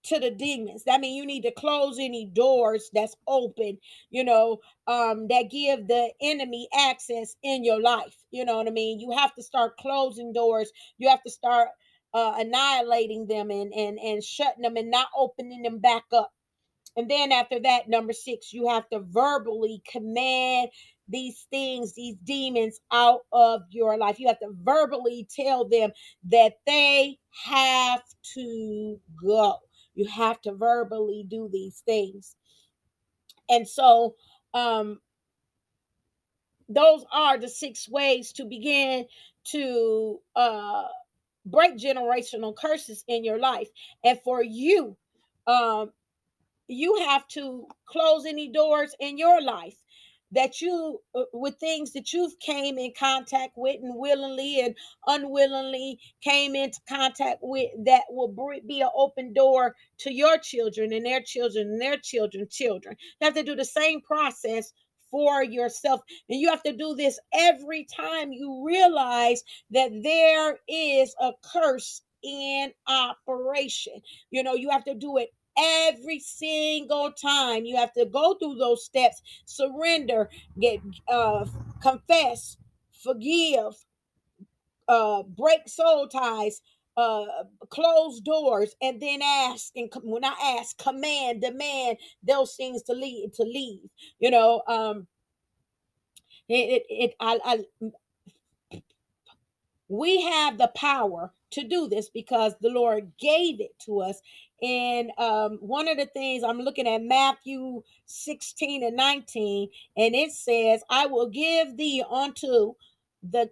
to 0.07 0.19
the 0.19 0.31
demons. 0.31 0.83
That 0.85 1.01
means 1.01 1.17
you 1.17 1.25
need 1.25 1.43
to 1.43 1.51
close 1.51 1.97
any 1.99 2.25
doors 2.25 2.89
that's 2.93 3.15
open, 3.27 3.77
you 4.09 4.23
know, 4.23 4.59
um, 4.87 5.27
that 5.29 5.49
give 5.51 5.87
the 5.87 6.11
enemy 6.21 6.67
access 6.77 7.35
in 7.43 7.63
your 7.63 7.81
life. 7.81 8.15
You 8.31 8.45
know 8.45 8.57
what 8.57 8.67
I 8.67 8.71
mean? 8.71 8.99
You 8.99 9.11
have 9.17 9.33
to 9.35 9.43
start 9.43 9.77
closing 9.77 10.33
doors. 10.33 10.71
You 10.97 11.09
have 11.09 11.23
to 11.23 11.31
start 11.31 11.69
uh, 12.13 12.35
annihilating 12.37 13.27
them 13.27 13.51
and 13.51 13.73
and 13.73 13.99
and 13.99 14.23
shutting 14.23 14.63
them 14.63 14.77
and 14.77 14.91
not 14.91 15.07
opening 15.15 15.63
them 15.63 15.79
back 15.79 16.03
up. 16.13 16.31
And 16.95 17.09
then 17.09 17.31
after 17.31 17.59
that, 17.59 17.89
number 17.89 18.13
six, 18.13 18.53
you 18.53 18.69
have 18.69 18.89
to 18.89 18.99
verbally 18.99 19.81
command 19.91 20.69
these 21.07 21.45
things, 21.51 21.93
these 21.93 22.15
demons 22.23 22.79
out 22.91 23.21
of 23.31 23.61
your 23.69 23.97
life. 23.97 24.19
You 24.19 24.27
have 24.27 24.39
to 24.39 24.51
verbally 24.63 25.27
tell 25.35 25.67
them 25.67 25.91
that 26.29 26.53
they 26.65 27.17
have 27.45 28.01
to 28.35 28.99
go. 29.23 29.57
You 29.97 30.05
have 30.05 30.39
to 30.43 30.53
verbally 30.53 31.25
do 31.27 31.49
these 31.51 31.81
things. 31.85 32.35
And 33.49 33.67
so, 33.67 34.15
um, 34.53 34.99
those 36.69 37.05
are 37.11 37.37
the 37.37 37.49
six 37.49 37.89
ways 37.89 38.33
to 38.33 38.45
begin 38.45 39.05
to 39.45 40.19
uh, 40.35 40.83
break 41.45 41.77
generational 41.77 42.55
curses 42.55 43.03
in 43.07 43.23
your 43.23 43.39
life. 43.39 43.69
And 44.03 44.19
for 44.23 44.43
you, 44.43 44.97
um, 45.47 45.91
you 46.67 46.97
have 47.07 47.27
to 47.29 47.67
close 47.87 48.25
any 48.25 48.49
doors 48.49 48.93
in 48.99 49.17
your 49.17 49.41
life 49.41 49.75
that 50.31 50.61
you 50.61 50.99
uh, 51.15 51.23
with 51.33 51.55
things 51.59 51.93
that 51.93 52.13
you've 52.13 52.37
came 52.39 52.77
in 52.77 52.93
contact 52.97 53.53
with 53.55 53.77
and 53.81 53.95
willingly 53.95 54.61
and 54.61 54.75
unwillingly 55.07 55.99
came 56.23 56.55
into 56.55 56.79
contact 56.89 57.39
with 57.41 57.69
that 57.85 58.03
will 58.09 58.33
be 58.67 58.81
an 58.81 58.89
open 58.95 59.33
door 59.33 59.75
to 59.99 60.13
your 60.13 60.37
children 60.37 60.93
and 60.93 61.05
their 61.05 61.21
children 61.21 61.67
and 61.67 61.81
their 61.81 61.97
children 61.97 62.47
children. 62.49 62.95
You 63.21 63.25
have 63.25 63.35
to 63.35 63.43
do 63.43 63.55
the 63.55 63.65
same 63.65 64.01
process 64.01 64.73
for 65.09 65.41
yourself 65.43 66.01
and 66.29 66.39
you 66.39 66.49
have 66.49 66.63
to 66.63 66.73
do 66.73 66.95
this 66.95 67.17
every 67.33 67.87
time 67.95 68.31
you 68.33 68.63
realize 68.65 69.41
that 69.71 69.91
there 70.03 70.59
is 70.67 71.15
a 71.21 71.31
curse 71.53 72.01
in 72.23 72.71
operation. 72.87 73.93
You 74.31 74.43
know 74.43 74.53
you 74.55 74.69
have 74.69 74.83
to 74.85 74.95
do 74.95 75.17
it 75.17 75.29
every 75.57 76.19
single 76.19 77.11
time. 77.13 77.65
You 77.65 77.77
have 77.77 77.93
to 77.93 78.05
go 78.05 78.35
through 78.35 78.55
those 78.55 78.85
steps, 78.85 79.21
surrender, 79.45 80.29
get 80.59 80.81
uh 81.07 81.45
confess, 81.81 82.57
forgive, 83.03 83.73
uh 84.87 85.23
break 85.23 85.67
soul 85.67 86.07
ties, 86.07 86.61
uh 86.97 87.25
close 87.69 88.21
doors, 88.21 88.75
and 88.81 89.01
then 89.01 89.21
ask 89.23 89.71
and 89.75 89.91
when 90.03 90.25
I 90.25 90.57
ask, 90.59 90.77
command, 90.77 91.41
demand 91.41 91.97
those 92.23 92.55
things 92.55 92.83
to 92.83 92.93
lead 92.93 93.33
to 93.35 93.43
leave. 93.43 93.89
You 94.19 94.31
know, 94.31 94.63
um 94.67 95.07
it 96.49 96.83
it, 96.83 96.85
it 96.89 97.15
I, 97.19 97.39
I 97.45 97.59
we 99.89 100.21
have 100.21 100.57
the 100.57 100.69
power 100.75 101.33
to 101.51 101.63
do 101.67 101.87
this 101.87 102.09
because 102.09 102.53
the 102.59 102.69
Lord 102.69 103.11
gave 103.19 103.61
it 103.61 103.77
to 103.85 104.01
us 104.01 104.21
and 104.61 105.11
um, 105.19 105.59
one 105.61 105.87
of 105.87 105.97
the 105.97 106.07
things 106.07 106.43
I'm 106.43 106.59
looking 106.59 106.87
at 106.87 107.03
Matthew 107.03 107.83
16 108.07 108.83
and 108.83 108.95
19, 108.97 109.69
and 109.97 110.15
it 110.15 110.31
says, 110.31 110.83
I 110.89 111.07
will 111.07 111.29
give 111.29 111.77
thee 111.77 112.03
unto 112.09 112.73
the 113.23 113.49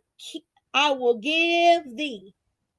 I 0.73 0.91
will 0.91 1.17
give 1.19 1.97
thee, 1.97 2.33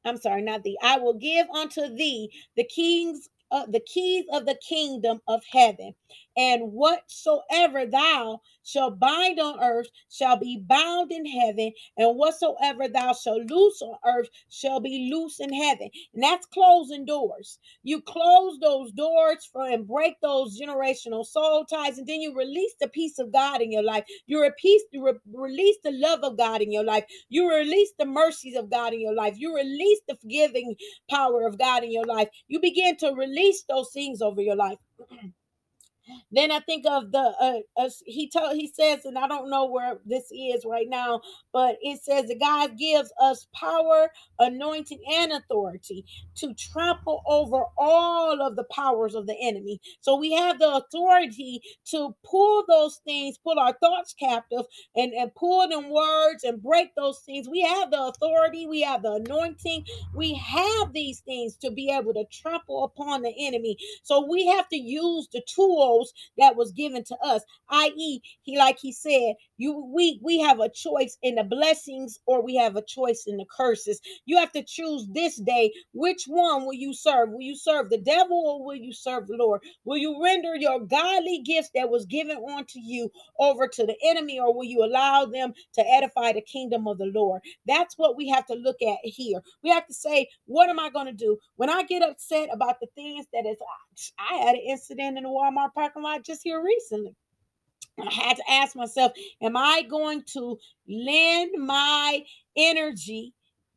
I'm 0.05 0.19
sorry, 0.19 0.43
not 0.43 0.65
thee, 0.65 0.79
I 0.83 0.99
will 0.99 1.15
give 1.15 1.49
unto 1.51 1.95
thee 1.95 2.33
the 2.57 2.65
kings 2.65 3.29
uh, 3.53 3.67
the 3.67 3.81
keys 3.81 4.25
of 4.33 4.47
the 4.47 4.57
kingdom 4.69 5.21
of 5.29 5.43
heaven. 5.53 5.95
And 6.37 6.73
whatsoever 6.73 7.87
thou 7.87 8.41
shalt 8.65 8.99
bind 9.01 9.41
on 9.41 9.61
earth 9.63 9.89
shall 10.11 10.39
be 10.39 10.63
bound 10.67 11.13
in 11.13 11.27
heaven, 11.27 11.73
and 11.99 12.19
whatsoever 12.19 12.89
thou 12.89 13.15
shalt 13.15 13.51
loose 13.51 13.83
on 13.83 13.97
earth 14.07 14.29
shall 14.51 14.81
be 14.81 15.11
loose 15.13 15.41
in 15.41 15.53
heaven. 15.53 15.91
And 16.15 16.23
that's 16.25 16.47
closing 16.47 17.07
doors. 17.07 17.59
You 17.83 18.03
close 18.03 18.59
those 18.61 18.93
doors 18.93 19.49
for 19.53 19.67
and 19.69 19.87
break 19.89 20.17
those 20.23 20.61
generational 20.61 21.27
soul 21.27 21.65
ties, 21.67 21.99
and 21.99 22.07
then 22.09 22.21
you 22.23 22.37
release 22.37 22.75
the 22.81 22.89
peace 22.89 23.19
of 23.19 23.33
God 23.33 23.63
in 23.63 23.73
your 23.73 23.85
life. 23.85 24.05
You 24.27 24.45
you 24.93 25.05
re- 25.07 25.15
release 25.35 25.79
the 25.85 25.93
love 25.93 26.21
of 26.25 26.39
God 26.39 26.63
in 26.63 26.73
your 26.73 26.85
life. 26.85 27.05
You 27.31 27.51
release 27.55 27.93
the 27.99 28.07
mercies 28.07 28.57
of 28.57 28.71
God 28.71 28.95
in 28.95 29.01
your 29.01 29.15
life. 29.15 29.35
You 29.39 29.55
release 29.57 30.01
the 30.09 30.17
forgiving 30.17 30.77
power 31.11 31.47
of 31.47 31.59
God 31.59 31.85
in 31.85 31.93
your 31.93 32.07
life. 32.07 32.29
You 32.49 32.61
begin 32.61 32.97
to 32.99 33.15
release 33.17 33.65
those 33.69 33.91
things 33.93 34.23
over 34.23 34.43
your 34.43 34.57
life. 34.57 34.79
Then 36.33 36.53
I 36.53 36.61
think 36.61 36.87
of 36.87 37.13
the 37.13 37.19
uh, 37.41 37.61
uh, 37.83 37.91
he 38.07 38.31
told 38.31 38.57
he 38.57 38.69
says, 38.75 39.05
and 39.07 39.19
I 39.19 39.29
don't 39.29 39.51
know 39.51 39.67
where 39.67 39.99
this 40.07 40.27
is 40.33 40.65
right 40.67 40.89
now, 40.89 41.23
but 41.53 41.77
it 41.83 42.03
says 42.05 42.27
that 42.29 42.41
God 42.41 42.79
gives 42.79 43.13
us 43.23 43.47
power, 43.55 44.11
anointing, 44.41 45.01
and 45.13 45.33
authority 45.33 46.07
to 46.37 46.55
trample 46.55 47.23
over 47.27 47.65
all 47.79 48.43
of 48.43 48.57
the 48.57 48.65
powers 48.65 49.15
of 49.17 49.27
the 49.27 49.37
enemy. 49.43 49.81
So 50.03 50.17
we 50.17 50.33
have 50.35 50.59
the 50.61 50.71
authority 50.77 51.63
to 51.87 52.17
pull 52.25 52.65
those 52.69 53.01
things, 53.07 53.39
pull 53.39 53.59
our 53.59 53.75
thoughts 53.75 54.15
captive, 54.19 54.67
and 54.97 55.15
and 55.15 55.35
pull 55.35 55.69
them 55.69 55.91
words 55.91 56.45
and 56.45 56.63
break 56.63 56.95
those 56.97 57.21
things. 57.21 57.49
We 57.51 57.63
have 57.63 57.91
the 57.93 58.03
authority, 58.03 58.67
we 58.67 58.83
have 58.83 59.03
the 59.03 59.15
anointing, 59.15 59.87
we 60.15 60.35
have 60.35 60.93
these 60.95 61.21
things 61.21 61.57
to 61.59 61.73
be 61.73 61.91
able 61.91 62.15
to 62.15 62.25
trample 62.33 62.85
upon 62.85 63.23
the 63.23 63.35
enemy. 63.39 63.79
So 64.05 64.27
we 64.29 64.47
have 64.49 64.69
to 64.71 64.77
use 64.79 65.29
the 65.33 65.43
that 66.39 66.57
was 66.57 66.73
given 66.73 67.05
to 67.05 67.17
us 67.25 67.43
i.e 67.71 68.21
he 68.43 68.59
like 68.59 68.79
he 68.81 68.93
said 68.93 69.35
you 69.59 69.87
we 69.95 70.21
we 70.23 70.41
have 70.41 70.61
a 70.61 70.71
choice 70.71 71.19
in 71.23 71.37
the 71.37 71.45
blessings 71.45 72.19
or 72.27 72.43
we 72.43 72.57
have 72.57 72.77
a 72.77 72.83
choice 72.83 73.25
in 73.29 73.39
the 73.39 73.47
curses. 73.57 74.01
You 74.27 74.39
have 74.39 74.53
to 74.55 74.65
choose 74.65 75.07
this 75.13 75.37
day 75.37 75.73
which 75.95 76.25
one 76.27 76.67
will 76.67 76.75
you 76.75 76.95
serve? 76.95 77.31
Will 77.31 77.43
you 77.43 77.57
serve 77.57 77.91
the 77.91 77.99
devil 77.99 78.43
or 78.47 78.67
will 78.67 78.77
you 78.77 78.93
serve 78.93 79.29
the 79.29 79.37
lord? 79.37 79.63
Will 79.85 79.99
you 79.99 80.23
render 80.25 80.57
your 80.57 80.81
godly 80.81 81.43
gifts 81.47 81.71
that 81.77 81.91
was 81.91 82.07
given 82.07 82.39
unto 82.57 82.81
you 82.81 83.11
over 83.39 83.69
to 83.69 83.87
the 83.87 83.97
enemy 84.05 84.41
or 84.41 84.55
will 84.55 84.65
you 84.65 84.85
allow 84.85 85.27
them 85.27 85.55
to 85.75 85.87
edify 85.89 86.33
the 86.33 86.43
kingdom 86.43 86.89
of 86.89 86.99
the 86.99 87.13
lord? 87.15 87.43
That's 87.67 87.97
what 87.99 88.17
we 88.17 88.29
have 88.31 88.47
to 88.49 88.55
look 88.57 88.83
at 88.83 88.99
here. 89.05 89.41
We 89.63 89.71
have 89.71 89.87
to 89.87 89.95
say 89.95 90.29
what 90.47 90.71
am 90.71 90.81
i 90.81 90.91
going 90.91 91.07
to 91.07 91.13
do? 91.13 91.39
When 91.57 91.71
i 91.71 91.85
get 91.85 92.03
upset 92.03 92.51
about 92.53 92.81
the 92.81 92.89
things 92.97 93.27
that 93.33 93.47
is 93.47 93.59
i 94.19 94.37
had 94.37 94.55
an 94.55 94.63
incident 94.69 95.19
in 95.19 95.25
the 95.25 95.29
walmart 95.29 95.73
parking 95.75 96.03
lot 96.03 96.25
just 96.25 96.43
here 96.45 96.63
recently 96.63 97.15
I 97.99 98.13
had 98.13 98.37
to 98.37 98.51
ask 98.51 98.77
myself, 98.77 99.13
am 99.41 99.57
I 99.57 99.83
going 99.89 100.23
to 100.35 100.59
lend 100.89 101.53
my 101.59 102.23
energy, 102.57 103.33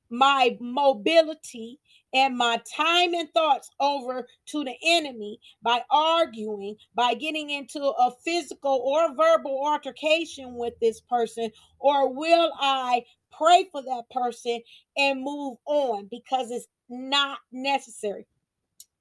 my 0.09 0.57
mobility, 0.59 1.79
and 2.13 2.35
my 2.35 2.61
time 2.75 3.13
and 3.13 3.29
thoughts 3.33 3.69
over 3.79 4.27
to 4.47 4.63
the 4.63 4.75
enemy 4.83 5.39
by 5.61 5.83
arguing, 5.91 6.75
by 6.95 7.13
getting 7.13 7.51
into 7.51 7.81
a 7.81 8.11
physical 8.25 8.81
or 8.83 9.15
verbal 9.15 9.61
altercation 9.65 10.55
with 10.55 10.73
this 10.81 11.01
person? 11.01 11.51
Or 11.79 12.11
will 12.11 12.51
I 12.59 13.03
pray 13.31 13.67
for 13.71 13.81
that 13.83 14.09
person 14.11 14.61
and 14.97 15.23
move 15.23 15.57
on 15.65 16.07
because 16.09 16.51
it's 16.51 16.67
not 16.89 17.39
necessary? 17.51 18.25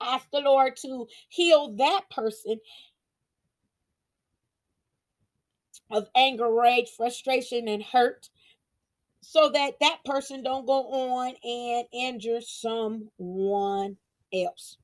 Ask 0.01 0.31
the 0.31 0.41
Lord 0.41 0.77
to 0.79 1.07
heal 1.29 1.75
that 1.77 2.03
person 2.11 2.61
of 5.91 6.09
anger, 6.15 6.53
rage, 6.53 6.91
frustration, 6.97 7.69
and 7.69 7.83
hurt 7.83 8.29
so 9.21 9.49
that 9.51 9.75
that 9.81 10.01
person 10.05 10.43
don't 10.43 10.67
go 10.67 10.89
on 10.93 11.35
and 11.45 11.87
injure 11.93 12.41
someone 12.41 13.97
else 14.33 14.77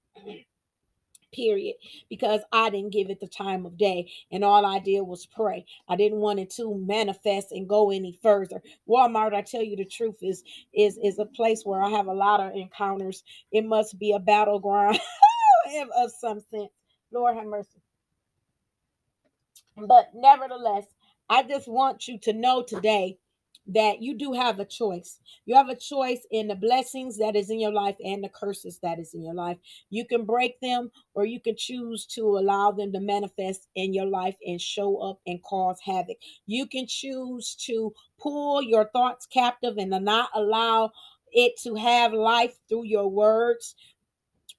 period 1.35 1.77
because 2.11 2.41
i 2.53 2.71
didn't 2.71 2.93
give 2.93 3.11
it 3.11 3.21
the 3.21 3.29
time 3.29 3.67
of 3.67 3.79
day 3.79 4.11
and 4.33 4.45
all 4.45 4.67
i 4.67 4.79
did 4.81 5.03
was 5.03 5.27
pray. 5.27 5.65
I 5.89 5.97
didn't 5.97 6.19
want 6.21 6.41
it 6.41 6.51
to 6.57 6.75
manifest 6.77 7.53
and 7.53 7.69
go 7.69 7.91
any 7.91 8.19
further. 8.23 8.63
Walmart 8.89 9.35
i 9.35 9.43
tell 9.43 9.63
you 9.63 9.77
the 9.77 9.85
truth 9.87 10.19
is 10.23 10.45
is 10.75 10.99
is 11.03 11.19
a 11.19 11.27
place 11.27 11.63
where 11.65 11.83
i 11.83 11.91
have 11.91 12.07
a 12.09 12.15
lot 12.15 12.41
of 12.41 12.55
encounters. 12.55 13.25
It 13.53 13.65
must 13.67 13.99
be 13.99 14.13
a 14.13 14.21
battleground 14.21 15.01
of 15.97 16.13
some 16.21 16.41
sense. 16.51 16.71
Lord 17.13 17.37
have 17.37 17.47
mercy. 17.47 17.81
But 19.77 20.11
nevertheless 20.15 20.87
i 21.31 21.43
just 21.43 21.69
want 21.69 22.09
you 22.09 22.19
to 22.21 22.33
know 22.33 22.63
today 22.63 23.19
that 23.67 24.03
you 24.03 24.17
do 24.17 24.33
have 24.33 24.61
a 24.61 24.65
choice. 24.65 25.21
You 25.47 25.55
have 25.57 25.69
a 25.69 25.77
choice 25.77 26.27
in 26.31 26.49
the 26.49 26.55
blessings 26.55 27.19
that 27.19 27.35
is 27.35 27.51
in 27.51 27.61
your 27.61 27.73
life 27.73 27.97
and 28.05 28.23
the 28.23 28.29
curses 28.29 28.79
that 28.83 28.99
is 28.99 29.15
in 29.15 29.23
your 29.23 29.35
life. 29.35 29.57
You 29.91 30.05
can 30.05 30.25
break 30.25 30.61
them 30.61 30.91
or 31.15 31.25
you 31.25 31.41
can 31.41 31.57
choose 31.57 32.05
to 32.09 32.23
allow 32.23 32.73
them 32.73 32.93
to 32.93 33.01
manifest 33.01 33.69
in 33.75 33.95
your 33.95 34.07
life 34.07 34.37
and 34.47 34.61
show 34.61 34.99
up 34.99 35.21
and 35.27 35.43
cause 35.43 35.81
havoc. 35.85 36.17
You 36.47 36.67
can 36.67 36.87
choose 36.87 37.55
to 37.67 37.95
pull 38.21 38.63
your 38.63 38.91
thoughts 38.93 39.27
captive 39.27 39.79
and 39.79 39.91
not 40.05 40.31
allow 40.35 40.93
it 41.33 41.59
to 41.63 41.75
have 41.75 42.13
life 42.13 42.55
through 42.69 42.85
your 42.85 43.09
words. 43.09 43.75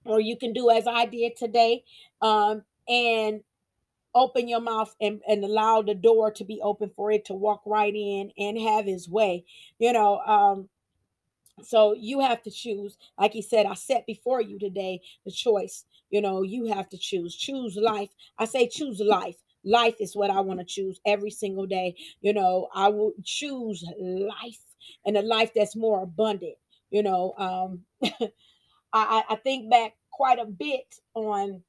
Or 0.06 0.20
you 0.20 0.38
can 0.38 0.53
do 0.53 0.70
as 0.70 0.88
I 0.88 1.06
did 1.06 1.36
today 1.36 1.84
um, 2.22 2.64
and 2.88 3.41
open 4.16 4.47
your 4.47 4.61
mouth 4.61 4.95
and, 5.01 5.22
and 5.28 5.43
allow 5.43 5.82
the 5.82 5.95
door 5.95 6.32
to 6.32 6.45
be 6.45 6.61
open 6.61 6.89
for 6.95 7.11
it 7.11 7.26
to 7.26 7.34
walk 7.34 7.61
right 7.66 7.95
in 7.95 8.32
and 8.38 8.59
have 8.59 8.86
his 8.86 9.09
way 9.09 9.45
you 9.80 9.93
know 9.93 10.20
um 10.20 10.70
so 11.63 11.93
you 11.93 12.20
have 12.20 12.41
to 12.43 12.51
choose. 12.51 12.97
Like 13.18 13.34
he 13.34 13.41
said 13.41 13.66
i 13.66 13.74
set 13.74 14.05
before 14.05 14.41
you 14.41 14.59
today 14.59 15.01
the 15.26 15.32
choice. 15.32 15.86
You 16.09 16.22
know 16.22 16.41
you 16.43 16.66
have 16.68 16.89
to 16.89 16.97
choose. 16.97 17.36
Choose 17.36 17.76
life. 17.78 18.09
I 18.38 18.45
say 18.45 18.68
choose 18.68 18.99
life. 18.99 19.38
Life 19.63 19.95
is 19.99 20.16
what 20.16 20.30
i 20.30 20.39
want 20.41 20.59
to 20.59 20.66
choose 20.66 20.99
every 21.05 21.32
single 21.32 21.66
day. 21.66 21.95
You 22.22 22.34
know 22.34 22.70
i 22.76 22.89
will 22.89 23.13
choose 23.24 23.84
life 23.99 24.59
and 25.05 25.18
a 25.18 25.22
life 25.22 25.51
that's 25.55 25.76
more 25.76 26.03
abundant 26.03 26.55
you 26.91 27.01
know 27.01 27.34
um 27.38 27.86
I, 28.93 29.24
I 29.30 29.36
think 29.38 29.70
back 29.70 29.95
quite 30.11 30.39
a 30.39 30.45
bit 30.45 30.95
on 31.16 31.63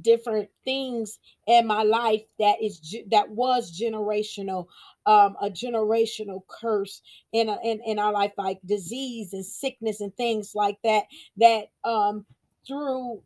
different 0.00 0.48
things 0.64 1.18
in 1.46 1.66
my 1.66 1.82
life 1.82 2.22
that 2.38 2.56
is 2.62 2.96
that 3.10 3.30
was 3.30 3.76
generational 3.76 4.66
um 5.06 5.36
a 5.42 5.50
generational 5.50 6.42
curse 6.48 7.02
in 7.32 7.48
a, 7.48 7.58
in, 7.64 7.80
in 7.86 7.98
our 7.98 8.12
life 8.12 8.32
like 8.38 8.60
disease 8.64 9.32
and 9.32 9.44
sickness 9.44 10.00
and 10.00 10.16
things 10.16 10.52
like 10.54 10.78
that 10.84 11.04
that 11.36 11.66
um 11.84 12.24
through 12.66 13.22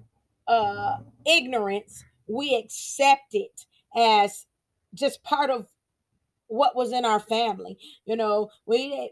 uh 0.49 0.97
ignorance 1.27 2.05
we 2.29 2.57
accept 2.57 3.35
it 3.35 3.67
as 3.97 4.47
just 4.95 5.23
part 5.23 5.51
of 5.51 5.67
what 6.49 6.77
was 6.77 6.93
in 6.93 7.05
our 7.05 7.21
family. 7.21 7.79
You 8.05 8.17
know 8.17 8.51
we 8.67 9.11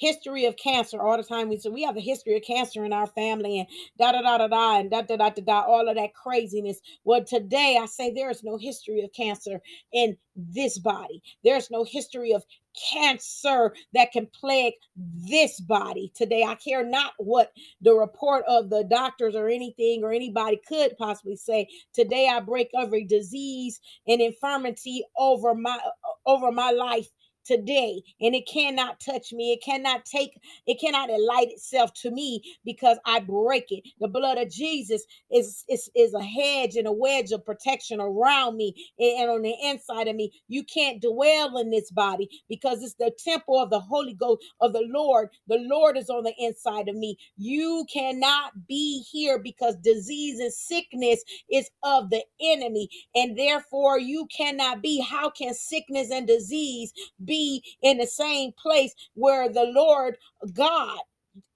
history 0.00 0.46
of 0.46 0.56
cancer 0.56 1.00
all 1.00 1.18
the 1.18 1.22
time. 1.22 1.48
We 1.50 1.58
say 1.58 1.68
we 1.70 1.84
have 1.84 1.96
a 1.98 2.00
history 2.02 2.36
of 2.36 2.42
cancer 2.42 2.84
in 2.84 2.92
our 2.92 3.06
family 3.08 3.60
and 3.60 3.68
da 3.98 4.12
da 4.12 4.22
da 4.22 4.38
da 4.38 4.48
da 4.48 4.78
and 4.80 4.90
da 4.90 5.02
da 5.02 5.16
da 5.16 5.30
da 5.30 5.42
da 5.42 5.60
all 5.62 5.88
of 5.88 5.96
that 5.96 6.14
craziness. 6.14 6.80
Well, 7.04 7.24
today 7.24 7.78
I 7.80 7.86
say 7.86 8.12
there 8.12 8.30
is 8.30 8.42
no 8.42 8.56
history 8.58 9.02
of 9.02 9.12
cancer 9.12 9.60
in 9.92 10.16
this 10.36 10.78
body. 10.78 11.22
There's 11.44 11.70
no 11.70 11.84
history 11.84 12.32
of 12.32 12.44
cancer 12.92 13.74
that 13.94 14.12
can 14.12 14.26
plague 14.28 14.74
this 14.96 15.60
body 15.60 16.12
today. 16.16 16.44
I 16.44 16.54
care 16.54 16.84
not 16.84 17.12
what 17.18 17.52
the 17.82 17.92
report 17.94 18.44
of 18.48 18.70
the 18.70 18.84
doctors 18.84 19.36
or 19.36 19.48
anything 19.48 20.02
or 20.04 20.12
anybody 20.12 20.60
could 20.66 20.96
possibly 20.98 21.36
say. 21.36 21.68
Today 21.92 22.28
I 22.32 22.40
break 22.40 22.70
every 22.80 23.04
disease 23.04 23.80
and 24.06 24.22
infirmity 24.22 25.04
over 25.18 25.54
my 25.54 25.78
over 26.26 26.52
my 26.52 26.70
life 26.70 27.08
today 27.50 28.02
and 28.20 28.34
it 28.34 28.48
cannot 28.48 29.00
touch 29.00 29.32
me. 29.32 29.52
It 29.52 29.62
cannot 29.64 30.06
take 30.06 30.40
it 30.66 30.80
cannot 30.80 31.10
alight 31.10 31.48
itself 31.50 31.92
to 32.02 32.12
me 32.12 32.42
because 32.64 32.98
i 33.06 33.20
break 33.20 33.66
it. 33.72 33.84
The 34.00 34.08
blood 34.08 34.38
of 34.38 34.50
jesus 34.50 35.04
is 35.32 35.64
is, 35.68 35.90
is 35.96 36.14
a 36.14 36.22
hedge 36.22 36.76
and 36.76 36.88
a 36.88 36.92
wedge 36.92 37.32
of 37.32 37.44
protection 37.46 38.00
around 38.00 38.56
me 38.56 38.74
and 38.98 39.30
on 39.30 39.42
the 39.42 39.54
inside 39.64 40.08
of 40.08 40.16
me. 40.16 40.32
You 40.48 40.64
can't 40.64 41.02
dwell 41.02 41.58
in 41.58 41.70
this 41.70 41.90
body 41.92 42.30
because 42.48 42.82
it's 42.82 42.94
the 42.96 43.12
temple 43.24 43.58
of 43.62 43.70
the 43.70 43.80
holy 43.80 44.14
ghost 44.14 44.44
of 44.60 44.72
the 44.74 44.84
lord. 44.88 45.30
The 45.48 45.58
lord 45.60 45.98
is 45.98 46.10
on 46.10 46.24
the 46.24 46.34
inside 46.38 46.88
of 46.88 46.96
me. 46.96 47.18
You 47.38 47.86
cannot 47.92 48.68
be 48.68 49.02
here 49.10 49.38
because 49.40 49.76
disease 49.76 50.40
and 50.40 50.52
sickness 50.54 51.24
is 51.50 51.70
of 51.84 52.10
the 52.10 52.24
enemy 52.40 52.88
and 53.14 53.38
therefore 53.38 53.98
you 54.00 54.26
cannot 54.36 54.82
be. 54.82 55.00
How 55.02 55.30
can 55.30 55.54
sickness 55.54 56.10
and 56.12 56.28
disease 56.28 56.92
be 57.24 57.39
in 57.82 57.98
the 57.98 58.06
same 58.08 58.52
place 58.52 58.94
where 59.14 59.48
the 59.48 59.64
Lord 59.64 60.16
God 60.54 60.98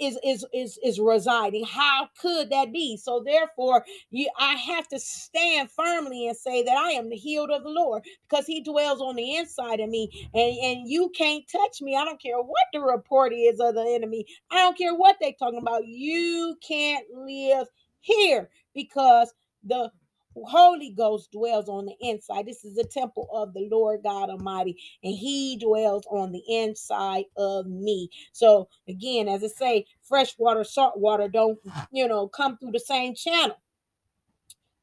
is 0.01 0.19
is 0.25 0.47
is 0.55 0.79
is 0.85 1.01
residing. 1.01 1.65
How 1.67 2.09
could 2.21 2.51
that 2.51 2.73
be? 2.73 2.97
So 2.99 3.23
therefore 3.27 3.85
you 4.11 4.29
i 4.39 4.55
have 4.55 4.89
to 4.89 5.01
stand 5.01 5.71
firmly 5.71 6.29
and 6.29 6.37
say 6.37 6.63
that 6.65 6.77
i 6.79 6.93
am 6.93 7.11
the 7.11 7.17
healed 7.17 7.51
of 7.51 7.65
the 7.65 7.71
lord 7.71 8.03
because 8.29 8.47
he 8.47 8.63
dwells 8.63 9.01
on 9.03 9.17
the 9.17 9.37
inside 9.37 9.81
of 9.81 9.91
me. 9.91 10.11
And 10.35 10.59
and 10.59 10.91
you 10.91 11.11
can't 11.17 11.45
touch 11.51 11.83
me. 11.83 11.97
I 11.97 12.05
don't 12.07 12.23
care 12.23 12.39
what 12.39 12.67
the 12.73 12.81
report 12.81 13.35
is 13.35 13.61
of 13.61 13.77
the 13.77 13.87
enemy. 13.95 14.27
I 14.53 14.57
don't 14.57 14.79
care 14.79 14.95
what 14.95 15.17
they 15.21 15.35
talking 15.39 15.61
about. 15.61 15.87
You 15.87 16.57
can't 16.67 17.07
live 17.15 17.69
here 18.01 18.51
because 18.75 19.33
the 19.65 19.91
Holy 20.37 20.91
Ghost 20.91 21.33
dwells 21.33 21.69
on 21.69 21.87
the 21.87 21.97
inside. 22.01 22.47
This 22.47 22.65
is 22.65 22.77
the 22.77 22.85
temple 22.85 23.29
of 23.33 23.55
the 23.55 23.69
Lord 23.71 24.03
God 24.05 24.31
Almighty, 24.31 24.77
and 25.03 25.15
He 25.15 25.59
dwells 25.59 26.07
on 26.11 26.33
the 26.33 26.43
inside 26.49 27.25
of 27.37 27.67
me. 27.67 28.11
So 28.33 28.69
again, 28.89 29.29
as 29.29 29.45
I 29.45 29.49
say, 29.49 29.87
fresh 30.03 30.35
water, 30.39 30.65
salt 30.65 30.99
water 30.99 31.29
don't, 31.29 31.59
you 31.93 32.09
know, 32.09 32.29
come 32.29 32.59
through 32.59 32.73
the 32.73 32.81
same 32.81 33.15
channel. 33.15 33.57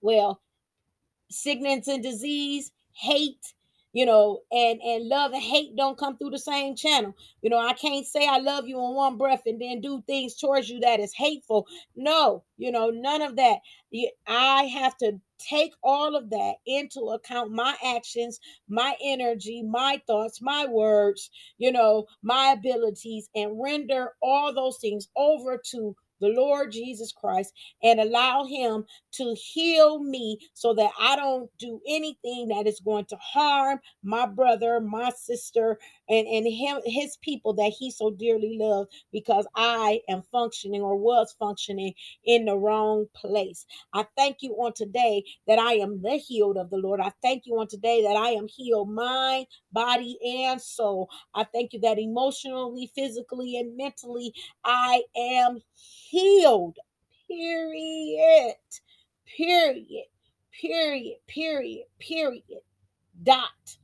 Well, 0.02 0.42
sickness 1.32 1.88
and 1.88 2.04
disease, 2.04 2.72
hate, 2.94 3.54
you 3.94 4.06
know, 4.06 4.42
and 4.52 4.82
and 4.82 5.08
love 5.10 5.34
and 5.34 5.42
hate 5.42 5.76
don't 5.76 5.98
come 5.98 6.18
through 6.18 6.32
the 6.32 6.40
same 6.40 6.76
channel. 6.76 7.16
You 7.42 7.50
know, 7.50 7.60
I 7.60 7.74
can't 7.74 8.06
say 8.06 8.28
I 8.28 8.40
love 8.40 8.68
you 8.68 8.78
in 8.78 8.96
one 8.96 9.18
breath 9.18 9.44
and 9.46 9.62
then 9.62 9.82
do 9.82 10.04
things 10.08 10.36
towards 10.36 10.70
you 10.70 10.80
that 10.82 11.00
is 11.00 11.14
hateful. 11.14 11.68
No, 11.96 12.44
you 12.58 12.72
know, 12.72 12.90
none 12.92 13.22
of 13.22 13.38
that. 13.38 13.60
I 14.28 14.64
have 14.66 14.98
to 14.98 15.20
take 15.40 15.74
all 15.84 16.16
of 16.16 16.30
that 16.30 16.56
into 16.66 17.02
account 17.10 17.52
my 17.52 17.76
actions, 17.84 18.40
my 18.70 18.96
energy, 19.04 19.64
my 19.64 20.02
thoughts, 20.08 20.42
my 20.42 20.66
words, 20.66 21.30
you 21.58 21.72
know, 21.72 22.06
my 22.22 22.56
abilities, 22.58 23.30
and 23.36 23.62
render 23.62 24.14
all 24.22 24.54
those 24.54 24.78
things 24.80 25.08
over 25.16 25.62
to 25.72 25.96
the 26.22 26.30
Lord 26.30 26.74
Jesus 26.74 27.14
Christ 27.14 27.54
and 27.84 28.00
allow 28.02 28.46
Him 28.46 28.86
to 29.14 29.36
heal 29.38 30.00
me 30.00 30.40
so 30.56 30.76
that 30.76 30.92
I 31.00 31.18
don't 31.18 31.50
do 31.60 31.82
anything 31.88 32.50
that 32.50 32.68
is 32.68 32.82
going 32.82 33.06
to 33.08 33.18
harm 33.18 33.80
my 34.04 34.28
brother, 34.28 34.82
my 34.82 35.12
sister, 35.18 35.80
and, 36.10 36.28
and 36.28 36.48
him, 36.48 36.80
his 36.86 37.18
people 37.22 37.54
that 37.56 37.74
He 37.78 37.92
so 37.92 38.12
dearly 38.12 38.58
loved 38.60 38.92
because 39.14 39.48
I 39.56 40.02
am 40.10 40.24
functioning 40.32 40.82
or 40.82 40.98
was 40.98 41.36
functioning 41.40 41.94
in 42.26 42.46
the 42.46 42.58
wrong 42.58 43.08
place. 43.16 43.66
I 43.94 44.06
thank 44.18 44.38
you 44.42 44.54
on 44.56 44.74
today 44.74 45.24
that 45.48 45.60
I 45.60 45.74
am 45.76 46.02
the 46.02 46.18
healed 46.18 46.58
of 46.58 46.70
the 46.70 46.78
Lord. 46.78 47.00
I 47.02 47.12
thank 47.22 47.44
you 47.46 47.60
on 47.60 47.68
today 47.68 48.04
that 48.04 48.16
I 48.18 48.32
am 48.32 48.48
healed 48.48 48.90
mind, 48.92 49.48
body, 49.72 50.18
and 50.46 50.62
soul. 50.62 51.10
I 51.36 51.46
thank 51.46 51.74
you 51.74 51.80
that 51.82 52.00
emotionally, 52.00 52.92
physically, 52.96 53.58
and 53.58 53.78
mentally 53.78 54.34
I 54.66 55.04
am 55.18 55.60
healed. 56.12 56.78
Period. 57.28 58.56
Period. 59.38 60.06
Period. 60.52 61.18
Period. 61.28 61.86
Period. 62.00 62.62
Dot. 63.24 63.78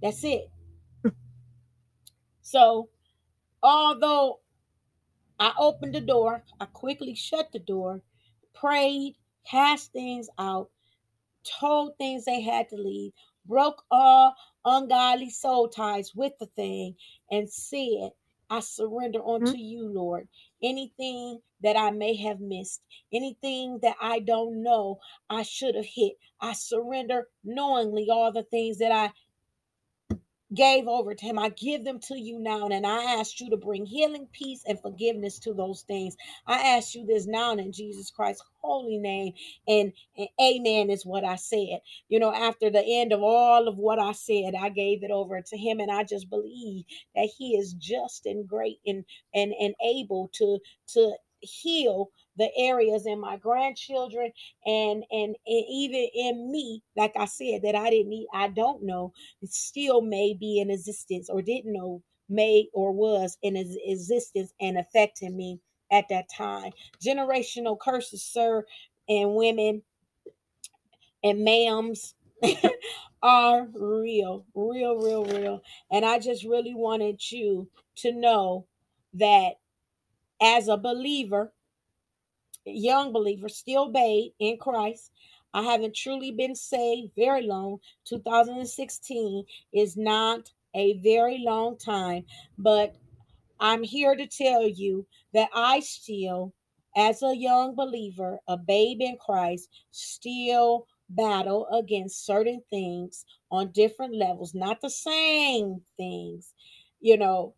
That's 0.00 0.22
it. 0.22 0.50
so, 2.42 2.88
although 3.62 4.38
I 5.38 5.52
opened 5.58 5.94
the 5.94 6.00
door. 6.00 6.42
I 6.60 6.66
quickly 6.66 7.14
shut 7.14 7.50
the 7.52 7.58
door, 7.58 8.02
prayed, 8.54 9.16
cast 9.46 9.92
things 9.92 10.28
out, 10.38 10.70
told 11.60 11.98
things 11.98 12.24
they 12.24 12.40
had 12.40 12.68
to 12.70 12.76
leave, 12.76 13.12
broke 13.44 13.82
all 13.90 14.34
ungodly 14.64 15.30
soul 15.30 15.68
ties 15.68 16.14
with 16.14 16.32
the 16.38 16.46
thing, 16.46 16.94
and 17.30 17.50
said, 17.50 18.12
I 18.48 18.60
surrender 18.60 19.26
unto 19.26 19.52
mm-hmm. 19.52 19.58
you, 19.58 19.88
Lord. 19.88 20.28
Anything 20.64 21.40
that 21.62 21.76
I 21.76 21.92
may 21.92 22.16
have 22.16 22.40
missed, 22.40 22.82
anything 23.12 23.80
that 23.82 23.96
I 24.02 24.20
don't 24.20 24.64
know 24.64 25.00
I 25.30 25.44
should 25.44 25.76
have 25.76 25.86
hit, 25.86 26.14
I 26.40 26.54
surrender 26.54 27.28
knowingly 27.44 28.08
all 28.10 28.32
the 28.32 28.44
things 28.44 28.78
that 28.78 28.92
I 28.92 29.12
gave 30.54 30.88
over 30.88 31.14
to 31.14 31.26
him. 31.26 31.38
I 31.38 31.50
give 31.50 31.84
them 31.84 32.00
to 32.08 32.18
you 32.20 32.40
now. 32.40 32.68
And 32.68 32.86
I 32.86 33.18
ask 33.20 33.40
you 33.40 33.50
to 33.50 33.58
bring 33.58 33.86
healing, 33.86 34.28
peace, 34.32 34.62
and 34.66 34.80
forgiveness 34.80 35.38
to 35.40 35.54
those 35.54 35.82
things. 35.82 36.16
I 36.46 36.76
ask 36.76 36.94
you 36.94 37.06
this 37.06 37.26
now 37.26 37.52
in 37.54 37.72
Jesus 37.72 38.10
Christ's 38.10 38.44
holy 38.62 38.98
name. 38.98 39.34
And, 39.68 39.92
and 40.18 40.28
amen 40.40 40.90
is 40.90 41.06
what 41.06 41.24
I 41.24 41.36
said. 41.36 41.80
You 42.08 42.20
know, 42.20 42.34
after 42.34 42.70
the 42.70 42.84
end 42.84 43.12
of 43.12 43.22
all 43.22 43.68
of 43.68 43.78
what 43.78 43.98
I 44.00 44.12
said, 44.12 44.54
I 44.60 44.70
gave 44.70 45.04
it 45.04 45.12
over 45.12 45.40
to 45.42 45.58
him. 45.58 45.80
And 45.80 45.90
I 45.92 46.04
just 46.04 46.30
believe 46.30 46.84
that 47.16 47.30
he 47.38 47.56
is 47.56 47.74
just 47.74 48.26
and 48.26 48.48
great 48.48 48.80
and 48.86 49.04
and, 49.34 49.54
and 49.60 49.74
able 49.84 50.30
to 50.34 50.58
to 50.94 51.14
heal 51.40 52.10
the 52.36 52.50
areas 52.56 53.06
in 53.06 53.20
my 53.20 53.36
grandchildren 53.36 54.32
and, 54.66 55.04
and 55.10 55.36
and 55.46 55.64
even 55.70 56.08
in 56.14 56.50
me 56.50 56.82
like 56.96 57.12
i 57.16 57.24
said 57.26 57.62
that 57.62 57.74
i 57.74 57.90
didn't 57.90 58.10
need 58.10 58.26
i 58.34 58.48
don't 58.48 58.82
know 58.82 59.12
it 59.42 59.52
still 59.52 60.00
may 60.00 60.34
be 60.34 60.60
in 60.60 60.70
existence 60.70 61.28
or 61.30 61.42
didn't 61.42 61.72
know 61.72 62.02
may 62.28 62.68
or 62.72 62.92
was 62.92 63.38
in 63.42 63.56
existence 63.56 64.52
and 64.60 64.78
affecting 64.78 65.36
me 65.36 65.60
at 65.92 66.08
that 66.08 66.28
time. 66.28 66.72
Generational 67.04 67.78
curses 67.78 68.22
sir 68.24 68.64
and 69.08 69.34
women 69.34 69.82
and 71.22 71.46
ma'ams 71.46 72.14
are 73.22 73.68
real 73.74 74.44
real 74.54 74.96
real 74.96 75.24
real. 75.24 75.62
And 75.90 76.04
i 76.04 76.18
just 76.18 76.44
really 76.44 76.74
wanted 76.74 77.20
you 77.30 77.68
to 77.96 78.12
know 78.12 78.66
that 79.14 79.52
as 80.42 80.68
a 80.68 80.76
believer 80.76 81.52
young 82.66 83.12
believer, 83.12 83.48
still 83.48 83.90
babe 83.90 84.32
in 84.38 84.58
Christ. 84.58 85.10
I 85.52 85.62
haven't 85.62 85.94
truly 85.94 86.32
been 86.32 86.54
saved 86.54 87.12
very 87.16 87.46
long. 87.46 87.78
2016 88.06 89.44
is 89.72 89.96
not 89.96 90.50
a 90.74 90.94
very 90.98 91.38
long 91.38 91.78
time, 91.78 92.24
but 92.58 92.96
I'm 93.60 93.82
here 93.82 94.16
to 94.16 94.26
tell 94.26 94.68
you 94.68 95.06
that 95.32 95.48
I 95.54 95.80
still, 95.80 96.52
as 96.96 97.22
a 97.22 97.36
young 97.36 97.74
believer, 97.74 98.38
a 98.48 98.56
babe 98.56 99.00
in 99.00 99.16
Christ, 99.16 99.68
still 99.92 100.86
battle 101.08 101.68
against 101.68 102.26
certain 102.26 102.62
things 102.70 103.24
on 103.50 103.70
different 103.70 104.14
levels, 104.14 104.54
not 104.54 104.80
the 104.80 104.90
same 104.90 105.80
things, 105.96 106.52
you 107.00 107.16
know, 107.16 107.54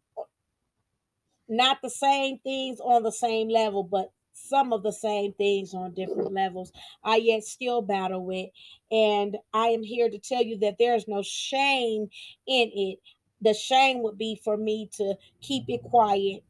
not 1.49 1.79
the 1.83 1.91
same 1.91 2.39
things 2.39 2.81
on 2.81 3.03
the 3.03 3.13
same 3.13 3.49
level, 3.49 3.83
but 3.83 4.13
some 4.37 4.73
of 4.73 4.83
the 4.83 4.93
same 4.93 5.33
things 5.35 5.75
on 5.75 5.95
different 5.95 6.33
levels 6.33 6.73
I 7.05 7.17
yet 7.17 7.45
still 7.45 7.83
battle 7.83 8.25
with. 8.25 8.51
And 8.91 9.37
I 9.53 9.69
am 9.69 9.83
here 9.83 10.09
to 10.11 10.19
tell 10.19 10.43
you 10.43 10.59
that 10.59 10.77
there's 10.79 11.09
no 11.09 11.23
shame 11.23 12.09
in 12.47 12.71
it. 12.75 12.99
The 13.41 13.55
shame 13.55 14.03
would 14.03 14.19
be 14.19 14.41
for 14.43 14.57
me 14.57 14.91
to 14.97 15.15
keep 15.41 15.65
it 15.69 15.83
quiet 15.83 16.43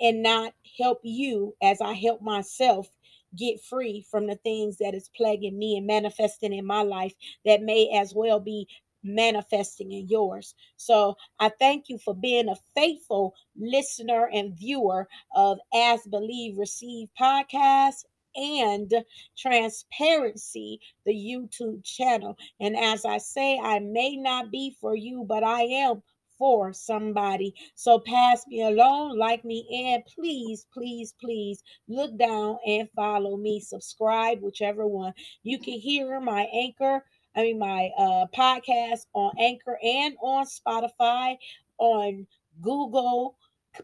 and 0.00 0.22
not 0.22 0.54
help 0.78 1.00
you 1.02 1.54
as 1.62 1.80
I 1.80 1.92
help 1.92 2.22
myself 2.22 2.88
get 3.36 3.62
free 3.62 4.04
from 4.10 4.26
the 4.26 4.36
things 4.36 4.78
that 4.78 4.94
is 4.94 5.10
plaguing 5.16 5.58
me 5.58 5.76
and 5.76 5.86
manifesting 5.86 6.52
in 6.52 6.66
my 6.66 6.82
life 6.82 7.14
that 7.44 7.62
may 7.62 7.90
as 7.94 8.12
well 8.14 8.40
be 8.40 8.66
manifesting 9.02 9.92
in 9.92 10.08
yours. 10.08 10.54
So 10.76 11.16
I 11.38 11.50
thank 11.58 11.88
you 11.88 11.98
for 11.98 12.14
being 12.14 12.48
a 12.48 12.56
faithful 12.74 13.34
listener 13.56 14.28
and 14.32 14.56
viewer 14.58 15.08
of 15.34 15.58
As 15.74 16.00
Believe 16.06 16.58
Receive 16.58 17.08
podcast 17.20 18.04
and 18.36 18.92
transparency 19.36 20.80
the 21.04 21.12
YouTube 21.12 21.84
channel. 21.84 22.36
And 22.60 22.76
as 22.76 23.04
I 23.04 23.18
say, 23.18 23.58
I 23.58 23.80
may 23.80 24.16
not 24.16 24.50
be 24.50 24.76
for 24.80 24.94
you, 24.94 25.24
but 25.26 25.42
I 25.42 25.62
am 25.62 26.02
for 26.38 26.72
somebody. 26.72 27.54
So 27.74 27.98
pass 27.98 28.46
me 28.46 28.62
along, 28.62 29.18
like 29.18 29.44
me, 29.44 29.66
and 29.86 30.02
please, 30.06 30.66
please, 30.72 31.14
please 31.20 31.62
look 31.86 32.16
down 32.16 32.56
and 32.66 32.88
follow 32.96 33.36
me. 33.36 33.60
Subscribe, 33.60 34.40
whichever 34.40 34.86
one. 34.86 35.12
You 35.42 35.58
can 35.58 35.74
hear 35.74 36.18
my 36.18 36.44
anchor 36.44 37.04
I 37.36 37.42
mean, 37.42 37.58
my 37.58 37.90
uh, 37.96 38.26
podcast 38.36 39.06
on 39.14 39.32
Anchor 39.38 39.78
and 39.82 40.16
on 40.22 40.46
Spotify, 40.46 41.36
on 41.78 42.26
Google 42.60 43.36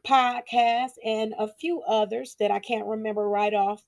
Podcast, 0.05 0.93
and 1.05 1.35
a 1.39 1.49
few 1.49 1.83
others 1.83 2.37
that 2.41 2.51
I 2.51 2.59
can't 2.59 2.87
remember 2.87 3.29
right 3.29 3.55
off. 3.55 3.85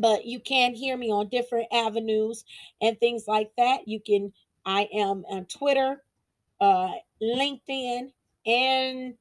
But 0.00 0.26
you 0.26 0.40
can 0.40 0.74
hear 0.74 0.96
me 0.96 1.10
on 1.10 1.28
different 1.28 1.68
avenues 1.72 2.44
and 2.80 2.98
things 2.98 3.24
like 3.28 3.50
that. 3.56 3.86
You 3.86 4.00
can, 4.00 4.32
I 4.66 4.88
am 4.92 5.24
on 5.28 5.46
Twitter, 5.46 6.02
uh, 6.60 6.90
LinkedIn, 7.22 8.10
and 8.46 9.14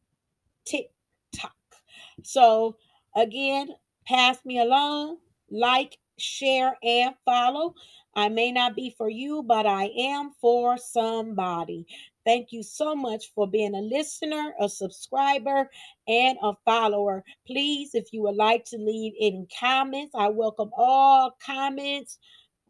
TikTok. 0.66 1.56
So, 2.24 2.78
again, 3.16 3.70
pass 4.08 4.44
me 4.46 4.60
along, 4.60 5.18
like, 5.50 5.98
share, 6.18 6.78
and 6.84 7.16
follow. 7.26 7.76
I 8.16 8.30
may 8.30 8.52
not 8.52 8.76
be 8.76 8.94
for 8.98 9.10
you, 9.10 9.44
but 9.44 9.66
I 9.66 9.92
am 9.98 10.32
for 10.42 10.78
somebody. 10.78 11.86
Thank 12.26 12.52
you 12.52 12.64
so 12.64 12.96
much 12.96 13.32
for 13.36 13.48
being 13.48 13.76
a 13.76 13.82
listener, 13.82 14.54
a 14.60 14.70
subscriber, 14.70 15.70
and 16.08 16.38
a 16.42 16.54
follower. 16.66 17.24
Please, 17.48 17.92
if 17.96 18.14
you 18.14 18.24
would 18.24 18.36
like 18.36 18.66
to 18.66 18.78
leave 18.78 19.14
any 19.20 19.48
comments, 19.60 20.14
I 20.16 20.30
welcome 20.30 20.72
all 20.78 21.36
comments 21.46 22.12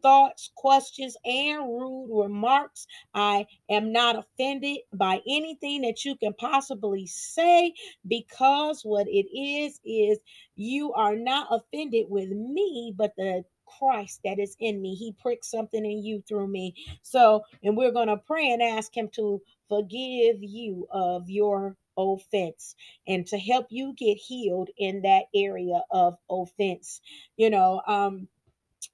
thoughts, 0.03 0.51
questions, 0.55 1.17
and 1.25 1.59
rude 1.67 2.09
remarks. 2.11 2.87
I 3.15 3.47
am 3.69 3.93
not 3.93 4.17
offended 4.17 4.79
by 4.93 5.21
anything 5.29 5.83
that 5.83 6.05
you 6.05 6.15
can 6.17 6.33
possibly 6.35 7.07
say 7.07 7.73
because 8.07 8.83
what 8.83 9.07
it 9.09 9.27
is 9.37 9.79
is 9.85 10.19
you 10.55 10.93
are 10.93 11.15
not 11.17 11.47
offended 11.51 12.07
with 12.09 12.29
me, 12.29 12.93
but 12.97 13.13
the 13.17 13.43
Christ 13.79 14.21
that 14.23 14.39
is 14.39 14.55
in 14.59 14.81
me. 14.81 14.95
He 14.95 15.13
pricked 15.13 15.45
something 15.45 15.83
in 15.85 16.03
you 16.03 16.23
through 16.27 16.47
me. 16.47 16.75
So, 17.01 17.43
and 17.63 17.77
we're 17.77 17.91
going 17.91 18.07
to 18.07 18.17
pray 18.17 18.51
and 18.51 18.61
ask 18.61 18.95
Him 18.95 19.09
to 19.15 19.41
forgive 19.69 20.37
you 20.41 20.87
of 20.91 21.29
your 21.29 21.75
offense 21.97 22.75
and 23.07 23.25
to 23.27 23.37
help 23.37 23.67
you 23.69 23.93
get 23.97 24.17
healed 24.17 24.69
in 24.77 25.01
that 25.03 25.25
area 25.35 25.81
of 25.91 26.17
offense. 26.29 27.01
You 27.37 27.49
know, 27.49 27.81
um, 27.87 28.27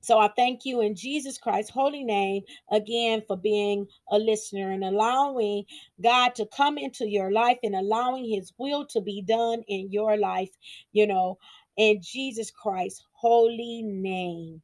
so 0.02 0.20
I 0.20 0.30
thank 0.30 0.66
you 0.66 0.82
in 0.82 0.96
Jesus 0.96 1.38
Christ's 1.38 1.72
holy 1.72 2.04
name 2.04 2.44
again 2.72 3.24
for 3.28 3.36
being 3.36 3.88
a 4.10 4.18
listener 4.18 4.72
and 4.72 4.84
allowing 4.84 5.66
God 6.02 6.36
to 6.36 6.46
come 6.56 6.78
into 6.78 7.08
your 7.08 7.32
life 7.32 7.58
and 7.64 7.76
allowing 7.76 8.30
his 8.30 8.54
will 8.58 8.86
to 8.88 9.02
be 9.02 9.22
done 9.22 9.64
in 9.68 9.92
your 9.92 10.18
life, 10.18 10.52
you 10.94 11.08
know, 11.08 11.38
in 11.78 12.02
Jesus 12.02 12.52
Christ's 12.52 13.04
holy 13.14 13.82
name. 13.84 14.62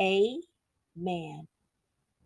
Amen. 0.00 1.48